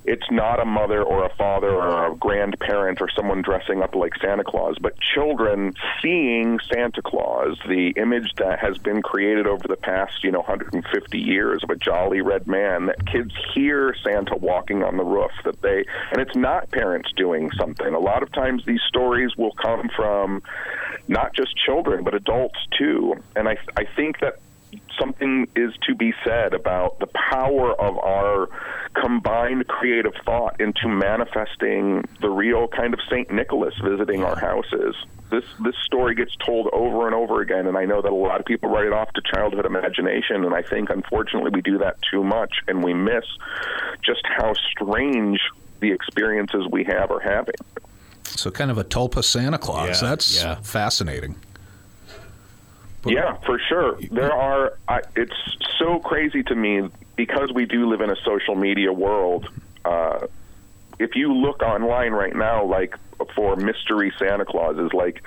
it's 0.08 0.30
not 0.30 0.60
a 0.60 0.66
mother 0.66 1.02
or 1.02 1.26
a 1.26 1.30
father 1.36 1.70
or 1.70 2.12
a 2.12 2.16
grandparent 2.16 3.02
or 3.02 3.10
someone 3.10 3.42
dressing 3.42 3.82
up 3.82 3.96
like 3.96 4.14
Santa 4.22 4.44
Claus, 4.44 4.78
but 4.80 5.00
children 5.00 5.74
seeing 6.02 6.60
Santa 6.72 7.02
Claus, 7.02 7.58
the 7.68 7.94
image 7.98 8.34
that 8.38 8.60
has 8.60 8.78
been 8.78 9.02
created 9.02 9.48
over 9.48 9.68
the 9.68 9.76
past, 9.76 10.24
you 10.24 10.32
know, 10.32 10.40
150 10.40 11.20
years 11.20 11.64
of 11.64 11.70
a 11.70 11.76
jolly 11.76 12.22
red 12.22 12.48
man, 12.48 12.86
that 12.86 13.06
kids 13.08 13.34
hear 13.54 13.96
Santa 14.04 14.36
walking 14.36 14.84
on 14.84 14.98
the 14.98 15.04
roof, 15.04 15.32
that 15.44 15.62
they, 15.62 15.86
and 16.12 16.22
it's 16.22 16.36
not 16.36 16.70
parents 16.72 17.12
doing 17.16 17.50
something. 17.52 17.94
A 17.94 18.00
lot 18.00 18.22
of 18.22 18.32
times 18.32 18.64
these 18.66 18.82
stories 18.88 19.36
will 19.36 19.54
come 19.54 19.90
from 19.96 20.44
not 21.08 21.34
just 21.34 21.56
children, 21.58 22.04
but 22.04 22.14
adults 22.14 22.60
too. 22.78 23.16
And 23.36 23.48
I, 23.48 23.58
I 23.76 23.86
think 23.96 24.20
that 24.20 24.40
something 25.00 25.48
is 25.56 25.74
to 25.88 25.96
be 25.96 26.14
said 26.24 26.54
about 26.54 27.00
the 27.00 27.08
power 27.08 27.74
of 27.74 27.98
our 27.98 28.50
combined 28.94 29.68
creative 29.68 30.14
thought 30.24 30.60
into 30.60 30.88
manifesting 30.88 32.04
the 32.22 32.30
real 32.30 32.68
kind 32.68 32.94
of 32.94 33.00
Saint 33.10 33.32
Nicholas 33.32 33.74
visiting 33.84 34.24
our 34.24 34.38
houses. 34.38 34.96
This 35.30 35.44
this 35.64 35.76
story 35.84 36.16
gets 36.16 36.36
told 36.46 36.70
over 36.72 37.08
and 37.08 37.16
over 37.16 37.42
again, 37.42 37.68
and 37.68 37.78
I 37.78 37.86
know 37.86 38.02
that 38.02 38.12
a 38.12 38.16
lot 38.16 38.40
of 38.40 38.46
people 38.46 38.70
write 38.70 38.86
it 38.86 38.94
off 38.94 39.12
to 39.14 39.22
childhood 39.34 39.66
imagination, 39.66 40.46
and 40.46 40.54
I 40.54 40.62
think 40.62 40.90
unfortunately 40.90 41.52
we 41.54 41.62
do 41.62 41.80
that 41.80 41.98
too 42.10 42.24
much, 42.24 42.54
and 42.68 42.84
we 42.84 42.94
miss 42.94 43.26
just 44.04 44.22
how 44.26 44.54
strange 44.54 45.40
the 45.80 45.92
experiences 45.92 46.68
we 46.72 46.84
have 46.86 47.12
are 47.12 47.20
having. 47.20 47.56
So 48.24 48.52
kind 48.52 48.72
of 48.72 48.78
a 48.78 48.84
tulpa 48.84 49.24
Santa 49.24 49.58
Claus. 49.58 50.02
Yeah, 50.02 50.10
That's 50.10 50.36
yeah. 50.36 50.56
fascinating. 50.62 51.36
Yeah, 53.06 53.36
for 53.46 53.60
sure. 53.60 53.98
There 54.12 54.34
are. 54.34 54.78
I, 54.88 55.02
it's 55.16 55.36
so 55.78 56.00
crazy 56.00 56.44
to 56.44 56.56
me 56.56 56.90
because 57.16 57.52
we 57.54 57.66
do 57.66 57.88
live 57.90 58.02
in 58.02 58.10
a 58.10 58.16
social 58.18 58.56
media 58.56 58.92
world. 58.92 59.50
Uh, 59.84 60.28
if 61.00 61.16
you 61.16 61.34
look 61.34 61.62
online 61.62 62.14
right 62.14 62.36
now, 62.36 62.64
like 62.66 62.96
for 63.36 63.56
mystery 63.56 64.12
Santa 64.18 64.46
Clauses, 64.46 64.92
like 64.94 65.22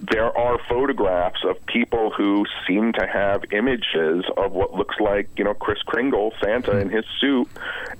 there 0.00 0.36
are 0.36 0.58
photographs 0.68 1.44
of 1.44 1.64
people 1.66 2.10
who 2.10 2.46
seem 2.66 2.92
to 2.94 3.06
have 3.06 3.44
images 3.52 4.24
of 4.36 4.52
what 4.52 4.74
looks 4.74 4.98
like, 4.98 5.28
you 5.36 5.44
know, 5.44 5.54
Kris 5.54 5.80
Kringle, 5.82 6.32
Santa 6.42 6.78
in 6.78 6.90
his 6.90 7.04
suit, 7.20 7.48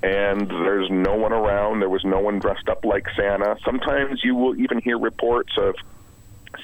and 0.03 0.49
there's 0.49 0.91
no 0.91 1.15
one 1.15 1.33
around. 1.33 1.81
There 1.81 1.89
was 1.89 2.05
no 2.05 2.21
one 2.21 2.39
dressed 2.39 2.69
up 2.69 2.85
like 2.85 3.07
Santa. 3.17 3.57
Sometimes 3.65 4.25
you 4.25 4.35
will 4.35 4.57
even 4.57 4.81
hear 4.81 4.99
reports 4.99 5.53
of 5.57 5.77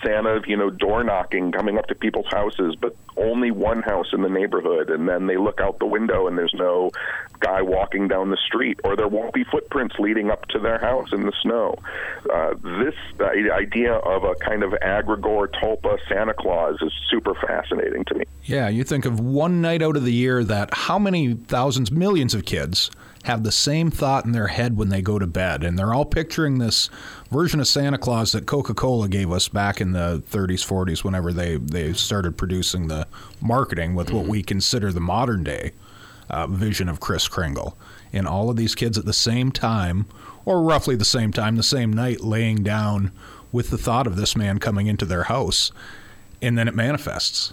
Santa, 0.04 0.40
you 0.46 0.56
know, 0.56 0.70
door 0.70 1.04
knocking, 1.04 1.52
coming 1.52 1.78
up 1.78 1.86
to 1.86 1.94
people's 1.94 2.26
houses, 2.30 2.76
but 2.80 2.94
only 3.16 3.50
one 3.50 3.82
house 3.82 4.12
in 4.12 4.22
the 4.22 4.28
neighborhood. 4.28 4.90
And 4.90 5.08
then 5.08 5.26
they 5.26 5.36
look 5.36 5.60
out 5.60 5.78
the 5.78 5.86
window 5.86 6.26
and 6.26 6.38
there's 6.38 6.54
no 6.54 6.90
guy 7.40 7.62
walking 7.62 8.08
down 8.08 8.30
the 8.30 8.36
street, 8.36 8.78
or 8.84 8.96
there 8.96 9.08
won't 9.08 9.32
be 9.32 9.44
footprints 9.44 9.96
leading 9.98 10.30
up 10.30 10.46
to 10.48 10.58
their 10.58 10.78
house 10.78 11.12
in 11.12 11.22
the 11.22 11.32
snow. 11.42 11.74
Uh, 12.32 12.54
this 12.78 12.94
idea 13.20 13.94
of 13.94 14.24
a 14.24 14.34
kind 14.36 14.62
of 14.62 14.72
egregore 14.72 15.48
tulpa 15.48 15.98
Santa 16.08 16.34
Claus 16.34 16.76
is 16.82 16.92
super 17.10 17.34
fascinating 17.34 18.04
to 18.06 18.14
me. 18.14 18.24
Yeah, 18.44 18.68
you 18.68 18.84
think 18.84 19.04
of 19.04 19.20
one 19.20 19.60
night 19.60 19.82
out 19.82 19.96
of 19.96 20.04
the 20.04 20.12
year 20.12 20.44
that 20.44 20.72
how 20.72 20.98
many 20.98 21.34
thousands, 21.34 21.90
millions 21.90 22.34
of 22.34 22.44
kids 22.44 22.90
have 23.24 23.42
the 23.42 23.52
same 23.52 23.90
thought 23.90 24.24
in 24.24 24.32
their 24.32 24.46
head 24.46 24.76
when 24.76 24.88
they 24.88 25.02
go 25.02 25.18
to 25.18 25.26
bed, 25.26 25.62
and 25.62 25.78
they're 25.78 25.92
all 25.92 26.06
picturing 26.06 26.58
this 26.58 26.88
version 27.30 27.60
of 27.60 27.68
Santa 27.68 27.98
Claus 27.98 28.32
that 28.32 28.46
Coca-Cola 28.46 29.08
gave 29.08 29.30
us 29.30 29.48
back 29.48 29.80
in 29.80 29.92
the 29.92 30.22
30s, 30.30 30.66
40s, 30.66 31.04
whenever 31.04 31.32
they 31.32 31.56
they 31.56 31.92
started 31.92 32.38
producing 32.38 32.88
the 32.88 33.06
marketing 33.40 33.94
with 33.94 34.10
what 34.10 34.26
we 34.26 34.42
consider 34.42 34.90
the 34.90 35.00
modern 35.00 35.44
day 35.44 35.72
uh, 36.30 36.46
vision 36.46 36.88
of 36.88 37.00
Kris 37.00 37.28
Kringle. 37.28 37.76
And 38.12 38.26
all 38.26 38.50
of 38.50 38.56
these 38.56 38.74
kids 38.74 38.96
at 38.96 39.04
the 39.04 39.12
same 39.12 39.52
time, 39.52 40.06
or 40.44 40.62
roughly 40.62 40.96
the 40.96 41.04
same 41.04 41.32
time, 41.32 41.56
the 41.56 41.62
same 41.62 41.92
night, 41.92 42.22
laying 42.22 42.62
down 42.62 43.12
with 43.52 43.70
the 43.70 43.78
thought 43.78 44.06
of 44.06 44.16
this 44.16 44.34
man 44.34 44.58
coming 44.58 44.86
into 44.86 45.04
their 45.04 45.24
house, 45.24 45.72
and 46.40 46.56
then 46.56 46.68
it 46.68 46.74
manifests. 46.74 47.52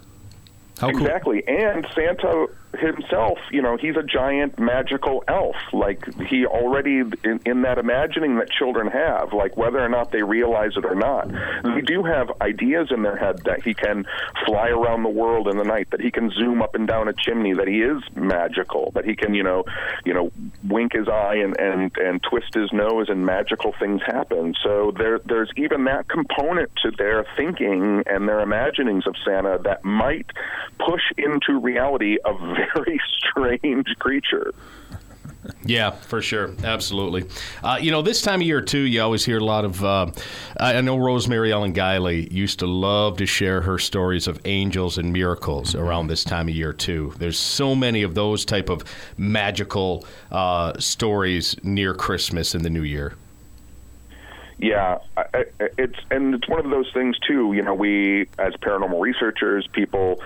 How 0.80 0.91
cool! 0.91 1.01
Exactly. 1.01 1.47
And 1.47 1.86
Santa 1.93 2.47
himself, 2.76 3.38
you 3.51 3.61
know, 3.61 3.78
he's 3.78 3.95
a 3.95 4.03
giant 4.03 4.59
magical 4.59 5.24
elf. 5.28 5.55
Like 5.74 6.05
he 6.28 6.45
already 6.45 6.99
in, 7.24 7.39
in 7.45 7.61
that 7.63 7.78
imagining 7.78 8.38
that 8.38 8.49
children 8.49 8.88
have, 8.88 9.34
like 9.34 9.57
whether 9.57 9.80
or 9.80 9.89
not 9.89 10.11
they 10.11 10.24
realize 10.24 10.72
it 10.76 10.86
or 10.86 10.95
not, 10.95 11.30
they 11.63 11.82
do 11.82 12.03
have 12.03 12.30
ideas 12.41 12.89
in 12.91 13.03
their 13.03 13.18
head 13.18 13.43
that 13.45 13.63
he 13.63 13.74
can 13.74 14.05
fly 14.45 14.70
around 14.70 15.03
the 15.03 15.09
world 15.09 15.47
in 15.47 15.57
the 15.57 15.63
night, 15.63 15.89
that 15.91 16.01
he 16.01 16.11
can 16.11 16.30
zoom 16.32 16.61
up 16.61 16.76
and 16.76 16.88
down 16.88 17.07
a 17.07 17.13
chimney, 17.13 17.53
that 17.53 17.68
he 17.68 17.82
is 17.82 18.01
magical, 18.15 18.91
that 18.95 19.05
he 19.05 19.15
can, 19.15 19.34
you 19.34 19.43
know, 19.43 19.63
you 20.05 20.13
know, 20.13 20.32
wink 20.68 20.93
his 20.93 21.07
eye 21.07 21.36
and 21.36 21.59
and 21.59 21.97
and 21.97 22.22
twist 22.24 22.53
his 22.53 22.72
nose 22.72 23.09
and 23.09 23.26
magical 23.26 23.74
things 23.80 24.01
happen. 24.05 24.55
So 24.61 24.91
there 24.91 25.20
there's 25.20 25.51
even 25.55 25.86
that 25.86 26.07
component 26.07 26.72
to 26.84 26.91
their 26.91 27.26
thinking 27.36 28.03
and 28.05 28.28
their 28.28 28.41
imaginings 28.41 29.07
of 29.07 29.15
Santa 29.24 29.59
that 29.63 29.84
might 29.84 30.28
push 30.80 31.03
into 31.18 31.59
reality 31.59 32.18
a 32.24 32.34
very 32.76 32.99
strange 33.20 33.88
creature. 33.99 34.53
Yeah, 35.66 35.91
for 35.91 36.22
sure, 36.22 36.53
absolutely. 36.64 37.26
Uh, 37.64 37.78
you 37.80 37.91
know, 37.91 38.01
this 38.01 38.22
time 38.22 38.41
of 38.41 38.47
year 38.47 38.62
too, 38.62 38.80
you 38.80 39.01
always 39.01 39.24
hear 39.24 39.38
a 39.38 39.43
lot 39.43 39.66
of. 39.66 39.84
Uh, 39.84 40.12
I 40.60 40.82
know 40.82 40.97
Rosemary 40.97 41.51
Ellen 41.51 41.74
Guiley 41.74 42.32
used 42.32 42.60
to 42.60 42.68
love 42.68 43.18
to 43.18 43.26
share 43.26 43.62
her 43.62 43.78
stories 43.78 44.28
of 44.28 44.39
angels 44.45 44.97
and 44.97 45.14
miracles 45.14 45.76
around 45.76 46.08
this 46.08 46.24
time 46.24 46.49
of 46.49 46.55
year 46.55 46.74
too. 46.74 47.14
There's 47.18 47.39
so 47.39 47.76
many 47.76 48.03
of 48.03 48.16
those 48.16 48.45
type 48.45 48.70
of 48.70 48.84
magical 49.18 50.05
uh, 50.32 50.78
stories 50.80 51.55
near 51.64 51.93
Christmas 51.93 52.53
and 52.53 52.64
the 52.64 52.70
New 52.70 52.84
Year. 52.84 53.16
Yeah, 54.60 54.97
I, 55.16 55.24
I- 55.34 55.45
it's 55.78 55.99
and 56.10 56.34
it's 56.34 56.47
one 56.49 56.64
of 56.66 56.72
those 56.72 56.91
things 56.93 57.18
too. 57.20 57.53
You 57.53 57.62
know, 57.62 57.74
we 57.76 58.28
as 58.39 58.53
paranormal 58.55 58.99
researchers, 58.99 59.68
people 59.72 60.20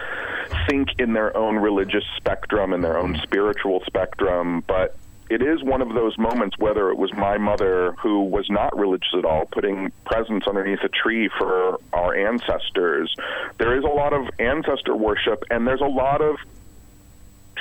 think 0.69 0.89
in 0.99 1.13
their 1.13 1.35
own 1.35 1.57
religious 1.57 2.03
spectrum 2.17 2.73
and 2.73 2.83
their 2.83 2.97
own 2.97 3.17
spiritual 3.23 3.81
spectrum, 3.85 4.63
but 4.67 4.95
it 5.29 5.41
is 5.41 5.63
one 5.63 5.81
of 5.81 5.93
those 5.93 6.17
moments. 6.17 6.57
Whether 6.57 6.89
it 6.89 6.97
was 6.97 7.13
my 7.13 7.37
mother 7.37 7.93
who 8.01 8.23
was 8.23 8.49
not 8.49 8.77
religious 8.77 9.13
at 9.17 9.25
all, 9.25 9.45
putting 9.45 9.91
presents 10.05 10.47
underneath 10.47 10.83
a 10.83 10.89
tree 10.89 11.29
for 11.37 11.77
our 11.93 12.15
ancestors, 12.15 13.13
there 13.57 13.77
is 13.77 13.83
a 13.83 13.87
lot 13.93 14.13
of 14.13 14.29
ancestor 14.39 14.95
worship, 14.95 15.43
and 15.49 15.67
there's 15.67 15.81
a 15.81 15.85
lot 15.85 16.21
of 16.21 16.37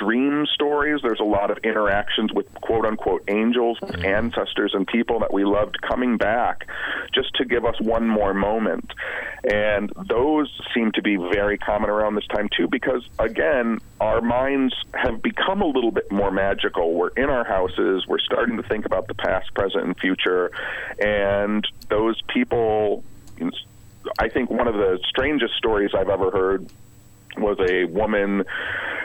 dream 0.01 0.45
stories. 0.53 1.01
There's 1.03 1.19
a 1.19 1.25
lot 1.25 1.51
of 1.51 1.59
interactions 1.59 2.33
with 2.33 2.51
quote 2.55 2.85
unquote 2.85 3.23
angels, 3.27 3.77
mm-hmm. 3.79 4.03
ancestors, 4.03 4.73
and 4.73 4.87
people 4.87 5.19
that 5.19 5.31
we 5.31 5.45
loved 5.45 5.81
coming 5.81 6.17
back 6.17 6.67
just 7.13 7.33
to 7.35 7.45
give 7.45 7.65
us 7.65 7.79
one 7.79 8.07
more 8.07 8.33
moment. 8.33 8.93
And 9.43 9.91
those 10.07 10.49
seem 10.73 10.91
to 10.93 11.01
be 11.01 11.17
very 11.17 11.57
common 11.57 11.89
around 11.89 12.15
this 12.15 12.27
time 12.27 12.49
too, 12.55 12.67
because 12.67 13.07
again, 13.19 13.79
our 13.99 14.21
minds 14.21 14.73
have 14.93 15.21
become 15.21 15.61
a 15.61 15.67
little 15.67 15.91
bit 15.91 16.11
more 16.11 16.31
magical. 16.31 16.93
We're 16.93 17.09
in 17.09 17.29
our 17.29 17.43
houses, 17.43 18.05
we're 18.07 18.19
starting 18.19 18.57
to 18.57 18.63
think 18.63 18.85
about 18.85 19.07
the 19.07 19.15
past, 19.15 19.53
present, 19.53 19.85
and 19.85 19.97
future, 19.99 20.51
and 20.99 21.67
those 21.89 22.19
people. 22.27 23.03
I 24.17 24.29
think 24.29 24.49
one 24.49 24.67
of 24.67 24.75
the 24.75 24.99
strangest 25.07 25.55
stories 25.55 25.91
I've 25.93 26.09
ever 26.09 26.31
heard 26.31 26.67
was 27.37 27.57
a 27.59 27.85
woman 27.85 28.43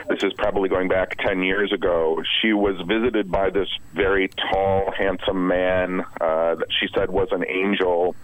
this 0.09 0.23
is 0.23 0.33
probably 0.33 0.69
going 0.69 0.87
back 0.87 1.17
10 1.17 1.43
years 1.43 1.71
ago. 1.73 2.21
She 2.41 2.53
was 2.53 2.79
visited 2.81 3.29
by 3.29 3.49
this 3.49 3.69
very 3.93 4.29
tall 4.29 4.91
handsome 4.91 5.47
man 5.47 6.01
uh, 6.21 6.55
that 6.55 6.67
she 6.79 6.87
said 6.93 7.09
was 7.09 7.29
an 7.31 7.45
angel. 7.47 8.15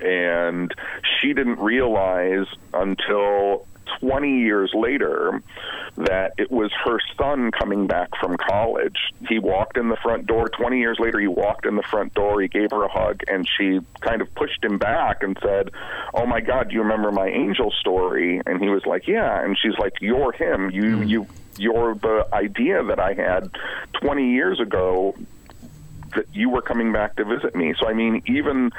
And 0.00 0.72
she 1.20 1.34
didn't 1.34 1.58
realize 1.58 2.46
until 2.72 3.66
20 4.00 4.40
years 4.40 4.72
later 4.74 5.42
that 5.96 6.34
it 6.38 6.50
was 6.50 6.70
her 6.84 6.98
son 7.16 7.50
coming 7.50 7.86
back 7.86 8.10
from 8.20 8.36
college. 8.36 8.96
He 9.28 9.38
walked 9.38 9.76
in 9.76 9.88
the 9.88 9.96
front 9.96 10.26
door. 10.26 10.48
20 10.48 10.78
years 10.78 10.98
later, 10.98 11.18
he 11.18 11.26
walked 11.26 11.66
in 11.66 11.76
the 11.76 11.82
front 11.82 12.14
door. 12.14 12.40
He 12.40 12.48
gave 12.48 12.70
her 12.70 12.84
a 12.84 12.88
hug, 12.88 13.22
and 13.28 13.48
she 13.48 13.80
kind 14.00 14.22
of 14.22 14.34
pushed 14.34 14.64
him 14.64 14.78
back 14.78 15.22
and 15.22 15.36
said, 15.42 15.70
"Oh 16.14 16.26
my 16.26 16.40
God, 16.40 16.68
do 16.68 16.74
you 16.74 16.82
remember 16.82 17.10
my 17.12 17.28
angel 17.28 17.70
story?" 17.72 18.40
And 18.46 18.60
he 18.60 18.68
was 18.68 18.86
like, 18.86 19.06
"Yeah." 19.06 19.42
And 19.42 19.58
she's 19.58 19.78
like, 19.78 20.00
"You're 20.00 20.32
him. 20.32 20.70
You 20.70 20.82
mm. 20.82 21.08
you." 21.08 21.26
You're 21.58 21.94
the 21.94 22.26
idea 22.32 22.82
that 22.84 22.98
I 22.98 23.12
had 23.12 23.50
20 24.00 24.32
years 24.32 24.60
ago 24.60 25.14
that 26.14 26.26
you 26.32 26.48
were 26.48 26.62
coming 26.62 26.92
back 26.92 27.16
to 27.16 27.24
visit 27.24 27.54
me. 27.54 27.74
So, 27.78 27.88
I 27.88 27.92
mean, 27.92 28.22
even 28.26 28.70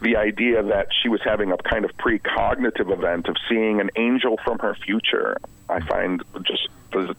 the 0.00 0.16
idea 0.16 0.62
that 0.62 0.88
she 1.02 1.08
was 1.08 1.20
having 1.24 1.52
a 1.52 1.56
kind 1.58 1.84
of 1.84 1.96
precognitive 1.96 2.92
event 2.92 3.28
of 3.28 3.36
seeing 3.48 3.80
an 3.80 3.90
angel 3.96 4.38
from 4.44 4.58
her 4.60 4.74
future, 4.74 5.36
I 5.68 5.80
find 5.80 6.22
just 6.42 6.68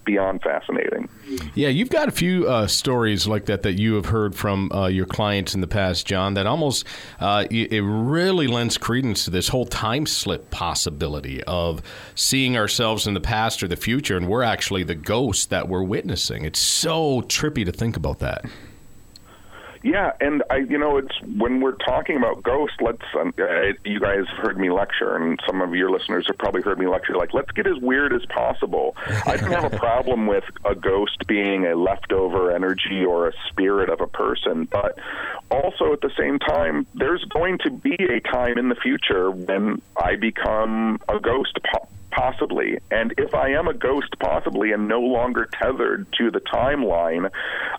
beyond 0.05 0.41
fascinating. 0.41 1.09
Yeah, 1.53 1.69
you've 1.69 1.89
got 1.89 2.07
a 2.07 2.11
few 2.11 2.47
uh, 2.47 2.67
stories 2.67 3.27
like 3.27 3.45
that 3.45 3.63
that 3.63 3.73
you 3.73 3.95
have 3.95 4.07
heard 4.07 4.35
from 4.35 4.71
uh, 4.71 4.87
your 4.87 5.05
clients 5.05 5.53
in 5.53 5.61
the 5.61 5.67
past, 5.67 6.05
John. 6.05 6.33
That 6.33 6.47
almost 6.47 6.85
uh, 7.19 7.45
it 7.49 7.81
really 7.81 8.47
lends 8.47 8.77
credence 8.77 9.25
to 9.25 9.31
this 9.31 9.49
whole 9.49 9.65
time 9.65 10.05
slip 10.05 10.49
possibility 10.49 11.43
of 11.43 11.81
seeing 12.15 12.57
ourselves 12.57 13.07
in 13.07 13.13
the 13.13 13.21
past 13.21 13.61
or 13.61 13.67
the 13.67 13.75
future, 13.75 14.17
and 14.17 14.27
we're 14.27 14.43
actually 14.43 14.83
the 14.83 14.95
ghost 14.95 15.49
that 15.49 15.67
we're 15.67 15.83
witnessing. 15.83 16.45
It's 16.45 16.59
so 16.59 17.21
trippy 17.21 17.65
to 17.65 17.71
think 17.71 17.97
about 17.97 18.19
that. 18.19 18.45
Yeah, 19.83 20.11
and 20.19 20.43
I, 20.49 20.57
you 20.57 20.77
know, 20.77 20.97
it's 20.97 21.21
when 21.21 21.61
we're 21.61 21.75
talking 21.75 22.17
about 22.17 22.43
ghosts. 22.43 22.77
Let's, 22.81 23.03
um, 23.19 23.33
uh, 23.39 23.73
you 23.83 23.99
guys 23.99 24.25
have 24.27 24.37
heard 24.37 24.57
me 24.57 24.69
lecture, 24.69 25.15
and 25.15 25.39
some 25.45 25.61
of 25.61 25.73
your 25.75 25.91
listeners 25.91 26.25
have 26.27 26.37
probably 26.37 26.61
heard 26.61 26.79
me 26.79 26.87
lecture. 26.87 27.15
Like, 27.15 27.33
let's 27.33 27.51
get 27.51 27.67
as 27.67 27.77
weird 27.77 28.13
as 28.13 28.25
possible. 28.25 28.95
I 29.25 29.37
don't 29.37 29.51
have 29.51 29.71
a 29.71 29.77
problem 29.77 30.27
with 30.27 30.43
a 30.65 30.75
ghost 30.75 31.27
being 31.27 31.65
a 31.65 31.75
leftover 31.75 32.51
energy 32.51 33.03
or 33.05 33.27
a 33.27 33.33
spirit 33.49 33.89
of 33.89 34.01
a 34.01 34.07
person, 34.07 34.65
but 34.65 34.97
also 35.51 35.93
at 35.93 36.01
the 36.01 36.11
same 36.17 36.39
time, 36.39 36.87
there's 36.93 37.23
going 37.25 37.59
to 37.59 37.71
be 37.71 37.95
a 37.95 38.19
time 38.19 38.57
in 38.57 38.69
the 38.69 38.75
future 38.75 39.31
when 39.31 39.81
I 39.95 40.15
become 40.15 40.99
a 41.07 41.19
ghost 41.19 41.59
possibly. 42.17 42.79
And 42.89 43.13
if 43.17 43.35
I 43.35 43.49
am 43.49 43.67
a 43.67 43.73
ghost, 43.73 44.15
possibly, 44.19 44.71
and 44.71 44.87
no 44.87 44.99
longer 44.99 45.45
tethered 45.45 46.07
to 46.17 46.31
the 46.31 46.39
timeline, 46.39 47.29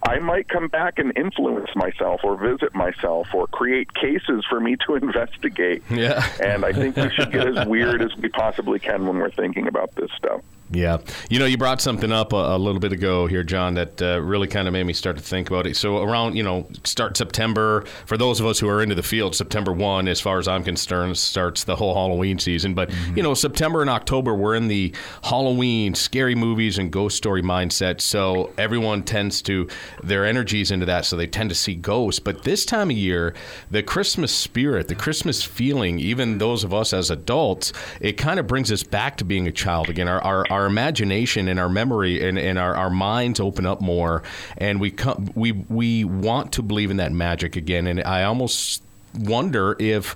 I 0.07 0.21
might 0.21 0.49
come 0.49 0.69
back 0.69 0.99
and 0.99 1.13
influence 1.19 1.71
myself 1.75 2.21
or 2.23 2.37
visit 2.37 2.75
myself 2.75 3.35
or 3.35 3.49
create 3.49 3.93
cases 3.95 4.45
for 4.49 4.61
me 4.61 4.77
to 4.87 4.95
investigate. 4.95 5.83
Yeah. 5.91 6.25
and 6.41 6.65
I 6.65 6.73
think 6.73 6.97
we 6.97 7.11
should 7.11 7.33
get 7.33 7.49
as 7.49 7.67
weird 7.67 8.01
as 8.01 8.15
we 8.17 8.29
possibly 8.29 8.79
can 8.79 9.07
when 9.07 9.19
we're 9.19 9.33
thinking 9.33 9.67
about 9.67 9.95
this 9.97 10.11
stuff. 10.17 10.43
Yeah. 10.71 10.99
You 11.31 11.39
know, 11.39 11.47
you 11.47 11.57
brought 11.57 11.81
something 11.81 12.13
up 12.13 12.33
a, 12.33 12.37
a 12.37 12.59
little 12.59 12.81
bit 12.81 12.93
ago 12.93 13.27
here, 13.27 13.43
John, 13.43 13.75
that 13.75 14.03
uh, 14.03 14.21
really 14.21 14.47
kind 14.47 14.69
of 14.69 14.73
made 14.73 14.85
me 14.85 14.93
start 14.93 15.17
to 15.17 15.23
think 15.23 15.49
about 15.49 15.67
it. 15.67 15.77
So, 15.77 16.03
around, 16.03 16.37
you 16.37 16.43
know, 16.43 16.67
start 16.85 17.17
September, 17.17 17.85
for 18.05 18.19
those 18.19 18.39
of 18.39 18.47
us 18.47 18.59
who 18.59 18.69
are 18.69 18.83
into 18.83 18.95
the 18.95 19.03
field, 19.03 19.35
September 19.35 19.73
1, 19.73 20.09
as 20.09 20.21
far 20.21 20.39
as 20.39 20.47
I'm 20.47 20.63
concerned, 20.63 21.17
starts 21.17 21.65
the 21.65 21.77
whole 21.77 21.95
Halloween 21.95 22.39
season. 22.39 22.75
But, 22.75 22.91
mm-hmm. 22.91 23.17
you 23.17 23.23
know, 23.23 23.33
September 23.33 23.81
and 23.81 23.89
October, 23.89 24.35
we're 24.35 24.57
in 24.57 24.69
the 24.69 24.95
Halloween, 25.23 25.95
scary 25.95 26.35
movies, 26.35 26.77
and 26.77 26.91
ghost 26.91 27.17
story 27.17 27.43
mindset. 27.43 28.03
So, 28.03 28.53
everyone 28.59 29.05
tends 29.05 29.41
to, 29.43 29.69
their 30.03 30.27
energies 30.27 30.71
into 30.71 30.85
that. 30.87 31.07
So, 31.07 31.17
they 31.17 31.27
tend 31.27 31.49
to 31.49 31.57
see 31.57 31.77
ghosts. 31.77 32.21
But 32.21 32.43
this 32.43 32.67
time 32.67 32.91
of 32.91 32.97
year, 32.97 33.35
the 33.71 33.83
Christmas 33.83 34.35
spirit, 34.35 34.89
the 34.89 34.95
Christmas 34.95 35.43
feeling, 35.43 35.99
even 35.99 36.37
those 36.37 36.63
of 36.63 36.75
us 36.75 36.93
as 36.93 37.11
adults, 37.11 37.73
it 38.03 38.19
kind 38.19 38.39
of 38.39 38.47
brings 38.47 38.71
us 38.71 38.83
back 38.83 39.17
to 39.17 39.25
being 39.25 39.49
a 39.49 39.53
child 39.53 39.89
again. 39.89 40.09
Our, 40.09 40.23
our, 40.23 40.45
our 40.51 40.58
imagination 40.67 41.49
and 41.49 41.59
our 41.59 41.69
memory 41.69 42.27
and, 42.27 42.39
and 42.39 42.59
our, 42.59 42.75
our 42.75 42.91
minds 42.91 43.41
open 43.41 43.67
up 43.67 43.81
more, 43.81 44.23
and 44.57 44.81
we 44.81 44.91
come 44.91 45.31
we 45.35 45.53
we 45.53 46.05
want 46.05 46.53
to 46.53 46.63
believe 46.63 46.91
in 46.91 46.99
that 46.99 47.13
magic 47.13 47.57
again. 47.57 47.87
And 47.87 48.03
I 48.03 48.25
almost 48.25 48.83
wonder 49.15 49.77
if 49.79 50.15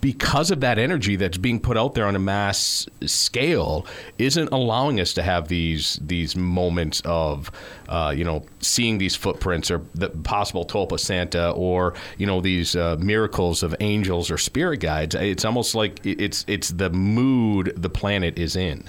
because 0.00 0.50
of 0.50 0.60
that 0.60 0.78
energy 0.78 1.16
that's 1.16 1.38
being 1.38 1.60
put 1.60 1.76
out 1.76 1.94
there 1.94 2.06
on 2.06 2.16
a 2.16 2.18
mass 2.18 2.86
scale 3.06 3.86
isn't 4.18 4.50
allowing 4.50 5.00
us 5.00 5.12
to 5.14 5.22
have 5.22 5.48
these 5.48 5.98
these 6.02 6.36
moments 6.36 7.02
of 7.04 7.50
uh, 7.88 8.12
you 8.16 8.24
know 8.24 8.44
seeing 8.60 8.98
these 8.98 9.14
footprints 9.14 9.70
or 9.70 9.82
the 9.94 10.08
possible 10.08 10.64
tulpa 10.64 10.98
Santa 10.98 11.50
or 11.50 11.94
you 12.18 12.26
know 12.26 12.40
these 12.40 12.76
uh, 12.76 12.96
miracles 12.98 13.62
of 13.62 13.74
angels 13.80 14.30
or 14.30 14.38
spirit 14.38 14.78
guides. 14.80 15.14
It's 15.14 15.44
almost 15.44 15.74
like 15.74 16.00
it's 16.04 16.44
it's 16.48 16.70
the 16.70 16.90
mood 16.90 17.74
the 17.76 17.90
planet 17.90 18.38
is 18.38 18.56
in. 18.56 18.88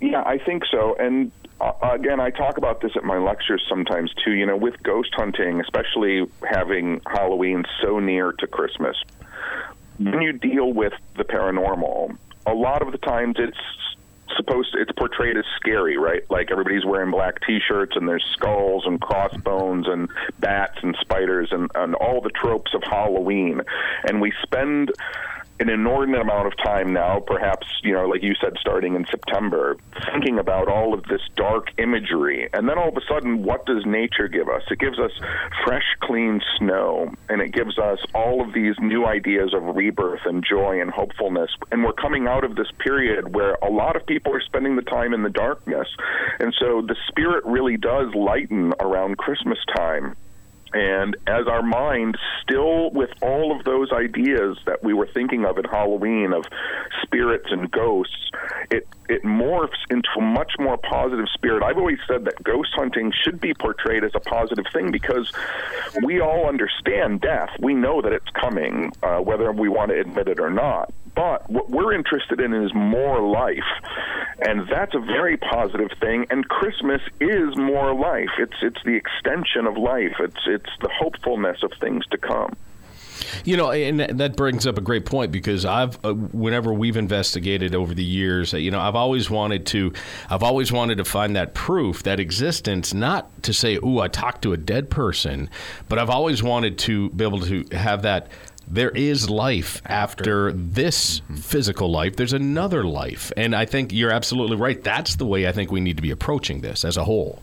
Yeah, 0.00 0.22
I 0.24 0.38
think 0.38 0.64
so. 0.70 0.94
And 0.96 1.32
uh, 1.60 1.72
again, 1.82 2.20
I 2.20 2.30
talk 2.30 2.58
about 2.58 2.80
this 2.80 2.92
at 2.96 3.04
my 3.04 3.18
lectures 3.18 3.64
sometimes 3.68 4.12
too. 4.24 4.32
You 4.32 4.46
know, 4.46 4.56
with 4.56 4.82
ghost 4.82 5.14
hunting, 5.14 5.60
especially 5.60 6.26
having 6.48 7.00
Halloween 7.06 7.64
so 7.82 7.98
near 7.98 8.32
to 8.32 8.46
Christmas, 8.46 8.96
when 9.98 10.20
you 10.20 10.32
deal 10.32 10.72
with 10.72 10.92
the 11.16 11.24
paranormal, 11.24 12.16
a 12.46 12.54
lot 12.54 12.82
of 12.82 12.92
the 12.92 12.98
times 12.98 13.36
it's 13.38 13.58
supposed 14.36 14.72
to, 14.72 14.80
it's 14.80 14.92
portrayed 14.92 15.36
as 15.36 15.44
scary, 15.56 15.96
right? 15.96 16.22
Like 16.30 16.50
everybody's 16.50 16.84
wearing 16.84 17.10
black 17.10 17.40
T-shirts 17.46 17.96
and 17.96 18.06
there's 18.08 18.24
skulls 18.32 18.84
and 18.86 19.00
crossbones 19.00 19.88
and 19.88 20.08
bats 20.38 20.78
and 20.82 20.96
spiders 21.00 21.48
and, 21.52 21.70
and 21.74 21.94
all 21.94 22.20
the 22.20 22.30
tropes 22.30 22.74
of 22.74 22.82
Halloween, 22.82 23.62
and 24.04 24.20
we 24.20 24.32
spend 24.42 24.92
an 25.58 25.68
inordinate 25.68 26.20
amount 26.20 26.46
of 26.46 26.56
time 26.58 26.92
now, 26.92 27.20
perhaps, 27.20 27.66
you 27.82 27.92
know, 27.92 28.06
like 28.06 28.22
you 28.22 28.34
said, 28.40 28.56
starting 28.60 28.94
in 28.94 29.06
September, 29.06 29.76
thinking 30.12 30.38
about 30.38 30.68
all 30.68 30.92
of 30.92 31.04
this 31.04 31.22
dark 31.34 31.68
imagery. 31.78 32.48
And 32.52 32.68
then 32.68 32.78
all 32.78 32.88
of 32.88 32.96
a 32.96 33.00
sudden, 33.08 33.42
what 33.42 33.64
does 33.66 33.84
nature 33.86 34.28
give 34.28 34.48
us? 34.48 34.62
It 34.70 34.78
gives 34.78 34.98
us 34.98 35.12
fresh, 35.64 35.84
clean 36.00 36.40
snow, 36.58 37.12
and 37.28 37.40
it 37.40 37.52
gives 37.52 37.78
us 37.78 37.98
all 38.14 38.42
of 38.42 38.52
these 38.52 38.74
new 38.80 39.06
ideas 39.06 39.54
of 39.54 39.76
rebirth 39.76 40.26
and 40.26 40.44
joy 40.44 40.80
and 40.80 40.90
hopefulness. 40.90 41.50
And 41.72 41.84
we're 41.84 41.92
coming 41.92 42.26
out 42.26 42.44
of 42.44 42.56
this 42.56 42.70
period 42.78 43.34
where 43.34 43.54
a 43.62 43.70
lot 43.70 43.96
of 43.96 44.06
people 44.06 44.34
are 44.34 44.42
spending 44.42 44.76
the 44.76 44.82
time 44.82 45.14
in 45.14 45.22
the 45.22 45.30
darkness. 45.30 45.88
And 46.38 46.54
so 46.58 46.82
the 46.82 46.96
spirit 47.08 47.44
really 47.44 47.76
does 47.76 48.14
lighten 48.14 48.74
around 48.80 49.16
Christmas 49.18 49.58
time. 49.74 50.16
And 50.76 51.16
as 51.26 51.46
our 51.46 51.62
mind, 51.62 52.18
still 52.42 52.90
with 52.90 53.08
all 53.22 53.56
of 53.56 53.64
those 53.64 53.92
ideas 53.92 54.58
that 54.66 54.84
we 54.84 54.92
were 54.92 55.06
thinking 55.06 55.46
of 55.46 55.56
at 55.56 55.64
Halloween 55.64 56.34
of 56.34 56.44
spirits 57.02 57.46
and 57.50 57.70
ghosts, 57.70 58.30
it, 58.70 58.86
it 59.08 59.22
morphs 59.22 59.78
into 59.88 60.08
a 60.18 60.20
much 60.20 60.52
more 60.58 60.76
positive 60.76 61.26
spirit. 61.32 61.62
I've 61.62 61.78
always 61.78 61.98
said 62.06 62.26
that 62.26 62.42
ghost 62.44 62.70
hunting 62.74 63.10
should 63.24 63.40
be 63.40 63.54
portrayed 63.54 64.04
as 64.04 64.12
a 64.14 64.20
positive 64.20 64.66
thing 64.70 64.90
because 64.90 65.32
we 66.04 66.20
all 66.20 66.46
understand 66.46 67.22
death. 67.22 67.56
We 67.58 67.72
know 67.72 68.02
that 68.02 68.12
it's 68.12 68.28
coming, 68.38 68.92
uh, 69.02 69.20
whether 69.20 69.50
we 69.52 69.70
want 69.70 69.92
to 69.92 69.98
admit 69.98 70.28
it 70.28 70.40
or 70.40 70.50
not. 70.50 70.92
But 71.14 71.48
what 71.48 71.70
we're 71.70 71.94
interested 71.94 72.40
in 72.40 72.52
is 72.52 72.74
more 72.74 73.26
life. 73.26 73.64
And 74.38 74.68
that's 74.68 74.94
a 74.94 74.98
very 74.98 75.36
positive 75.38 75.90
thing. 75.98 76.26
And 76.30 76.46
Christmas 76.48 77.00
is 77.20 77.56
more 77.56 77.94
life. 77.94 78.30
It's 78.38 78.56
it's 78.60 78.82
the 78.84 78.94
extension 78.94 79.66
of 79.66 79.78
life. 79.78 80.16
It's 80.18 80.46
it's 80.46 80.70
the 80.82 80.90
hopefulness 80.90 81.62
of 81.62 81.72
things 81.80 82.04
to 82.10 82.18
come. 82.18 82.54
You 83.44 83.56
know, 83.56 83.70
and 83.70 84.00
that 84.00 84.36
brings 84.36 84.66
up 84.66 84.78
a 84.78 84.80
great 84.80 85.06
point 85.06 85.32
because 85.32 85.64
I've, 85.64 85.98
uh, 86.04 86.12
whenever 86.12 86.72
we've 86.72 86.96
investigated 86.96 87.74
over 87.74 87.94
the 87.94 88.04
years, 88.04 88.52
you 88.52 88.70
know, 88.70 88.80
I've 88.80 88.94
always 88.94 89.30
wanted 89.30 89.66
to, 89.66 89.92
I've 90.30 90.42
always 90.42 90.70
wanted 90.70 90.98
to 90.98 91.04
find 91.04 91.34
that 91.36 91.54
proof, 91.54 92.02
that 92.04 92.20
existence, 92.20 92.94
not 92.94 93.42
to 93.44 93.52
say, 93.52 93.76
"Ooh, 93.76 94.00
I 94.00 94.08
talked 94.08 94.42
to 94.42 94.52
a 94.52 94.56
dead 94.56 94.90
person," 94.90 95.48
but 95.88 95.98
I've 95.98 96.10
always 96.10 96.42
wanted 96.42 96.78
to 96.80 97.10
be 97.10 97.24
able 97.24 97.40
to 97.40 97.64
have 97.72 98.02
that 98.02 98.28
there 98.68 98.90
is 98.90 99.30
life 99.30 99.80
after, 99.86 100.52
this 100.52 101.20
mm-hmm. 101.20 101.36
physical 101.36 101.90
life. 101.90 102.16
There's 102.16 102.32
another 102.32 102.84
life. 102.84 103.32
And 103.36 103.54
I 103.54 103.64
think 103.64 103.92
you're 103.92 104.10
absolutely 104.10 104.56
right. 104.56 104.82
That's 104.82 105.16
the 105.16 105.26
way 105.26 105.46
I 105.46 105.52
think 105.52 105.70
we 105.70 105.80
need 105.80 105.96
to 105.96 106.02
be 106.02 106.10
approaching 106.10 106.60
this 106.60 106.84
as 106.84 106.96
a 106.96 107.04
whole. 107.04 107.42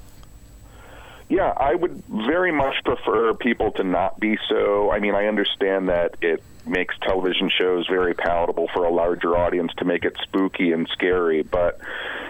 Yeah, 1.29 1.53
I 1.55 1.73
would 1.73 2.03
very 2.07 2.51
much 2.51 2.75
prefer 2.83 3.33
people 3.33 3.71
to 3.73 3.83
not 3.83 4.19
be 4.19 4.37
so. 4.49 4.91
I 4.91 4.99
mean, 4.99 5.15
I 5.15 5.25
understand 5.27 5.89
that 5.89 6.15
it 6.21 6.43
makes 6.65 6.95
television 6.99 7.49
shows 7.49 7.87
very 7.87 8.13
palatable 8.13 8.67
for 8.73 8.85
a 8.85 8.89
larger 8.89 9.35
audience 9.37 9.71
to 9.77 9.85
make 9.85 10.05
it 10.05 10.15
spooky 10.21 10.71
and 10.71 10.87
scary, 10.89 11.41
but 11.41 11.79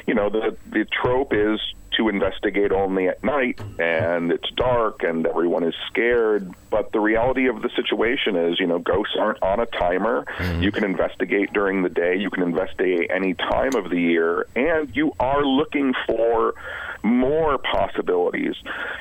you 0.07 0.13
know, 0.13 0.29
the 0.29 0.55
the 0.69 0.85
trope 0.85 1.33
is 1.33 1.59
to 1.97 2.09
investigate 2.09 2.71
only 2.71 3.07
at 3.07 3.23
night 3.23 3.59
and 3.79 4.31
it's 4.31 4.49
dark 4.51 5.03
and 5.03 5.25
everyone 5.25 5.63
is 5.63 5.75
scared. 5.87 6.51
But 6.69 6.91
the 6.91 6.99
reality 6.99 7.47
of 7.47 7.61
the 7.61 7.69
situation 7.75 8.35
is, 8.35 8.59
you 8.59 8.67
know, 8.67 8.79
ghosts 8.79 9.15
aren't 9.17 9.41
on 9.41 9.59
a 9.59 9.65
timer. 9.65 10.25
Mm-hmm. 10.37 10.63
You 10.63 10.71
can 10.71 10.83
investigate 10.83 11.53
during 11.53 11.83
the 11.83 11.89
day, 11.89 12.17
you 12.17 12.29
can 12.29 12.43
investigate 12.43 13.11
any 13.13 13.33
time 13.33 13.75
of 13.75 13.89
the 13.89 13.99
year, 13.99 14.47
and 14.55 14.95
you 14.95 15.13
are 15.19 15.43
looking 15.43 15.93
for 16.07 16.55
more 17.03 17.57
possibilities. 17.57 18.55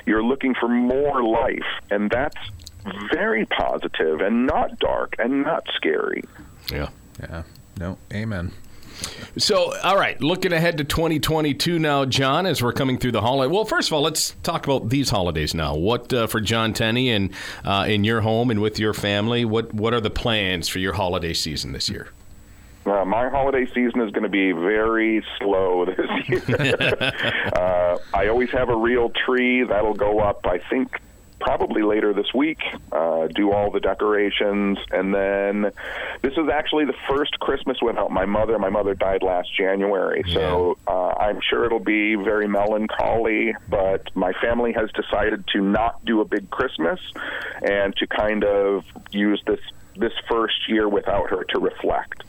You're 0.05 0.23
looking 0.23 0.53
for 0.53 0.67
more 0.67 1.23
life, 1.23 1.65
and 1.89 2.11
that's 2.11 2.37
very 3.11 3.45
positive 3.45 4.21
and 4.21 4.45
not 4.45 4.77
dark 4.79 5.15
and 5.19 5.43
not 5.43 5.65
scary. 5.75 6.23
Yeah. 6.71 6.89
Yeah. 7.19 7.43
No, 7.79 7.97
amen. 8.13 8.51
So, 9.37 9.75
all 9.81 9.97
right, 9.97 10.19
looking 10.21 10.53
ahead 10.53 10.77
to 10.77 10.83
2022 10.83 11.79
now, 11.79 12.05
John, 12.05 12.45
as 12.45 12.61
we're 12.61 12.73
coming 12.73 12.97
through 12.97 13.13
the 13.13 13.21
holiday. 13.21 13.51
Well, 13.51 13.65
first 13.65 13.89
of 13.89 13.93
all, 13.93 14.01
let's 14.01 14.35
talk 14.43 14.65
about 14.65 14.89
these 14.89 15.09
holidays 15.09 15.53
now. 15.53 15.75
What 15.75 16.13
uh, 16.13 16.27
for 16.27 16.39
John 16.39 16.73
Tenney 16.73 17.09
and 17.09 17.31
uh, 17.65 17.85
in 17.87 18.03
your 18.03 18.21
home 18.21 18.51
and 18.51 18.61
with 18.61 18.77
your 18.77 18.93
family? 18.93 19.45
What 19.45 19.73
what 19.73 19.93
are 19.93 20.01
the 20.01 20.11
plans 20.11 20.67
for 20.67 20.79
your 20.79 20.93
holiday 20.93 21.33
season 21.33 21.71
this 21.71 21.89
year? 21.89 22.09
Uh, 22.85 23.05
my 23.05 23.29
holiday 23.29 23.65
season 23.65 24.01
is 24.01 24.11
going 24.11 24.23
to 24.23 24.29
be 24.29 24.51
very 24.51 25.23
slow 25.39 25.85
this 25.85 26.29
year. 26.29 26.43
uh, 27.55 27.97
I 28.13 28.27
always 28.27 28.49
have 28.51 28.69
a 28.69 28.75
real 28.75 29.09
tree 29.09 29.63
that'll 29.63 29.93
go 29.93 30.19
up. 30.19 30.45
I 30.45 30.57
think 30.57 30.99
probably 31.43 31.83
later 31.83 32.13
this 32.13 32.33
week, 32.33 32.59
uh, 32.93 33.27
do 33.27 33.51
all 33.51 33.69
the 33.69 33.81
decorations, 33.81 34.77
and 34.91 35.13
then 35.13 35.71
this 36.21 36.31
is 36.37 36.47
actually 36.51 36.85
the 36.85 36.95
first 37.09 37.37
Christmas 37.39 37.77
without 37.81 38.11
my 38.11 38.25
mother. 38.25 38.57
My 38.57 38.69
mother 38.69 38.95
died 38.95 39.23
last 39.23 39.49
January, 39.55 40.23
so 40.31 40.77
uh, 40.87 41.09
I'm 41.19 41.41
sure 41.41 41.65
it'll 41.65 41.79
be 41.79 42.15
very 42.15 42.47
melancholy. 42.47 43.53
But 43.69 44.15
my 44.15 44.31
family 44.41 44.71
has 44.71 44.89
decided 44.93 45.45
to 45.53 45.61
not 45.61 46.03
do 46.05 46.21
a 46.21 46.25
big 46.25 46.49
Christmas 46.49 46.99
and 47.61 47.93
to 47.97 48.07
kind 48.07 48.45
of 48.45 48.85
use 49.11 49.43
this 49.45 49.59
this 49.97 50.13
first 50.29 50.69
year 50.69 50.87
without 50.87 51.29
her 51.29 51.43
to 51.49 51.59
reflect. 51.59 52.23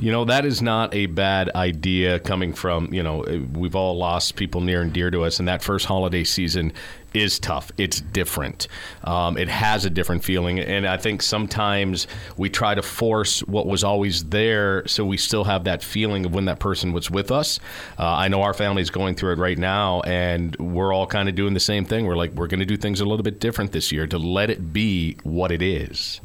You 0.00 0.12
know, 0.12 0.24
that 0.24 0.44
is 0.44 0.62
not 0.62 0.94
a 0.94 1.06
bad 1.06 1.50
idea 1.54 2.18
coming 2.20 2.54
from, 2.54 2.92
you 2.92 3.02
know, 3.02 3.24
we've 3.52 3.74
all 3.74 3.96
lost 3.96 4.36
people 4.36 4.60
near 4.60 4.82
and 4.82 4.92
dear 4.92 5.10
to 5.10 5.24
us, 5.24 5.38
and 5.38 5.48
that 5.48 5.62
first 5.62 5.86
holiday 5.86 6.24
season 6.24 6.72
is 7.14 7.38
tough. 7.38 7.70
It's 7.78 8.00
different. 8.00 8.66
Um, 9.04 9.38
it 9.38 9.48
has 9.48 9.84
a 9.84 9.90
different 9.90 10.24
feeling. 10.24 10.58
And 10.58 10.86
I 10.86 10.96
think 10.96 11.22
sometimes 11.22 12.06
we 12.36 12.50
try 12.50 12.74
to 12.74 12.82
force 12.82 13.40
what 13.44 13.66
was 13.66 13.84
always 13.84 14.24
there 14.24 14.86
so 14.86 15.04
we 15.04 15.16
still 15.16 15.44
have 15.44 15.64
that 15.64 15.82
feeling 15.82 16.26
of 16.26 16.34
when 16.34 16.46
that 16.46 16.58
person 16.58 16.92
was 16.92 17.10
with 17.10 17.30
us. 17.30 17.60
Uh, 17.98 18.14
I 18.14 18.28
know 18.28 18.42
our 18.42 18.54
family 18.54 18.82
is 18.82 18.90
going 18.90 19.14
through 19.14 19.34
it 19.34 19.38
right 19.38 19.58
now, 19.58 20.00
and 20.02 20.56
we're 20.56 20.92
all 20.92 21.06
kind 21.06 21.28
of 21.28 21.34
doing 21.36 21.54
the 21.54 21.60
same 21.60 21.84
thing. 21.84 22.06
We're 22.06 22.16
like, 22.16 22.32
we're 22.32 22.48
going 22.48 22.60
to 22.60 22.66
do 22.66 22.76
things 22.76 23.00
a 23.00 23.04
little 23.04 23.22
bit 23.22 23.40
different 23.40 23.72
this 23.72 23.92
year 23.92 24.06
to 24.08 24.18
let 24.18 24.50
it 24.50 24.72
be 24.72 25.16
what 25.22 25.52
it 25.52 25.62
is. 25.62 26.20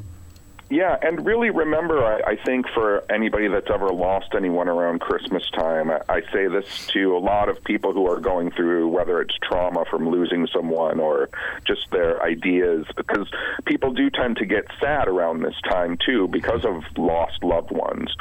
Yeah, 0.71 0.95
and 1.01 1.25
really 1.25 1.49
remember, 1.49 2.05
I, 2.05 2.33
I 2.33 2.35
think 2.35 2.67
for 2.69 3.03
anybody 3.11 3.47
that's 3.47 3.71
ever 3.71 3.89
lost 3.89 4.35
anyone 4.35 4.67
around 4.67 4.99
Christmas 4.99 5.43
time, 5.49 5.89
I, 5.89 6.01
I 6.07 6.21
say 6.31 6.47
this 6.47 6.85
to 6.93 7.17
a 7.17 7.17
lot 7.17 7.49
of 7.49 7.63
people 7.63 7.91
who 7.91 8.07
are 8.07 8.19
going 8.19 8.51
through 8.51 8.89
whether 8.89 9.19
it's 9.19 9.35
trauma 9.41 9.85
from 9.89 10.07
losing 10.09 10.45
someone 10.53 10.99
or 10.99 11.29
just 11.65 11.89
their 11.89 12.21
ideas, 12.21 12.85
because 12.95 13.27
people 13.65 13.93
do 13.93 14.11
tend 14.11 14.37
to 14.37 14.45
get 14.45 14.65
sad 14.79 15.07
around 15.07 15.41
this 15.41 15.55
time 15.67 15.97
too 16.05 16.27
because 16.27 16.63
of 16.63 16.83
lost 16.97 17.43
loved 17.43 17.71
ones. 17.71 18.15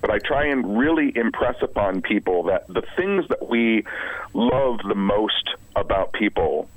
But 0.00 0.10
I 0.10 0.18
try 0.18 0.46
and 0.46 0.76
really 0.76 1.16
impress 1.16 1.62
upon 1.62 2.02
people 2.02 2.42
that 2.44 2.66
the 2.66 2.82
things 2.96 3.28
that 3.28 3.48
we 3.48 3.84
love 4.34 4.80
the 4.88 4.96
most 4.96 5.50
about 5.76 6.12
people 6.12 6.68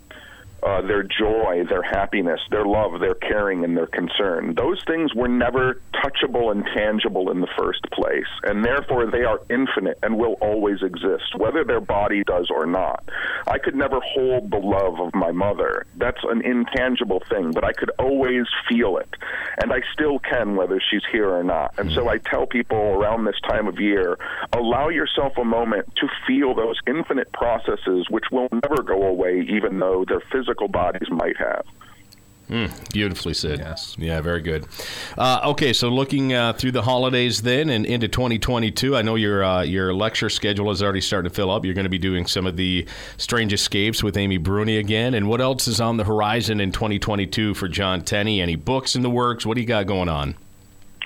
uh, 0.66 0.82
their 0.82 1.04
joy, 1.04 1.64
their 1.70 1.84
happiness, 1.84 2.40
their 2.50 2.66
love, 2.66 3.00
their 3.00 3.14
caring, 3.14 3.64
and 3.64 3.78
their 3.78 3.86
concern. 3.86 4.56
Those 4.56 4.84
things 4.88 5.14
were 5.14 5.28
never 5.28 5.80
touchable 5.94 6.52
and 6.52 6.66
tangible 6.76 7.30
in 7.30 7.40
the 7.40 7.48
first 7.56 7.84
place, 7.92 8.26
and 8.44 8.66
therefore 8.66 9.06
they 9.06 9.24
are 9.24 9.40
infinite 9.50 10.00
and 10.02 10.18
will 10.18 10.34
always 10.42 10.82
exist, 10.82 11.36
whether 11.38 11.64
their 11.64 11.82
body 11.82 12.24
does 12.24 12.50
or 12.50 12.66
not. 12.66 13.08
I 13.46 13.60
could 13.60 13.76
never 13.76 14.00
hold 14.02 14.50
the 14.50 14.58
love 14.58 15.00
of 15.00 15.14
my 15.14 15.32
mother. 15.32 15.86
That's 15.98 16.24
an 16.24 16.42
intangible 16.42 17.22
thing, 17.30 17.52
but 17.52 17.64
I 17.64 17.74
could 17.74 17.92
always 18.00 18.46
feel 18.68 18.98
it, 18.98 19.16
and 19.62 19.72
I 19.72 19.82
still 19.94 20.18
can 20.18 20.56
whether 20.56 20.82
she's 20.90 21.04
here 21.12 21.30
or 21.30 21.44
not. 21.44 21.78
And 21.78 21.92
so 21.92 22.10
I 22.10 22.18
tell 22.18 22.48
people 22.48 22.78
around 22.78 23.26
this 23.26 23.40
time 23.48 23.68
of 23.68 23.80
year 23.80 24.18
allow 24.52 24.90
yourself 24.90 25.38
a 25.38 25.46
moment 25.46 25.86
to 25.98 26.08
feel 26.26 26.56
those 26.56 26.80
infinite 26.88 27.32
processes 27.34 28.08
which 28.10 28.26
will 28.32 28.48
never 28.52 28.82
go 28.82 29.04
away, 29.04 29.46
even 29.48 29.78
though 29.78 30.06
they're 30.08 30.24
physical 30.32 30.55
physical 30.56 30.68
bodies 30.68 31.10
might 31.10 31.38
have. 31.38 31.66
Mm, 32.50 32.94
beautifully 32.94 33.34
said. 33.34 33.58
Yes. 33.58 33.96
Yeah, 33.98 34.22
very 34.22 34.42
good. 34.42 34.68
Uh, 35.18 35.42
okay, 35.46 35.74
so 35.74 35.90
looking 35.90 36.32
uh, 36.32 36.54
through 36.54 36.74
the 36.74 36.84
holidays 36.84 37.42
then 37.42 37.72
and 37.72 37.88
into 37.88 38.08
2022, 38.08 38.96
I 38.96 39.02
know 39.02 39.16
your 39.16 39.44
uh, 39.44 39.64
your 39.64 39.96
lecture 39.96 40.30
schedule 40.30 40.70
is 40.70 40.84
already 40.84 41.02
starting 41.02 41.28
to 41.28 41.36
fill 41.36 41.50
up. 41.50 41.66
You're 41.66 41.74
going 41.74 41.86
to 41.86 41.90
be 41.90 41.98
doing 41.98 42.28
some 42.28 42.46
of 42.46 42.56
the 42.56 42.88
Strange 43.18 43.52
Escapes 43.52 44.04
with 44.04 44.16
Amy 44.16 44.38
Bruni 44.38 44.78
again. 44.78 45.16
And 45.16 45.28
what 45.28 45.42
else 45.42 45.68
is 45.68 45.82
on 45.82 45.98
the 45.98 46.04
horizon 46.04 46.60
in 46.60 46.72
2022 46.72 47.56
for 47.56 47.68
John 47.68 48.04
Tenney? 48.04 48.42
Any 48.42 48.56
books 48.56 48.96
in 48.96 49.02
the 49.02 49.10
works? 49.10 49.44
What 49.44 49.56
do 49.56 49.62
you 49.62 49.68
got 49.68 49.88
going 49.88 50.10
on? 50.10 50.36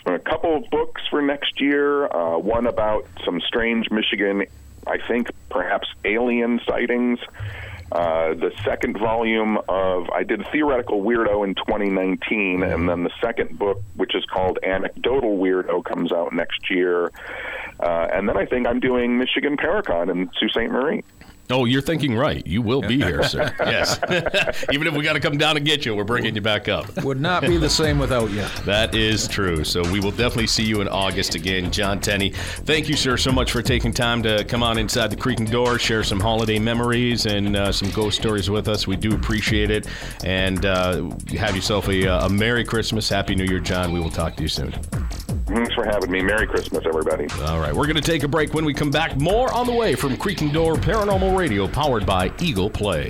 A 0.07 0.19
couple 0.19 0.57
of 0.57 0.69
books 0.71 1.03
for 1.09 1.21
next 1.21 1.61
year. 1.61 2.07
Uh, 2.07 2.37
one 2.37 2.67
about 2.67 3.07
some 3.23 3.39
strange 3.39 3.89
Michigan, 3.91 4.45
I 4.85 4.97
think 5.07 5.29
perhaps 5.49 5.87
alien 6.03 6.59
sightings. 6.67 7.19
Uh, 7.91 8.35
the 8.35 8.51
second 8.63 8.97
volume 8.97 9.57
of 9.67 10.09
I 10.11 10.23
did 10.23 10.45
Theoretical 10.51 11.01
Weirdo 11.01 11.43
in 11.47 11.55
2019, 11.55 12.61
and 12.61 12.87
then 12.87 13.03
the 13.03 13.11
second 13.19 13.57
book, 13.57 13.81
which 13.95 14.13
is 14.13 14.23
called 14.25 14.59
Anecdotal 14.63 15.37
Weirdo, 15.37 15.83
comes 15.83 16.11
out 16.11 16.31
next 16.31 16.69
year. 16.69 17.11
Uh, 17.79 18.07
and 18.13 18.29
then 18.29 18.37
I 18.37 18.45
think 18.45 18.67
I'm 18.67 18.79
doing 18.79 19.17
Michigan 19.17 19.57
Paracon 19.57 20.11
in 20.11 20.29
Sault 20.37 20.51
Ste. 20.51 20.71
Marie. 20.71 21.03
Oh, 21.51 21.65
you're 21.65 21.81
thinking 21.81 22.15
right. 22.15 22.45
You 22.45 22.61
will 22.61 22.81
be 22.81 22.97
here, 22.97 23.23
sir. 23.23 23.51
Yes. 23.69 23.99
Even 24.71 24.85
if 24.87 24.93
we 24.93 25.03
got 25.03 25.13
to 25.13 25.19
come 25.19 25.37
down 25.37 25.57
and 25.57 25.65
get 25.65 25.83
you, 25.83 25.95
we're 25.95 26.03
bringing 26.03 26.35
you 26.35 26.41
back 26.41 26.67
up. 26.67 27.03
Would 27.03 27.19
not 27.19 27.41
be 27.41 27.57
the 27.57 27.69
same 27.69 27.97
without 27.97 28.29
you. 28.29 28.45
That 28.65 28.93
is 28.93 29.27
true. 29.27 29.63
So 29.63 29.81
we 29.91 29.99
will 29.99 30.11
definitely 30.11 30.47
see 30.47 30.63
you 30.63 30.81
in 30.81 30.87
August 30.87 31.33
again. 31.33 31.71
John 31.71 31.99
Tenney, 31.99 32.29
thank 32.29 32.87
you, 32.87 32.95
sir, 32.95 33.17
so 33.17 33.31
much 33.31 33.51
for 33.51 33.63
taking 33.63 33.91
time 33.91 34.21
to 34.23 34.43
come 34.43 34.61
on 34.61 34.77
inside 34.77 35.07
the 35.07 35.15
creaking 35.15 35.47
door, 35.47 35.79
share 35.79 36.03
some 36.03 36.19
holiday 36.19 36.59
memories 36.59 37.25
and 37.25 37.55
uh, 37.55 37.71
some 37.71 37.89
ghost 37.91 38.19
stories 38.19 38.49
with 38.49 38.67
us. 38.67 38.85
We 38.85 38.95
do 38.95 39.15
appreciate 39.15 39.71
it. 39.71 39.87
And 40.23 40.65
uh, 40.65 41.09
have 41.37 41.55
yourself 41.55 41.87
a, 41.87 42.05
a 42.05 42.29
Merry 42.29 42.63
Christmas. 42.63 43.09
Happy 43.09 43.33
New 43.33 43.45
Year, 43.45 43.59
John. 43.59 43.91
We 43.91 43.99
will 43.99 44.11
talk 44.11 44.35
to 44.35 44.43
you 44.43 44.49
soon. 44.49 44.75
Thanks 45.49 45.73
for 45.73 45.83
having 45.83 46.11
me. 46.11 46.21
Merry 46.21 46.45
Christmas, 46.45 46.85
everybody. 46.85 47.27
All 47.45 47.59
right. 47.59 47.73
We're 47.73 47.87
going 47.87 47.95
to 47.95 48.01
take 48.01 48.23
a 48.23 48.27
break. 48.27 48.53
When 48.53 48.65
we 48.65 48.73
come 48.73 48.91
back, 48.91 49.19
more 49.19 49.51
on 49.51 49.65
the 49.65 49.73
way 49.73 49.95
from 49.95 50.15
Creaking 50.15 50.51
Door 50.51 50.75
Paranormal 50.75 51.35
Radio, 51.37 51.67
powered 51.67 52.05
by 52.05 52.31
Eagle 52.39 52.69
Play. 52.69 53.09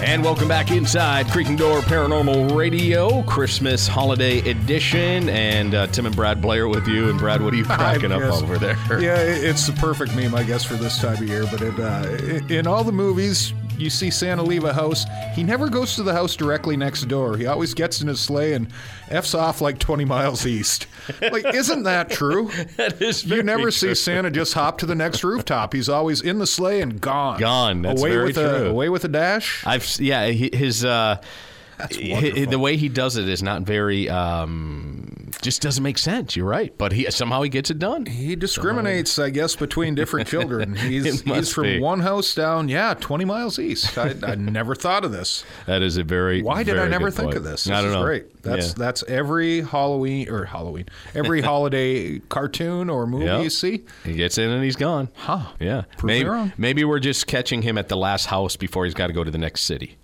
And 0.01 0.23
welcome 0.23 0.47
back 0.47 0.71
inside 0.71 1.27
Creaking 1.27 1.57
Door 1.57 1.81
Paranormal 1.81 2.55
Radio, 2.55 3.21
Christmas 3.23 3.85
Holiday 3.85 4.39
Edition. 4.49 5.27
And 5.27 5.75
uh, 5.75 5.87
Tim 5.87 6.05
and 6.05 6.15
Brad 6.15 6.41
Blair 6.41 6.69
with 6.69 6.87
you. 6.87 7.09
And 7.09 7.19
Brad, 7.19 7.41
what 7.41 7.53
are 7.53 7.57
you 7.57 7.63
cracking 7.65 8.11
up 8.13 8.21
over 8.21 8.57
there? 8.57 8.77
Yeah, 8.99 9.17
it's 9.17 9.67
the 9.67 9.73
perfect 9.73 10.15
meme, 10.15 10.33
I 10.33 10.43
guess, 10.43 10.63
for 10.63 10.75
this 10.75 10.99
time 10.99 11.21
of 11.21 11.27
year. 11.27 11.45
But 11.51 11.61
it, 11.61 11.79
uh, 11.79 12.53
in 12.53 12.65
all 12.65 12.85
the 12.85 12.93
movies, 12.93 13.53
you 13.81 13.89
see 13.89 14.09
Santa 14.09 14.43
leave 14.43 14.63
a 14.63 14.73
house. 14.73 15.05
He 15.33 15.43
never 15.43 15.69
goes 15.69 15.95
to 15.95 16.03
the 16.03 16.13
house 16.13 16.35
directly 16.35 16.75
next 16.77 17.03
door. 17.07 17.37
He 17.37 17.45
always 17.45 17.73
gets 17.73 18.01
in 18.01 18.07
his 18.07 18.19
sleigh 18.19 18.53
and 18.53 18.67
f's 19.09 19.33
off 19.33 19.61
like 19.61 19.79
20 19.79 20.05
miles 20.05 20.45
east. 20.45 20.87
Like, 21.21 21.45
isn't 21.53 21.83
that 21.83 22.09
true? 22.09 22.49
That 22.77 23.01
is 23.01 23.25
You 23.25 23.43
never 23.43 23.71
see. 23.71 23.95
Santa 23.95 24.29
just 24.31 24.53
hop 24.53 24.77
to 24.79 24.85
the 24.85 24.95
next 24.95 25.23
rooftop. 25.23 25.73
He's 25.73 25.89
always 25.89 26.21
in 26.21 26.39
the 26.39 26.47
sleigh 26.47 26.81
and 26.81 26.99
gone. 27.01 27.39
Gone. 27.39 27.81
That's 27.81 27.99
away 28.01 28.11
very 28.11 28.25
with 28.27 28.37
a 28.37 28.59
true. 28.59 28.67
away 28.69 28.89
with 28.89 29.03
a 29.03 29.07
dash. 29.09 29.65
I've 29.65 29.85
yeah, 29.99 30.27
he- 30.27 30.51
his 30.53 30.85
uh, 30.85 31.21
the 31.87 32.59
way 32.59 32.75
he 32.77 32.89
does 32.89 33.15
it 33.17 33.27
is 33.29 33.41
not 33.41 33.61
very 33.63 34.09
um, 34.09 35.29
just 35.41 35.61
doesn't 35.61 35.83
make 35.83 35.97
sense. 35.97 36.35
You're 36.35 36.45
right, 36.47 36.77
but 36.77 36.91
he 36.91 37.09
somehow 37.11 37.41
he 37.41 37.49
gets 37.49 37.69
it 37.71 37.79
done. 37.79 38.05
He 38.05 38.35
discriminates, 38.35 39.17
I 39.17 39.29
guess, 39.29 39.55
between 39.55 39.95
different 39.95 40.27
children. 40.29 40.75
He's, 40.75 41.21
he's 41.21 41.53
from 41.53 41.63
be. 41.63 41.79
one 41.79 42.01
house 42.01 42.35
down, 42.35 42.67
yeah, 42.69 42.93
20 42.99 43.25
miles 43.25 43.59
east. 43.59 43.97
I, 43.97 44.13
I 44.23 44.35
never 44.35 44.75
thought 44.75 45.05
of 45.05 45.11
this. 45.11 45.43
That 45.65 45.81
is 45.81 45.97
a 45.97 46.03
very 46.03 46.41
Why 46.41 46.63
did 46.63 46.77
I 46.77 46.87
never 46.87 47.09
think 47.11 47.27
point. 47.27 47.37
of 47.37 47.43
this? 47.43 47.63
This 47.63 47.73
I 47.73 47.81
don't 47.81 47.89
is 47.91 47.95
know. 47.95 48.03
great. 48.03 48.41
That's 48.43 48.67
Yeah. 48.69 48.73
that's 48.77 49.03
every 49.03 49.61
Halloween 49.61 50.29
or 50.29 50.45
Halloween, 50.45 50.85
every 51.15 51.41
holiday 51.49 52.19
cartoon 52.19 52.89
or 52.89 53.05
movie 53.07 53.25
Yep. 53.25 53.43
you 53.43 53.49
see. 53.49 53.83
He 54.03 54.13
gets 54.13 54.37
in 54.37 54.49
and 54.49 54.63
he's 54.63 54.75
gone. 54.75 55.09
Huh. 55.15 55.47
Yeah. 55.59 55.83
Maybe, 56.03 56.27
wrong. 56.27 56.51
maybe 56.57 56.83
we're 56.83 56.99
just 56.99 57.27
catching 57.27 57.61
him 57.61 57.77
at 57.77 57.87
the 57.89 57.97
last 57.97 58.25
house 58.27 58.55
before 58.55 58.85
he's 58.85 58.93
got 58.93 59.07
to 59.07 59.13
go 59.13 59.23
to 59.23 59.31
the 59.31 59.37
next 59.37 59.61
city. 59.61 59.97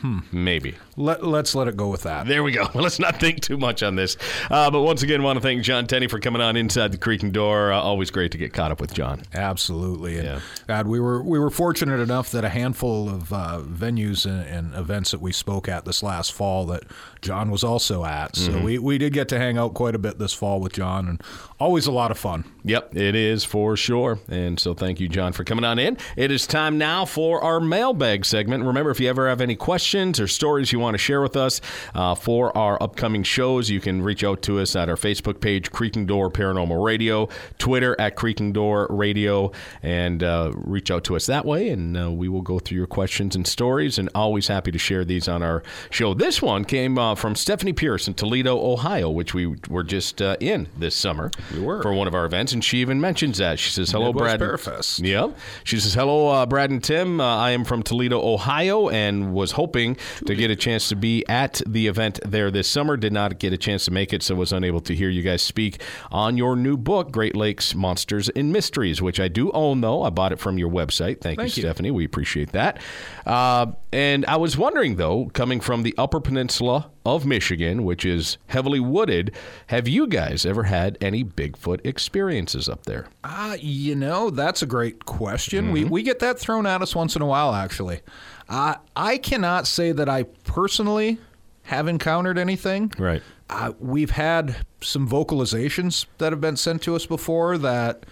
Hmm. 0.00 0.18
Maybe. 0.32 0.74
Let, 0.96 1.24
let's 1.24 1.54
let 1.54 1.68
it 1.68 1.76
go 1.76 1.88
with 1.88 2.02
that. 2.02 2.26
There 2.26 2.42
we 2.44 2.52
go. 2.52 2.68
Well, 2.74 2.82
let's 2.84 2.98
not 2.98 3.18
think 3.20 3.40
too 3.40 3.56
much 3.56 3.82
on 3.82 3.96
this. 3.96 4.16
Uh, 4.50 4.70
but 4.70 4.82
once 4.82 5.02
again, 5.02 5.22
want 5.22 5.36
to 5.36 5.40
thank 5.40 5.62
John 5.62 5.86
Tenney 5.86 6.06
for 6.06 6.18
coming 6.20 6.40
on 6.42 6.56
inside 6.56 6.92
the 6.92 6.98
creaking 6.98 7.32
door. 7.32 7.72
Uh, 7.72 7.80
always 7.80 8.10
great 8.10 8.32
to 8.32 8.38
get 8.38 8.52
caught 8.52 8.70
up 8.70 8.80
with 8.80 8.94
John. 8.94 9.22
Absolutely. 9.34 10.16
And 10.18 10.24
Yeah. 10.26 10.40
God, 10.66 10.86
we 10.86 11.00
were 11.00 11.22
we 11.22 11.38
were 11.38 11.50
fortunate 11.50 12.00
enough 12.00 12.30
that 12.32 12.44
a 12.44 12.48
handful 12.48 13.08
of 13.08 13.32
uh, 13.32 13.60
venues 13.64 14.24
and, 14.26 14.46
and 14.46 14.74
events 14.74 15.10
that 15.10 15.20
we 15.20 15.32
spoke 15.32 15.68
at 15.68 15.84
this 15.84 16.02
last 16.02 16.32
fall 16.32 16.66
that 16.66 16.84
John 17.22 17.50
was 17.50 17.64
also 17.64 18.04
at. 18.04 18.36
So 18.36 18.52
Mm-hmm. 18.52 18.64
we, 18.64 18.78
we 18.78 18.98
did 18.98 19.12
get 19.12 19.28
to 19.28 19.38
hang 19.38 19.58
out 19.58 19.74
quite 19.74 19.94
a 19.94 19.98
bit 19.98 20.18
this 20.18 20.32
fall 20.34 20.60
with 20.60 20.72
John, 20.74 21.08
and 21.08 21.22
always 21.58 21.86
a 21.86 21.92
lot 21.92 22.10
of 22.10 22.18
fun. 22.18 22.44
Yep, 22.64 22.94
it 22.96 23.14
is 23.14 23.44
for 23.44 23.76
sure. 23.76 24.18
And 24.28 24.60
so 24.60 24.74
thank 24.74 25.00
you, 25.00 25.08
John, 25.08 25.32
for 25.32 25.44
coming 25.44 25.64
on 25.64 25.78
in. 25.78 25.96
It 26.16 26.30
is 26.30 26.46
time 26.46 26.78
now 26.78 27.04
for 27.04 27.42
our 27.42 27.58
mailbag 27.60 28.24
segment. 28.26 28.64
Remember, 28.64 28.90
if 28.90 29.00
you 29.00 29.08
ever 29.08 29.28
have 29.28 29.40
any 29.40 29.56
questions 29.56 30.20
or 30.20 30.26
stories 30.28 30.72
you 30.72 30.78
want 30.78 30.83
to 30.92 30.98
share 30.98 31.22
with 31.22 31.36
us 31.36 31.62
uh, 31.94 32.14
for 32.14 32.54
our 32.56 32.80
upcoming 32.82 33.22
shows, 33.22 33.70
you 33.70 33.80
can 33.80 34.02
reach 34.02 34.22
out 34.22 34.42
to 34.42 34.60
us 34.60 34.76
at 34.76 34.90
our 34.90 34.96
Facebook 34.96 35.40
page, 35.40 35.70
Creaking 35.70 36.04
Door 36.04 36.32
Paranormal 36.32 36.84
Radio, 36.84 37.30
Twitter 37.56 37.96
at 37.98 38.14
Creaking 38.16 38.52
Door 38.52 38.88
Radio, 38.90 39.50
and 39.82 40.22
uh, 40.22 40.52
reach 40.54 40.90
out 40.90 41.04
to 41.04 41.16
us 41.16 41.24
that 41.26 41.46
way. 41.46 41.70
And 41.70 41.96
uh, 41.96 42.10
we 42.10 42.28
will 42.28 42.42
go 42.42 42.58
through 42.58 42.76
your 42.76 42.86
questions 42.86 43.34
and 43.36 43.46
stories, 43.46 43.98
and 43.98 44.10
always 44.14 44.48
happy 44.48 44.70
to 44.72 44.78
share 44.78 45.04
these 45.04 45.28
on 45.28 45.42
our 45.42 45.62
show. 45.90 46.12
This 46.12 46.42
one 46.42 46.64
came 46.64 46.98
uh, 46.98 47.14
from 47.14 47.34
Stephanie 47.36 47.72
Pierce 47.72 48.08
in 48.08 48.14
Toledo, 48.14 48.58
Ohio, 48.58 49.08
which 49.08 49.32
we 49.32 49.54
were 49.68 49.84
just 49.84 50.20
uh, 50.20 50.36
in 50.40 50.68
this 50.76 50.94
summer 50.96 51.30
We 51.54 51.60
were. 51.60 51.80
for 51.82 51.94
one 51.94 52.08
of 52.08 52.14
our 52.14 52.24
events, 52.24 52.52
and 52.52 52.64
she 52.64 52.78
even 52.78 53.00
mentions 53.00 53.38
that. 53.38 53.58
She 53.58 53.70
says, 53.70 53.90
"Hello, 53.92 54.12
Midwest 54.12 54.38
Brad." 54.38 54.40
Bearfest. 54.40 55.06
Yep. 55.06 55.38
She 55.62 55.78
says, 55.78 55.94
"Hello, 55.94 56.28
uh, 56.28 56.46
Brad 56.46 56.70
and 56.70 56.82
Tim. 56.82 57.20
Uh, 57.20 57.24
I 57.36 57.52
am 57.52 57.64
from 57.64 57.82
Toledo, 57.84 58.20
Ohio, 58.20 58.88
and 58.88 59.32
was 59.32 59.52
hoping 59.52 59.96
to 60.26 60.34
get 60.34 60.50
a 60.50 60.56
chance 60.56 60.73
to 60.80 60.96
be 60.96 61.24
at 61.28 61.62
the 61.66 61.86
event 61.86 62.20
there 62.24 62.50
this 62.50 62.68
summer. 62.68 62.96
Did 62.96 63.12
not 63.12 63.38
get 63.38 63.52
a 63.52 63.56
chance 63.56 63.84
to 63.86 63.90
make 63.90 64.12
it, 64.12 64.22
so 64.22 64.34
was 64.34 64.52
unable 64.52 64.80
to 64.80 64.94
hear 64.94 65.08
you 65.08 65.22
guys 65.22 65.42
speak 65.42 65.80
on 66.10 66.36
your 66.36 66.56
new 66.56 66.76
book, 66.76 67.12
Great 67.12 67.36
Lakes 67.36 67.74
Monsters 67.74 68.28
and 68.30 68.52
Mysteries, 68.52 69.00
which 69.00 69.20
I 69.20 69.28
do 69.28 69.50
own. 69.52 69.80
Though 69.80 70.02
I 70.02 70.10
bought 70.10 70.32
it 70.32 70.38
from 70.38 70.58
your 70.58 70.70
website. 70.70 71.20
Thank, 71.20 71.38
Thank 71.38 71.56
you, 71.56 71.62
you. 71.62 71.68
Stephanie. 71.68 71.90
We 71.90 72.04
appreciate 72.04 72.52
that. 72.52 72.78
Uh, 73.24 73.72
and 73.92 74.26
I 74.26 74.36
was 74.36 74.58
wondering, 74.58 74.96
though, 74.96 75.30
coming 75.32 75.60
from 75.60 75.82
the 75.82 75.94
Upper 75.96 76.20
Peninsula." 76.20 76.90
Of 77.06 77.26
Michigan, 77.26 77.84
which 77.84 78.06
is 78.06 78.38
heavily 78.46 78.80
wooded, 78.80 79.32
have 79.66 79.86
you 79.86 80.06
guys 80.06 80.46
ever 80.46 80.62
had 80.62 80.96
any 81.02 81.22
Bigfoot 81.22 81.84
experiences 81.84 82.66
up 82.66 82.84
there? 82.84 83.08
Uh, 83.22 83.58
you 83.60 83.94
know, 83.94 84.30
that's 84.30 84.62
a 84.62 84.66
great 84.66 85.04
question. 85.04 85.64
Mm-hmm. 85.66 85.72
We, 85.74 85.84
we 85.84 86.02
get 86.02 86.20
that 86.20 86.38
thrown 86.38 86.64
at 86.64 86.80
us 86.80 86.94
once 86.94 87.14
in 87.14 87.20
a 87.20 87.26
while, 87.26 87.52
actually. 87.52 88.00
I 88.48 89.18
cannot 89.18 89.66
say 89.66 89.92
that 89.92 90.08
I 90.08 90.24
personally 90.24 91.18
have 91.64 91.88
encountered 91.88 92.38
anything. 92.38 92.92
Right. 92.98 93.22
Uh, 93.48 93.72
we've 93.78 94.10
had 94.10 94.56
some 94.80 95.08
vocalizations 95.08 96.06
that 96.18 96.32
have 96.32 96.40
been 96.40 96.56
sent 96.56 96.82
to 96.82 96.94
us 96.94 97.06
before 97.06 97.58
that 97.58 98.04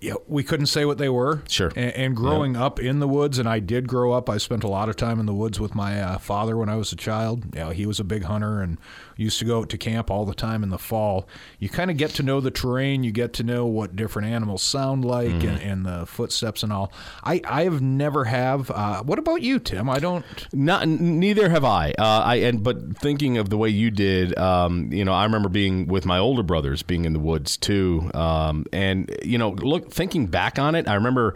you 0.00 0.10
know, 0.10 0.22
we 0.28 0.42
couldn't 0.42 0.66
say 0.66 0.84
what 0.84 0.98
they 0.98 1.08
were. 1.08 1.42
Sure. 1.48 1.72
And, 1.74 1.92
and 1.92 2.16
growing 2.16 2.56
up 2.56 2.78
in 2.78 2.98
the 2.98 3.08
woods, 3.08 3.38
and 3.38 3.48
I 3.48 3.58
did 3.58 3.88
grow 3.88 4.12
up, 4.12 4.28
I 4.28 4.36
spent 4.36 4.62
a 4.62 4.68
lot 4.68 4.90
of 4.90 4.96
time 4.96 5.18
in 5.18 5.24
the 5.24 5.32
woods 5.32 5.58
with 5.58 5.74
my 5.74 6.00
uh, 6.00 6.18
father 6.18 6.56
when 6.58 6.68
I 6.68 6.76
was 6.76 6.92
a 6.92 6.96
child. 6.96 7.44
You 7.54 7.60
know, 7.60 7.70
he 7.70 7.86
was 7.86 8.00
a 8.00 8.04
big 8.04 8.24
hunter 8.24 8.60
and 8.60 8.76
used 9.16 9.38
to 9.38 9.44
go 9.44 9.60
out 9.60 9.68
to 9.70 9.78
camp 9.78 10.10
all 10.10 10.24
the 10.24 10.34
time 10.34 10.62
in 10.62 10.70
the 10.70 10.78
fall. 10.78 11.28
You 11.58 11.68
kind 11.68 11.90
of 11.90 11.96
get 11.96 12.10
to 12.12 12.22
know 12.22 12.40
the 12.40 12.50
terrain, 12.50 13.04
you 13.04 13.12
get 13.12 13.32
to 13.34 13.42
know 13.42 13.66
what 13.66 13.96
different 13.96 14.28
animals 14.28 14.62
sound 14.62 15.04
like 15.04 15.24
Mm-hmm. 15.24 15.48
and, 15.48 15.62
and 15.62 15.86
the 15.86 16.06
footsteps 16.06 16.62
and 16.62 16.72
all. 16.72 16.92
I, 17.22 17.40
I 17.46 17.64
have 17.64 17.80
never 17.80 18.24
have. 18.24 18.70
Uh, 18.70 19.02
what 19.02 19.18
about 19.18 19.42
you, 19.42 19.58
Tim? 19.58 19.88
I 19.88 19.98
don't. 19.98 20.24
Not 20.52 20.86
neither 20.88 21.48
have 21.48 21.64
I. 21.64 21.90
Uh, 21.98 22.22
I 22.24 22.34
and 22.36 22.62
but 22.62 22.98
thinking 22.98 23.38
of 23.38 23.48
the 23.50 23.56
way 23.58 23.68
you 23.68 23.90
did, 23.90 24.36
um, 24.38 24.92
you 24.92 25.04
know, 25.04 25.12
I 25.12 25.24
remember 25.24 25.48
being 25.48 25.86
with 25.86 26.04
my 26.04 26.18
older 26.18 26.42
brothers, 26.42 26.82
being 26.82 27.04
in 27.04 27.12
the 27.12 27.18
woods 27.20 27.56
too, 27.56 28.10
um, 28.14 28.66
and 28.72 29.14
you 29.22 29.38
know, 29.38 29.50
look, 29.50 29.90
thinking 29.90 30.26
back 30.26 30.58
on 30.58 30.74
it, 30.74 30.86
I 30.88 30.94
remember 30.94 31.34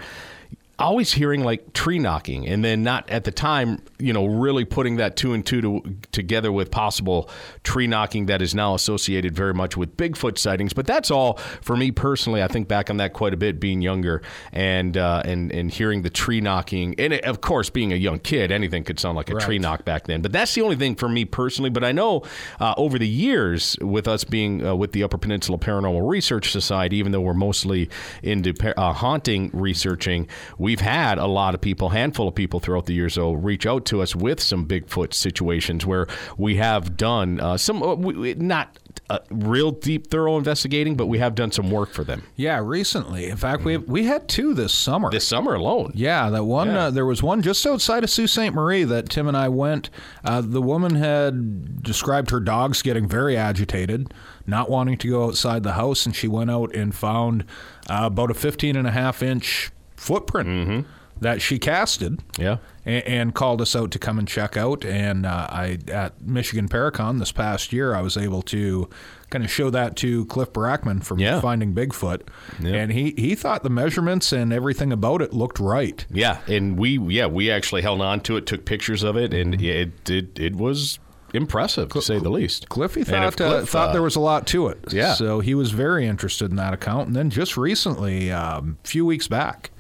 always 0.79 1.13
hearing 1.13 1.43
like 1.45 1.73
tree 1.73 1.99
knocking, 1.99 2.47
and 2.47 2.65
then 2.65 2.83
not 2.83 3.09
at 3.11 3.25
the 3.25 3.33
time, 3.33 3.83
you 3.99 4.13
know, 4.13 4.27
really 4.27 4.65
putting 4.65 4.97
that 4.97 5.17
two 5.17 5.33
and 5.33 5.45
two 5.45 5.61
to, 5.61 5.97
together 6.13 6.53
with 6.53 6.71
possible 6.71 7.29
tree 7.65 7.87
knocking 7.87 8.27
that 8.27 8.41
is 8.41 8.55
now 8.55 8.75
associated 8.75 9.35
very 9.35 9.55
much 9.55 9.77
with 9.77 9.97
Bigfoot 9.97 10.39
sightings. 10.39 10.73
But 10.73 10.87
that's 10.87 11.11
all 11.11 11.35
for 11.63 11.77
me 11.77 11.91
personally. 11.91 12.43
I 12.43 12.49
think 12.49 12.69
back 12.69 12.91
on 12.91 12.99
that 12.99 13.13
quite 13.13 13.35
a 13.35 13.37
bit, 13.37 13.59
being 13.59 13.83
younger 13.83 14.23
and 14.53 14.97
uh, 14.97 15.23
and 15.25 15.53
and 15.53 15.71
hearing 15.71 16.03
the 16.03 16.11
tree 16.11 16.41
knocking, 16.41 16.95
and 16.99 17.13
it, 17.13 17.25
of 17.25 17.41
course, 17.41 17.71
being 17.71 17.93
a 17.93 17.97
young 17.97 18.19
kid, 18.19 18.53
anything 18.53 18.85
could 18.85 19.01
sound 19.01 19.17
like 19.17 19.31
a 19.31 19.35
tree 19.35 19.59
knock 19.59 19.85
back 19.85 20.07
then. 20.07 20.23
But 20.23 20.33
that's 20.33 20.55
the 20.55 20.63
only 20.63 20.77
thing 20.77 20.95
for 20.95 21.09
me 21.09 21.25
personally. 21.25 21.71
But 21.71 21.85
I 21.85 21.93
know 21.93 22.23
uh, 22.61 22.75
over 22.77 22.99
the 22.99 23.09
years, 23.09 23.77
with 23.81 24.07
us 24.07 24.25
being 24.25 24.65
uh, 24.65 24.75
with 24.75 24.93
the 24.93 25.03
Upper 25.03 25.19
Peninsula 25.19 25.59
Paranormal 25.59 26.09
Research 26.09 26.53
Society, 26.53 26.97
even 26.97 27.13
though 27.13 27.21
we're 27.21 27.35
mostly 27.35 27.91
into 28.23 28.55
par- 28.55 28.75
uh, 28.77 28.93
haunting 28.93 29.51
researching, 29.53 30.29
we've 30.69 30.81
had 30.83 31.17
a 31.17 31.27
lot 31.27 31.55
of 31.55 31.63
people, 31.63 31.89
handful 31.89 32.29
of 32.29 32.35
people 32.35 32.61
throughout 32.61 32.85
the 32.85 32.93
years, 32.93 33.15
though, 33.15 33.33
reach 33.33 33.65
out 33.65 33.87
to 33.87 34.03
us 34.03 34.15
with 34.15 34.39
some 34.39 34.67
Bigfoot 34.67 35.15
situations 35.15 35.87
where 35.87 36.07
we 36.37 36.57
have 36.57 36.95
done 36.95 37.41
uh, 37.41 37.57
some, 37.57 37.83
uh, 37.83 37.95
we, 37.95 38.35
not 38.35 38.79
uh, 39.09 39.19
real 39.31 39.71
deep, 39.71 40.11
thorough 40.11 40.37
investigating, 40.37 40.95
but 40.95 41.07
we 41.07 41.17
have 41.17 41.35
done 41.35 41.51
some 41.51 41.71
work 41.71 41.91
for 41.91 42.05
them 42.05 42.23
Yeah, 42.37 42.61
recently. 42.63 43.31
In 43.31 43.39
fact, 43.39 43.65
we 43.65 43.79
we 43.79 44.05
had 44.05 44.29
two 44.29 44.53
this 44.53 44.75
summer. 44.75 45.09
this 45.11 45.27
summer 45.27 45.55
alone. 45.55 45.93
Yeah, 45.95 46.29
that 46.29 46.45
one. 46.45 46.69
Yeah. 46.69 46.79
Uh, 46.85 46.91
there 46.91 47.07
was 47.07 47.23
one 47.23 47.41
just 47.41 47.67
outside 47.67 48.05
of 48.05 48.11
Sault 48.11 48.29
Ste. 48.29 48.53
Marie 48.53 48.85
that 48.85 49.09
Tim 49.09 49.27
and 49.27 49.39
I 49.39 49.49
went. 49.49 49.89
Uh, 50.23 50.43
the 50.43 50.61
woman 50.61 50.97
had 50.97 51.83
described 51.83 52.29
her 52.31 52.41
dogs 52.41 52.83
getting 52.83 53.09
very 53.09 53.39
agitated, 53.39 54.13
not 54.47 54.69
wanting 54.69 54.99
to 54.99 55.09
go 55.09 55.25
outside 55.25 55.63
the 55.63 55.73
house, 55.73 56.05
and 56.05 56.15
she 56.15 56.29
went 56.29 56.51
out 56.51 56.75
and 56.75 56.95
found 56.95 57.47
uh, 57.89 58.01
about 58.03 58.31
a 58.31 58.35
15 58.35 58.77
and 58.77 58.87
a 58.87 58.91
half 58.91 59.23
inch 59.23 59.71
footprint 59.99 60.49
Mm-hmm. 60.49 60.81
that 61.21 61.43
she 61.43 61.59
casted. 61.59 62.21
Yeah. 62.39 62.59
And, 62.87 63.05
and 63.07 63.35
called 63.35 63.61
us 63.61 63.75
out 63.77 63.91
to 63.91 63.99
come 63.99 64.19
and 64.19 64.27
check 64.29 64.57
out. 64.57 64.85
And 64.85 65.27
uh, 65.27 65.47
I 65.51 65.79
at 65.89 66.21
Michigan 66.23 66.69
Paracon 66.69 67.19
this 67.19 67.33
past 67.33 67.73
year, 67.73 67.95
I 67.95 68.01
was 68.01 68.17
able 68.17 68.41
to 68.43 68.89
kind 69.31 69.45
of 69.45 69.51
show 69.51 69.69
that 69.71 69.95
to 69.97 70.25
Cliff 70.27 70.53
Barackman 70.53 71.05
from 71.05 71.19
Yeah. 71.19 71.41
Finding 71.41 71.75
Bigfoot, 71.75 72.23
Yeah. 72.61 72.75
and 72.77 72.93
he 72.93 73.13
he 73.19 73.35
thought 73.35 73.63
the 73.63 73.69
measurements 73.71 74.33
and 74.33 74.53
everything 74.53 74.91
about 74.93 75.21
it 75.21 75.35
looked 75.35 75.59
right. 75.59 76.07
Yeah, 76.11 76.39
and 76.47 76.79
we 76.79 76.99
yeah 76.99 77.27
we 77.27 77.51
actually 77.51 77.83
held 77.83 78.01
on 78.01 78.21
to 78.21 78.37
it, 78.39 78.47
took 78.47 78.65
pictures 78.65 79.03
of 79.03 79.17
it, 79.17 79.35
and 79.35 79.61
it 79.61 80.09
it 80.09 80.39
it 80.39 80.57
was 80.57 80.99
impressive 81.35 81.91
to 81.91 82.01
say 82.01 82.19
the 82.19 82.31
least. 82.31 82.71
Cliffy 82.71 83.05
thought 83.05 83.39
uh, 83.39 83.67
thought 83.67 83.91
uh, 83.91 83.93
there 83.93 84.01
was 84.03 84.17
a 84.17 84.21
lot 84.21 84.47
to 84.47 84.69
it. 84.69 84.79
Yeah. 84.93 85.13
So 85.13 85.41
he 85.41 85.55
was 85.55 85.73
very 85.73 86.07
interested 86.07 86.49
in 86.51 86.57
that 86.57 86.73
account. 86.73 87.09
And 87.09 87.17
then 87.17 87.29
just 87.29 87.59
recently, 87.59 88.33
um, 88.33 88.79
a 88.83 88.89
few 88.89 89.05
weeks 89.05 89.29
back, 89.29 89.71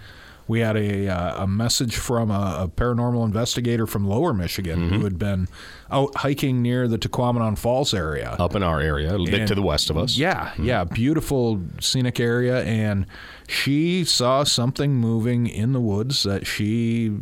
we 0.48 0.60
had 0.60 0.76
a, 0.76 1.08
uh, 1.08 1.44
a 1.44 1.46
message 1.46 1.94
from 1.96 2.30
a, 2.30 2.64
a 2.64 2.68
paranormal 2.68 3.24
investigator 3.24 3.86
from 3.86 4.06
Lower 4.08 4.32
Michigan 4.34 4.80
Mm-hmm. 4.80 4.94
who 4.96 5.04
had 5.04 5.18
been 5.18 5.46
out 5.90 6.14
hiking 6.16 6.60
near 6.62 6.88
the 6.88 6.98
Tahquamenon 6.98 7.56
Falls 7.58 7.94
area. 7.94 8.30
up 8.38 8.54
in 8.56 8.62
our 8.62 8.80
area, 8.80 9.14
a 9.14 9.24
bit 9.24 9.46
to 9.48 9.54
the 9.54 9.62
west 9.62 9.90
of 9.90 9.96
us. 9.96 10.16
Yeah, 10.18 10.52
yeah, 10.58 10.84
beautiful 10.84 11.60
scenic 11.80 12.18
area, 12.18 12.62
and 12.64 13.06
she 13.46 14.04
saw 14.04 14.42
something 14.44 14.94
moving 14.94 15.46
in 15.46 15.72
the 15.72 15.80
woods 15.80 16.22
that 16.24 16.46
she 16.46 17.12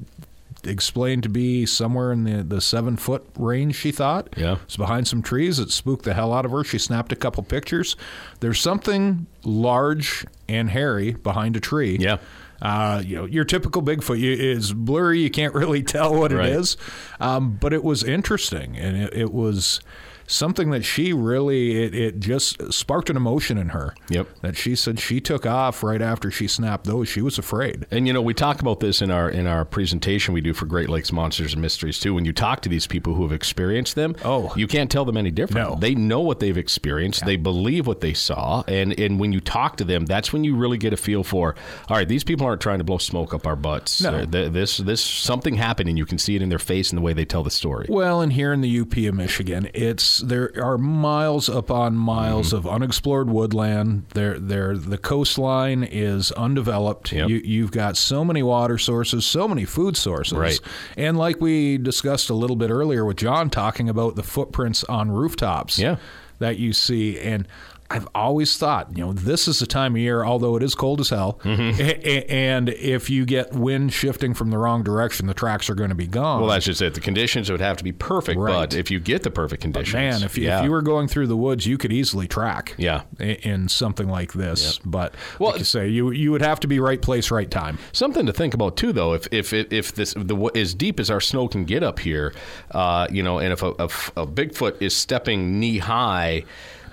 explained 0.65 1.23
to 1.23 1.29
be 1.29 1.65
somewhere 1.65 2.11
in 2.13 2.25
the, 2.25 2.43
the 2.43 2.61
seven 2.61 2.97
foot 2.97 3.25
range, 3.39 3.77
she 3.77 3.93
thought. 3.93 4.29
Yeah. 4.37 4.57
It's 4.65 4.77
behind 4.77 5.07
some 5.07 5.23
trees. 5.23 5.59
It 5.61 5.71
spooked 5.71 6.05
the 6.05 6.15
hell 6.15 6.33
out 6.33 6.45
of 6.45 6.51
her. 6.51 6.65
She 6.65 6.79
snapped 6.79 7.13
a 7.13 7.17
couple 7.17 7.43
pictures. 7.45 7.95
There's 8.41 8.61
something 8.61 9.27
large 9.45 10.27
and 10.49 10.69
hairy 10.71 11.13
behind 11.13 11.57
a 11.57 11.61
tree. 11.61 11.99
Yeah. 12.01 12.17
Uh, 12.63 13.03
you 13.05 13.17
know, 13.17 13.25
your 13.27 13.45
typical 13.45 13.83
Bigfoot 13.83 14.21
is 14.23 14.73
blurry. 14.73 15.21
You 15.21 15.31
can't 15.31 15.55
really 15.55 15.83
tell 15.85 16.15
what 16.15 16.33
Right. 16.33 16.49
it 16.49 16.53
is. 16.57 16.77
Um, 17.21 17.57
but 17.61 17.73
it 17.73 17.85
was 17.85 18.03
interesting, 18.03 18.77
and 18.77 18.97
it, 18.97 19.13
it 19.15 19.33
was 19.33 19.81
something 20.27 20.71
that 20.71 20.85
she 20.85 21.13
really 21.13 21.83
it, 21.85 21.95
it 21.95 22.21
just 22.21 22.73
sparked 22.73 23.11
an 23.11 23.17
emotion 23.17 23.59
in 23.59 23.71
her. 23.71 23.95
Yep. 24.11 24.29
That 24.43 24.57
she 24.57 24.75
said 24.77 24.99
she 25.01 25.21
took 25.21 25.47
off 25.47 25.83
right 25.83 26.03
after 26.03 26.31
she 26.31 26.49
snapped 26.49 26.85
those. 26.85 27.09
She 27.09 27.21
was 27.23 27.39
afraid. 27.39 27.87
And 27.91 28.07
you 28.07 28.13
know, 28.13 28.23
we 28.23 28.35
talk 28.35 28.61
about 28.61 28.81
this 28.81 29.03
in 29.03 29.11
our 29.11 29.29
in 29.31 29.47
our 29.47 29.65
presentation 29.65 30.35
we 30.35 30.41
do 30.41 30.53
for 30.55 30.67
Great 30.67 30.89
Lakes 30.89 31.13
Monsters 31.13 31.53
and 31.53 31.63
Mysteries 31.63 31.99
too. 32.01 32.15
When 32.15 32.25
you 32.25 32.33
talk 32.33 32.61
to 32.63 32.69
these 32.69 32.87
people 32.87 33.15
who 33.15 33.23
have 33.23 33.33
experienced 33.33 33.95
them, 33.95 34.15
Oh. 34.25 34.53
you 34.57 34.67
can't 34.67 34.91
tell 34.91 35.05
them 35.05 35.17
any 35.17 35.31
different. 35.31 35.71
No. 35.71 35.77
They 35.77 35.95
know 35.95 36.21
what 36.21 36.41
they've 36.41 36.57
experienced. 36.57 37.25
They 37.25 37.37
believe 37.37 37.87
what 37.87 38.01
they 38.01 38.15
saw, 38.15 38.63
and 38.69 38.99
and 38.99 39.19
when 39.21 39.33
you 39.33 39.41
talk 39.41 39.77
to 39.79 39.85
them, 39.85 40.07
that's 40.07 40.33
when 40.33 40.45
you 40.45 40.57
really 40.57 40.79
get 40.79 40.93
a 40.93 40.97
feel 40.97 41.23
for. 41.25 41.55
All 41.89 41.97
right, 41.97 42.09
these 42.09 42.25
people 42.25 42.47
aren't 42.47 42.61
trying 42.61 42.79
to 42.79 42.85
blow 42.85 42.99
smoke 42.99 43.35
up 43.35 43.47
our 43.47 43.57
butts. 43.57 44.01
No. 44.03 44.25
Th- 44.25 44.51
this 44.53 44.79
this 44.79 45.01
something 45.01 45.55
happened, 45.55 45.89
and 45.89 45.99
you 45.99 46.07
can 46.07 46.19
see 46.19 46.37
it 46.37 46.43
in 46.43 46.49
their 46.49 46.59
face 46.59 46.91
and 46.91 46.99
the 46.99 47.03
way 47.03 47.13
they 47.13 47.25
tell 47.25 47.43
the 47.43 47.51
story. 47.51 47.87
Well, 47.89 48.21
and 48.21 48.33
here 48.33 48.53
in 48.53 48.61
the 48.61 48.81
UP 48.81 48.97
of 48.97 49.15
Michigan, 49.15 49.69
it's 49.75 50.16
there 50.19 50.53
are 50.63 50.79
miles 50.79 51.49
upon 51.49 51.97
miles 51.97 52.49
Mm-hmm. 52.49 52.57
of 52.57 52.67
unexplored 52.67 53.31
woodland. 53.31 54.05
There, 54.15 54.39
there, 54.39 54.77
the 54.77 54.99
coastline 54.99 55.83
is 55.85 56.33
undeveloped. 56.33 57.13
Yep. 57.13 57.29
You, 57.29 57.37
you've 57.45 57.71
got 57.73 57.97
so 57.97 58.25
many 58.25 58.43
water 58.43 58.79
sources, 58.79 59.25
so 59.25 59.47
many 59.49 59.65
food 59.65 59.97
sources, 59.97 60.37
Right. 60.37 60.61
And 60.97 61.17
like 61.19 61.41
we 61.41 61.79
discussed 61.79 62.31
a 62.31 62.35
little 62.35 62.57
bit 62.57 62.71
earlier 62.71 63.05
with 63.05 63.17
John 63.17 63.51
talking 63.51 63.89
about 63.89 64.17
the 64.17 64.23
footprints 64.23 64.85
on 64.85 65.11
rooftops, 65.11 65.79
Yeah. 65.79 65.97
that 66.39 66.59
you 66.59 66.73
see 66.73 67.19
and. 67.19 67.47
I've 67.91 68.09
always 68.15 68.57
thought, 68.57 68.97
you 68.97 69.05
know, 69.05 69.13
this 69.13 69.47
is 69.49 69.59
the 69.61 69.67
time 69.67 69.95
of 69.95 70.01
year, 70.01 70.25
although 70.25 70.57
it 70.57 70.63
is 70.63 70.75
cold 70.75 71.01
as 71.01 71.11
hell, 71.11 71.41
Mm-hmm. 71.45 71.81
a- 71.81 72.25
and 72.31 72.69
if 72.69 73.09
you 73.11 73.25
get 73.25 73.53
wind 73.53 73.93
shifting 73.93 74.35
from 74.35 74.51
the 74.51 74.59
wrong 74.59 74.83
direction, 74.83 75.27
the 75.27 75.35
tracks 75.35 75.71
are 75.71 75.75
going 75.75 75.91
to 75.91 75.95
be 75.95 76.07
gone. 76.07 76.41
Well, 76.41 76.51
that's 76.51 76.65
just 76.67 76.83
it. 76.83 76.95
The 76.95 77.01
conditions 77.01 77.51
would 77.51 77.61
have 77.61 77.77
to 77.77 77.85
be 77.85 77.93
perfect, 77.93 78.39
Right. 78.39 78.53
but 78.71 78.75
if 78.75 78.91
you 78.91 78.99
get 79.01 79.23
the 79.23 79.31
perfect 79.31 79.63
conditions, 79.63 79.95
Man, 79.95 80.23
if 80.23 80.37
you, 80.37 80.45
yeah. 80.45 80.59
if 80.59 80.65
you 80.65 80.71
were 80.71 80.83
going 80.83 81.07
through 81.09 81.27
the 81.29 81.37
woods, 81.37 81.67
you 81.67 81.79
could 81.79 81.93
easily 81.93 82.27
track. 82.27 82.75
Yeah. 82.77 83.03
In 83.21 83.69
something 83.69 84.09
like 84.09 84.33
this, 84.33 84.79
but 84.85 85.15
Well, 85.39 85.51
like 85.51 85.59
you 85.61 85.65
say, 85.65 85.89
you 85.89 86.11
you 86.11 86.33
would 86.33 86.43
have 86.43 86.61
to 86.61 86.67
be 86.69 86.81
right 86.81 87.01
place, 87.01 87.31
right 87.31 87.51
time. 87.51 87.79
Something 87.93 88.27
to 88.27 88.33
think 88.33 88.55
about 88.55 88.77
too, 88.77 88.93
though. 88.93 89.15
If 89.15 89.29
if 89.31 89.53
if, 89.53 89.73
if 89.73 89.95
this 89.95 90.15
the 90.15 90.37
as 90.55 90.75
deep 90.75 90.99
as 91.01 91.11
our 91.11 91.21
snow 91.21 91.49
can 91.49 91.65
get 91.65 91.83
up 91.83 91.99
here, 91.99 92.35
uh, 92.73 93.07
you 93.11 93.23
know, 93.23 93.39
and 93.39 93.53
if 93.53 93.63
a, 93.63 93.71
a, 93.79 93.85
a 94.17 94.27
Bigfoot 94.27 94.81
is 94.83 94.95
stepping 94.97 95.59
knee 95.61 95.79
high. 95.79 96.45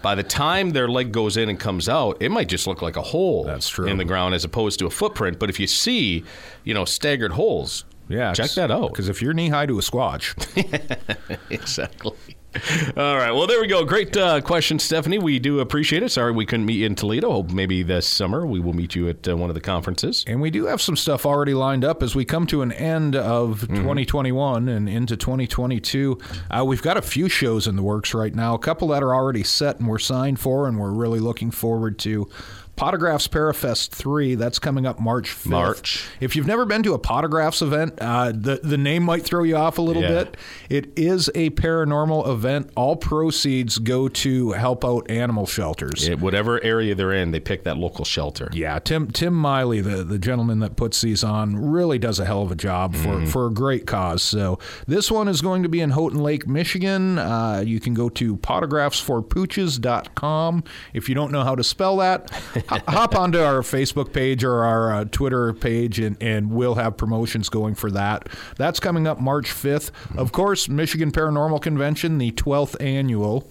By 0.03 0.13
the 0.15 0.21
time 0.23 0.71
their 0.71 0.87
leg 0.89 1.11
goes 1.11 1.37
in 1.37 1.49
and 1.49 1.59
comes 1.59 1.87
out, 1.89 2.17
it 2.21 2.29
might 2.29 2.49
just 2.49 2.67
look 2.67 2.81
like 2.83 2.97
a 2.97 3.01
hole 3.01 3.45
That's 3.45 3.69
true. 3.69 3.87
in 3.87 3.97
the 3.97 4.03
ground 4.05 4.35
as 4.35 4.43
opposed 4.43 4.77
to 4.79 4.85
a 4.85 4.89
footprint. 4.91 5.39
But 5.39 5.49
if 5.49 5.59
you 5.59 5.65
see, 5.65 6.23
you 6.65 6.73
know, 6.73 6.83
staggered 6.85 7.31
holes, 7.31 7.85
Yeah, 8.09 8.33
check 8.33 8.51
that 8.51 8.69
out. 8.69 8.89
Because 8.91 9.07
if 9.09 9.21
you're 9.21 9.33
knee 9.33 9.47
high 9.49 9.65
to 9.65 9.79
a 9.79 9.81
squatch, 9.81 10.35
exactly. 11.49 12.11
All 12.95 13.17
right. 13.17 13.31
Well, 13.31 13.47
there 13.47 13.59
we 13.59 13.67
go. 13.67 13.83
Great 13.83 14.15
uh, 14.15 14.39
question, 14.41 14.77
Stephanie. 14.79 15.17
We 15.17 15.39
do 15.39 15.59
appreciate 15.59 16.03
it. 16.03 16.09
Sorry 16.09 16.31
we 16.31 16.45
couldn't 16.45 16.65
meet 16.65 16.75
you 16.75 16.85
in 16.85 16.95
Toledo. 16.95 17.31
Hope 17.31 17.51
maybe 17.51 17.81
this 17.83 18.05
summer 18.05 18.45
we 18.45 18.59
will 18.59 18.73
meet 18.73 18.95
you 18.95 19.09
at 19.09 19.27
uh, 19.27 19.35
one 19.35 19.49
of 19.49 19.53
the 19.55 19.61
conferences. 19.61 20.23
and 20.27 20.39
we 20.41 20.49
do 20.51 20.65
have 20.65 20.81
some 20.81 20.95
stuff 20.95 21.25
already 21.25 21.53
lined 21.53 21.83
up 21.83 22.03
as 22.03 22.15
we 22.15 22.25
come 22.25 22.45
to 22.47 22.61
an 22.61 22.71
end 22.71 23.15
of 23.15 23.61
Mm-hmm. 23.63 23.75
2021 23.77 24.67
and 24.69 24.87
into 24.89 25.15
2022. 25.17 26.17
Uh, 26.51 26.63
we've 26.65 26.81
got 26.81 26.97
a 26.97 27.01
few 27.01 27.27
shows 27.29 27.65
in 27.67 27.75
the 27.75 27.83
works 27.83 28.13
right 28.13 28.33
now. 28.35 28.53
A 28.53 28.59
couple 28.59 28.87
that 28.89 29.01
are 29.03 29.13
already 29.15 29.43
set 29.43 29.79
and 29.79 29.87
we're 29.87 29.99
signed 29.99 30.39
for, 30.39 30.67
and 30.67 30.79
we're 30.79 30.91
really 30.91 31.19
looking 31.19 31.49
forward 31.51 31.97
to. 31.99 32.29
Pawtographs 32.75 33.29
Parafest 33.29 33.91
3, 33.91 34.33
that's 34.35 34.57
coming 34.57 34.85
up 34.87 34.99
March 34.99 35.29
5th. 35.29 35.45
March. 35.49 36.07
If 36.19 36.35
you've 36.35 36.47
never 36.47 36.65
been 36.65 36.81
to 36.83 36.93
a 36.93 36.99
Pawtographs 36.99 37.61
event, 37.61 37.93
uh, 38.01 38.31
the, 38.33 38.59
the 38.63 38.77
name 38.77 39.03
might 39.03 39.23
throw 39.23 39.43
you 39.43 39.55
off 39.55 39.77
a 39.77 39.81
little 39.81 40.01
Yeah. 40.01 40.23
bit. 40.23 40.37
It 40.69 40.91
is 40.97 41.29
a 41.35 41.51
paranormal 41.51 42.27
event. 42.27 42.71
All 42.75 42.95
proceeds 42.95 43.77
go 43.77 44.07
to 44.07 44.51
help 44.53 44.83
out 44.83 45.05
animal 45.09 45.45
shelters. 45.45 46.07
It, 46.07 46.19
whatever 46.19 46.61
area 46.63 46.95
they're 46.95 47.13
in, 47.13 47.29
they 47.31 47.39
pick 47.39 47.63
that 47.65 47.77
local 47.77 48.05
shelter. 48.05 48.49
Yeah, 48.51 48.79
Tim 48.79 49.11
Tim 49.11 49.33
Miley, 49.35 49.79
the, 49.81 50.03
the 50.03 50.17
gentleman 50.17 50.59
that 50.61 50.75
puts 50.75 50.99
these 51.01 51.23
on, 51.23 51.55
really 51.55 51.99
does 51.99 52.19
a 52.19 52.25
hell 52.25 52.41
of 52.41 52.51
a 52.51 52.55
job 52.55 52.95
for, 52.95 53.23
for 53.27 53.45
a 53.47 53.53
great 53.53 53.85
cause. 53.85 54.23
So 54.23 54.57
this 54.87 55.11
one 55.11 55.27
is 55.27 55.41
going 55.41 55.61
to 55.61 55.69
be 55.69 55.79
in 55.79 55.91
Houghton 55.91 56.23
Lake, 56.23 56.47
Michigan. 56.47 57.19
Uh, 57.19 57.63
you 57.65 57.79
can 57.79 57.93
go 57.93 58.09
to 58.09 58.35
pawtographsforpooches.com. 58.37 60.63
If 60.93 61.09
you 61.09 61.15
don't 61.15 61.31
know 61.31 61.43
how 61.43 61.55
to 61.55 61.63
spell 61.63 61.97
that, 61.97 62.31
hop 62.67 63.15
onto 63.15 63.39
our 63.39 63.61
Facebook 63.61 64.13
page 64.13 64.43
or 64.43 64.63
our 64.63 64.93
uh, 64.93 65.05
Twitter 65.05 65.53
page, 65.53 65.99
and, 65.99 66.17
and 66.21 66.51
we'll 66.51 66.75
have 66.75 66.97
promotions 66.97 67.49
going 67.49 67.75
for 67.75 67.91
that. 67.91 68.29
That's 68.57 68.79
coming 68.79 69.07
up 69.07 69.19
March 69.19 69.47
5th. 69.47 69.91
Of 70.17 70.31
course, 70.31 70.67
Michigan 70.69 71.11
Paranormal 71.11 71.61
Convention, 71.61 72.17
the 72.17 72.31
12th 72.31 72.75
annual. 72.79 73.49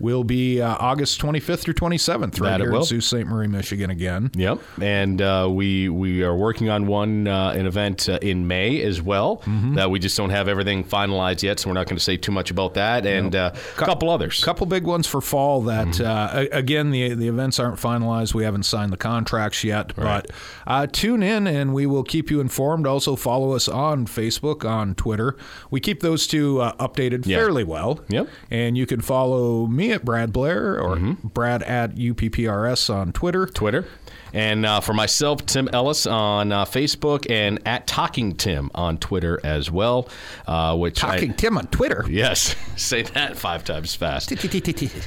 Will 0.00 0.24
be 0.24 0.60
uh, 0.60 0.76
August 0.80 1.20
25th 1.20 1.60
through 1.60 1.74
27th, 1.74 2.40
right 2.40 2.50
That 2.50 2.60
here 2.60 2.74
in 2.74 2.82
Sault 2.82 3.02
Ste. 3.02 3.26
Marie, 3.26 3.46
Michigan 3.46 3.90
again. 3.90 4.30
Yep, 4.34 4.58
and 4.82 5.22
uh, 5.22 5.48
we 5.50 5.88
we 5.88 6.22
are 6.22 6.34
working 6.36 6.68
on 6.68 6.86
one 6.86 7.28
uh, 7.28 7.50
an 7.56 7.66
event 7.66 8.08
uh, 8.08 8.18
in 8.20 8.46
May 8.46 8.82
as 8.82 9.00
well. 9.00 9.38
Mm-hmm. 9.44 9.74
That 9.74 9.90
we 9.90 9.98
just 9.98 10.16
don't 10.16 10.30
have 10.30 10.48
everything 10.48 10.84
finalized 10.84 11.42
yet, 11.42 11.60
so 11.60 11.68
we're 11.70 11.74
not 11.74 11.86
going 11.86 11.96
to 11.96 12.02
say 12.02 12.16
too 12.16 12.32
much 12.32 12.50
about 12.50 12.74
that. 12.74 13.06
And 13.06 13.34
uh, 13.36 13.52
a 13.54 13.78
couple 13.78 14.10
others. 14.10 14.42
a 14.42 14.44
couple 14.44 14.66
big 14.66 14.84
ones 14.84 15.06
for 15.06 15.20
fall 15.20 15.62
that 15.62 15.86
Mm-hmm. 15.86 16.04
uh, 16.04 16.56
again 16.56 16.90
the 16.90 17.14
the 17.14 17.28
events 17.28 17.58
aren't 17.58 17.78
finalized 17.78 18.34
we 18.34 18.44
haven't 18.44 18.64
signed 18.64 18.92
the 18.92 18.96
contracts 18.96 19.62
yet 19.64 19.92
but 19.96 20.30
uh, 20.66 20.86
tune 20.86 21.22
in 21.22 21.46
and 21.46 21.74
we 21.74 21.86
will 21.86 22.02
keep 22.02 22.30
you 22.30 22.40
informed 22.40 22.86
also 22.86 23.14
follow 23.16 23.52
us 23.52 23.68
on 23.68 24.06
facebook 24.06 24.64
on 24.68 24.94
twitter 24.94 25.36
we 25.70 25.80
keep 25.80 26.00
those 26.00 26.26
two 26.26 26.60
uh, 26.60 26.72
updated 26.76 27.26
Yeah. 27.26 27.36
fairly 27.38 27.64
well 27.64 28.00
Yep. 28.08 28.28
and 28.50 28.76
you 28.78 28.86
can 28.86 29.00
follow 29.00 29.66
me 29.66 29.83
at 29.92 30.04
brad 30.04 30.32
blair 30.32 30.80
or 30.80 30.96
Mm-hmm. 30.96 31.28
brad 31.28 31.62
at 31.64 31.94
upprs 31.96 32.92
on 32.92 33.12
twitter 33.12 33.46
Twitter. 33.46 33.84
And 34.32 34.66
uh, 34.66 34.80
for 34.80 34.94
myself, 34.94 35.46
Tim 35.46 35.68
Ellis 35.72 36.08
on 36.08 36.50
uh, 36.50 36.64
Facebook 36.64 37.30
and 37.30 37.60
at 37.68 37.86
Talking 37.86 38.34
Tim 38.34 38.68
on 38.74 38.98
Twitter 38.98 39.38
as 39.44 39.70
well. 39.70 40.08
Uh, 40.44 40.76
which 40.76 41.04
I- 41.04 41.18
tim 41.28 41.56
on 41.56 41.68
twitter 41.68 42.04
Yes, 42.08 42.56
say 42.76 43.02
that 43.02 43.36
five 43.38 43.62
times 43.62 43.94
fast. 43.94 44.32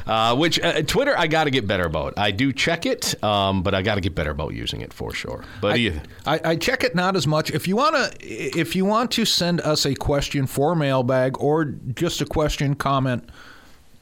Uh, 0.05 0.33
which 0.37 0.61
uh, 0.61 0.81
Twitter, 0.83 1.13
I 1.17 1.27
got 1.27 1.43
to 1.43 1.51
get 1.51 1.67
better 1.67 1.85
about. 1.85 2.13
I 2.15 2.31
do 2.31 2.53
check 2.53 2.85
it, 2.85 3.21
um, 3.21 3.63
but 3.63 3.75
I 3.75 3.81
got 3.81 3.95
to 3.95 4.01
get 4.01 4.15
better 4.15 4.31
about 4.31 4.53
using 4.53 4.79
it 4.79 4.93
for 4.93 5.13
sure. 5.13 5.43
But 5.59 5.75
I 6.25 6.55
check 6.55 6.85
it 6.85 6.95
not 6.95 7.17
as 7.17 7.27
much. 7.27 7.51
If 7.51 7.67
you 7.67 7.75
wanna, 7.75 8.09
if 8.21 8.77
you 8.77 8.85
want 8.85 9.11
to 9.11 9.25
send 9.25 9.59
us 9.59 9.85
a 9.85 9.93
question 9.93 10.47
for 10.47 10.73
mailbag 10.73 11.37
or 11.41 11.65
just 11.65 12.21
a 12.21 12.25
question 12.25 12.75
comment, 12.75 13.27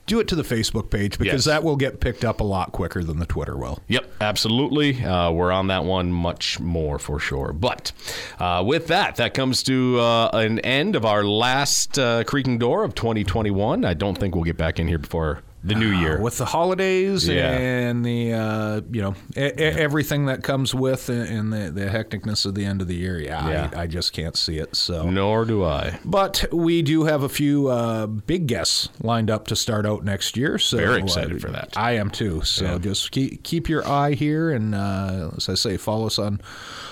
do 0.06 0.20
it 0.20 0.28
to 0.28 0.36
the 0.36 0.43
Facebook 0.43 0.89
page 0.89 1.18
because 1.18 1.45
Yes. 1.47 1.56
that 1.56 1.64
will 1.64 1.76
get 1.76 1.99
picked 1.99 2.24
up 2.24 2.39
a 2.39 2.43
lot 2.43 2.72
quicker 2.72 3.03
than 3.03 3.20
the 3.20 3.26
Twitter 3.26 3.58
will. 3.58 3.80
Yep, 3.88 4.06
absolutely. 4.22 5.03
Uh, 5.03 5.32
we're 5.32 5.51
on 5.51 5.68
that 5.68 5.84
one 5.84 6.12
much 6.12 6.60
more 6.60 6.99
for 6.99 7.20
sure. 7.20 7.53
But 7.53 7.91
uh, 8.39 8.64
with 8.66 8.88
that, 8.88 9.16
that 9.16 9.34
comes 9.34 9.64
to 9.64 9.99
uh, 9.99 10.30
an 10.34 10.60
end 10.60 10.95
of 10.95 11.06
our 11.06 11.24
last 11.24 11.97
uh, 11.97 12.24
creaking 12.24 12.60
door 12.60 12.84
of 12.84 12.93
2021. 12.95 13.84
I 13.84 13.93
don't 13.93 14.18
think 14.18 14.36
we'll 14.36 14.43
get 14.43 14.58
back 14.58 14.80
in 14.80 14.88
here 14.88 14.99
before 14.99 15.41
the 15.66 15.76
new 15.76 15.89
year. 15.89 16.20
with 16.22 16.38
the 16.38 16.45
holidays 16.45 17.28
Yeah. 17.28 17.51
and 17.51 18.05
the 18.05 18.34
uh, 18.34 18.82
you 18.91 19.01
know 19.01 19.16
e- 19.36 19.41
e- 19.41 19.51
everything 19.86 20.26
that 20.28 20.43
comes 20.43 20.74
with 20.76 21.09
and- 21.09 21.28
and 21.28 21.53
the, 21.53 21.72
the 21.72 21.86
hecticness 21.88 22.45
of 22.45 22.55
the 22.55 22.66
end 22.66 22.82
of 22.82 22.88
the 22.88 22.95
year. 22.95 23.20
Yeah, 23.20 23.49
Yeah. 23.49 23.70
I, 23.76 23.82
I 23.84 23.88
just 23.88 24.13
can't 24.13 24.36
see 24.38 24.57
it. 24.57 24.76
So. 24.76 25.09
Nor 25.09 25.45
do 25.45 25.63
I. 25.63 25.99
But 26.05 26.45
we 26.51 26.82
do 26.82 27.05
have 27.05 27.24
a 27.24 27.30
few 27.30 27.68
uh, 27.68 28.05
big 28.07 28.47
guests 28.47 28.89
lined 29.01 29.30
up 29.32 29.47
to 29.47 29.55
start 29.55 29.86
out 29.86 30.03
next 30.03 30.38
year. 30.38 30.57
So 30.57 30.78
Very 30.78 30.99
excited 31.01 31.38
uh, 31.38 31.39
for 31.39 31.51
that. 31.51 31.74
I 31.78 31.93
am 31.93 32.09
too. 32.09 32.41
So 32.43 32.78
just 32.80 33.11
keep 33.11 33.43
keep 33.43 33.68
your 33.70 33.88
eye 33.88 34.13
here, 34.13 34.51
and 34.51 34.76
uh, 34.76 35.32
as 35.38 35.49
I 35.49 35.55
say, 35.55 35.78
follow 35.78 36.05
us 36.07 36.20
on 36.20 36.39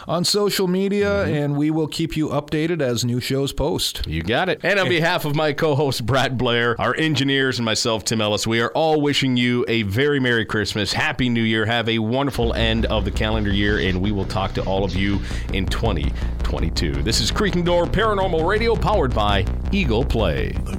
on 0.07 0.24
social 0.26 0.67
media, 0.67 1.03
Mm-hmm. 1.03 1.34
and 1.34 1.57
we 1.57 1.69
will 1.71 1.88
keep 1.88 2.17
you 2.17 2.28
updated 2.30 2.82
as 2.82 3.05
new 3.05 3.19
shows 3.21 3.53
post. 3.53 4.05
You 4.07 4.21
got 4.24 4.49
it. 4.49 4.59
And 4.63 4.80
on 4.80 4.89
behalf 4.89 5.26
of 5.26 5.36
my 5.36 5.53
co 5.53 5.76
host, 5.76 6.05
Brad 6.05 6.38
Blair, 6.38 6.80
our 6.80 6.95
engineers, 6.95 7.57
and 7.59 7.65
myself, 7.65 8.03
Tim 8.03 8.19
Ellis, 8.21 8.45
we 8.47 8.59
are 8.61 8.62
all 8.72 9.01
wishing 9.01 9.36
you 9.36 9.66
a 9.68 9.84
very 9.84 10.20
Merry 10.20 10.45
Christmas, 10.45 10.93
Happy 10.93 11.30
New 11.30 11.43
Year, 11.43 11.66
have 11.66 11.89
a 11.89 11.99
wonderful 11.99 12.53
end 12.53 12.86
of 12.86 13.05
the 13.05 13.11
calendar 13.11 13.51
year, 13.51 13.80
and 13.80 14.01
we 14.01 14.11
will 14.11 14.26
talk 14.26 14.53
to 14.53 14.64
all 14.64 14.84
of 14.84 14.95
you 14.95 15.20
in 15.53 15.66
2022. 15.66 17.03
This 17.03 17.20
is 17.20 17.32
Creaking 17.32 17.64
Door 17.64 17.88
Paranormal 17.88 18.47
Radio, 18.47 18.76
powered 18.76 19.14
by 19.14 19.45
Eagle 19.72 20.05
Play. 20.05 20.51
The 20.66 20.78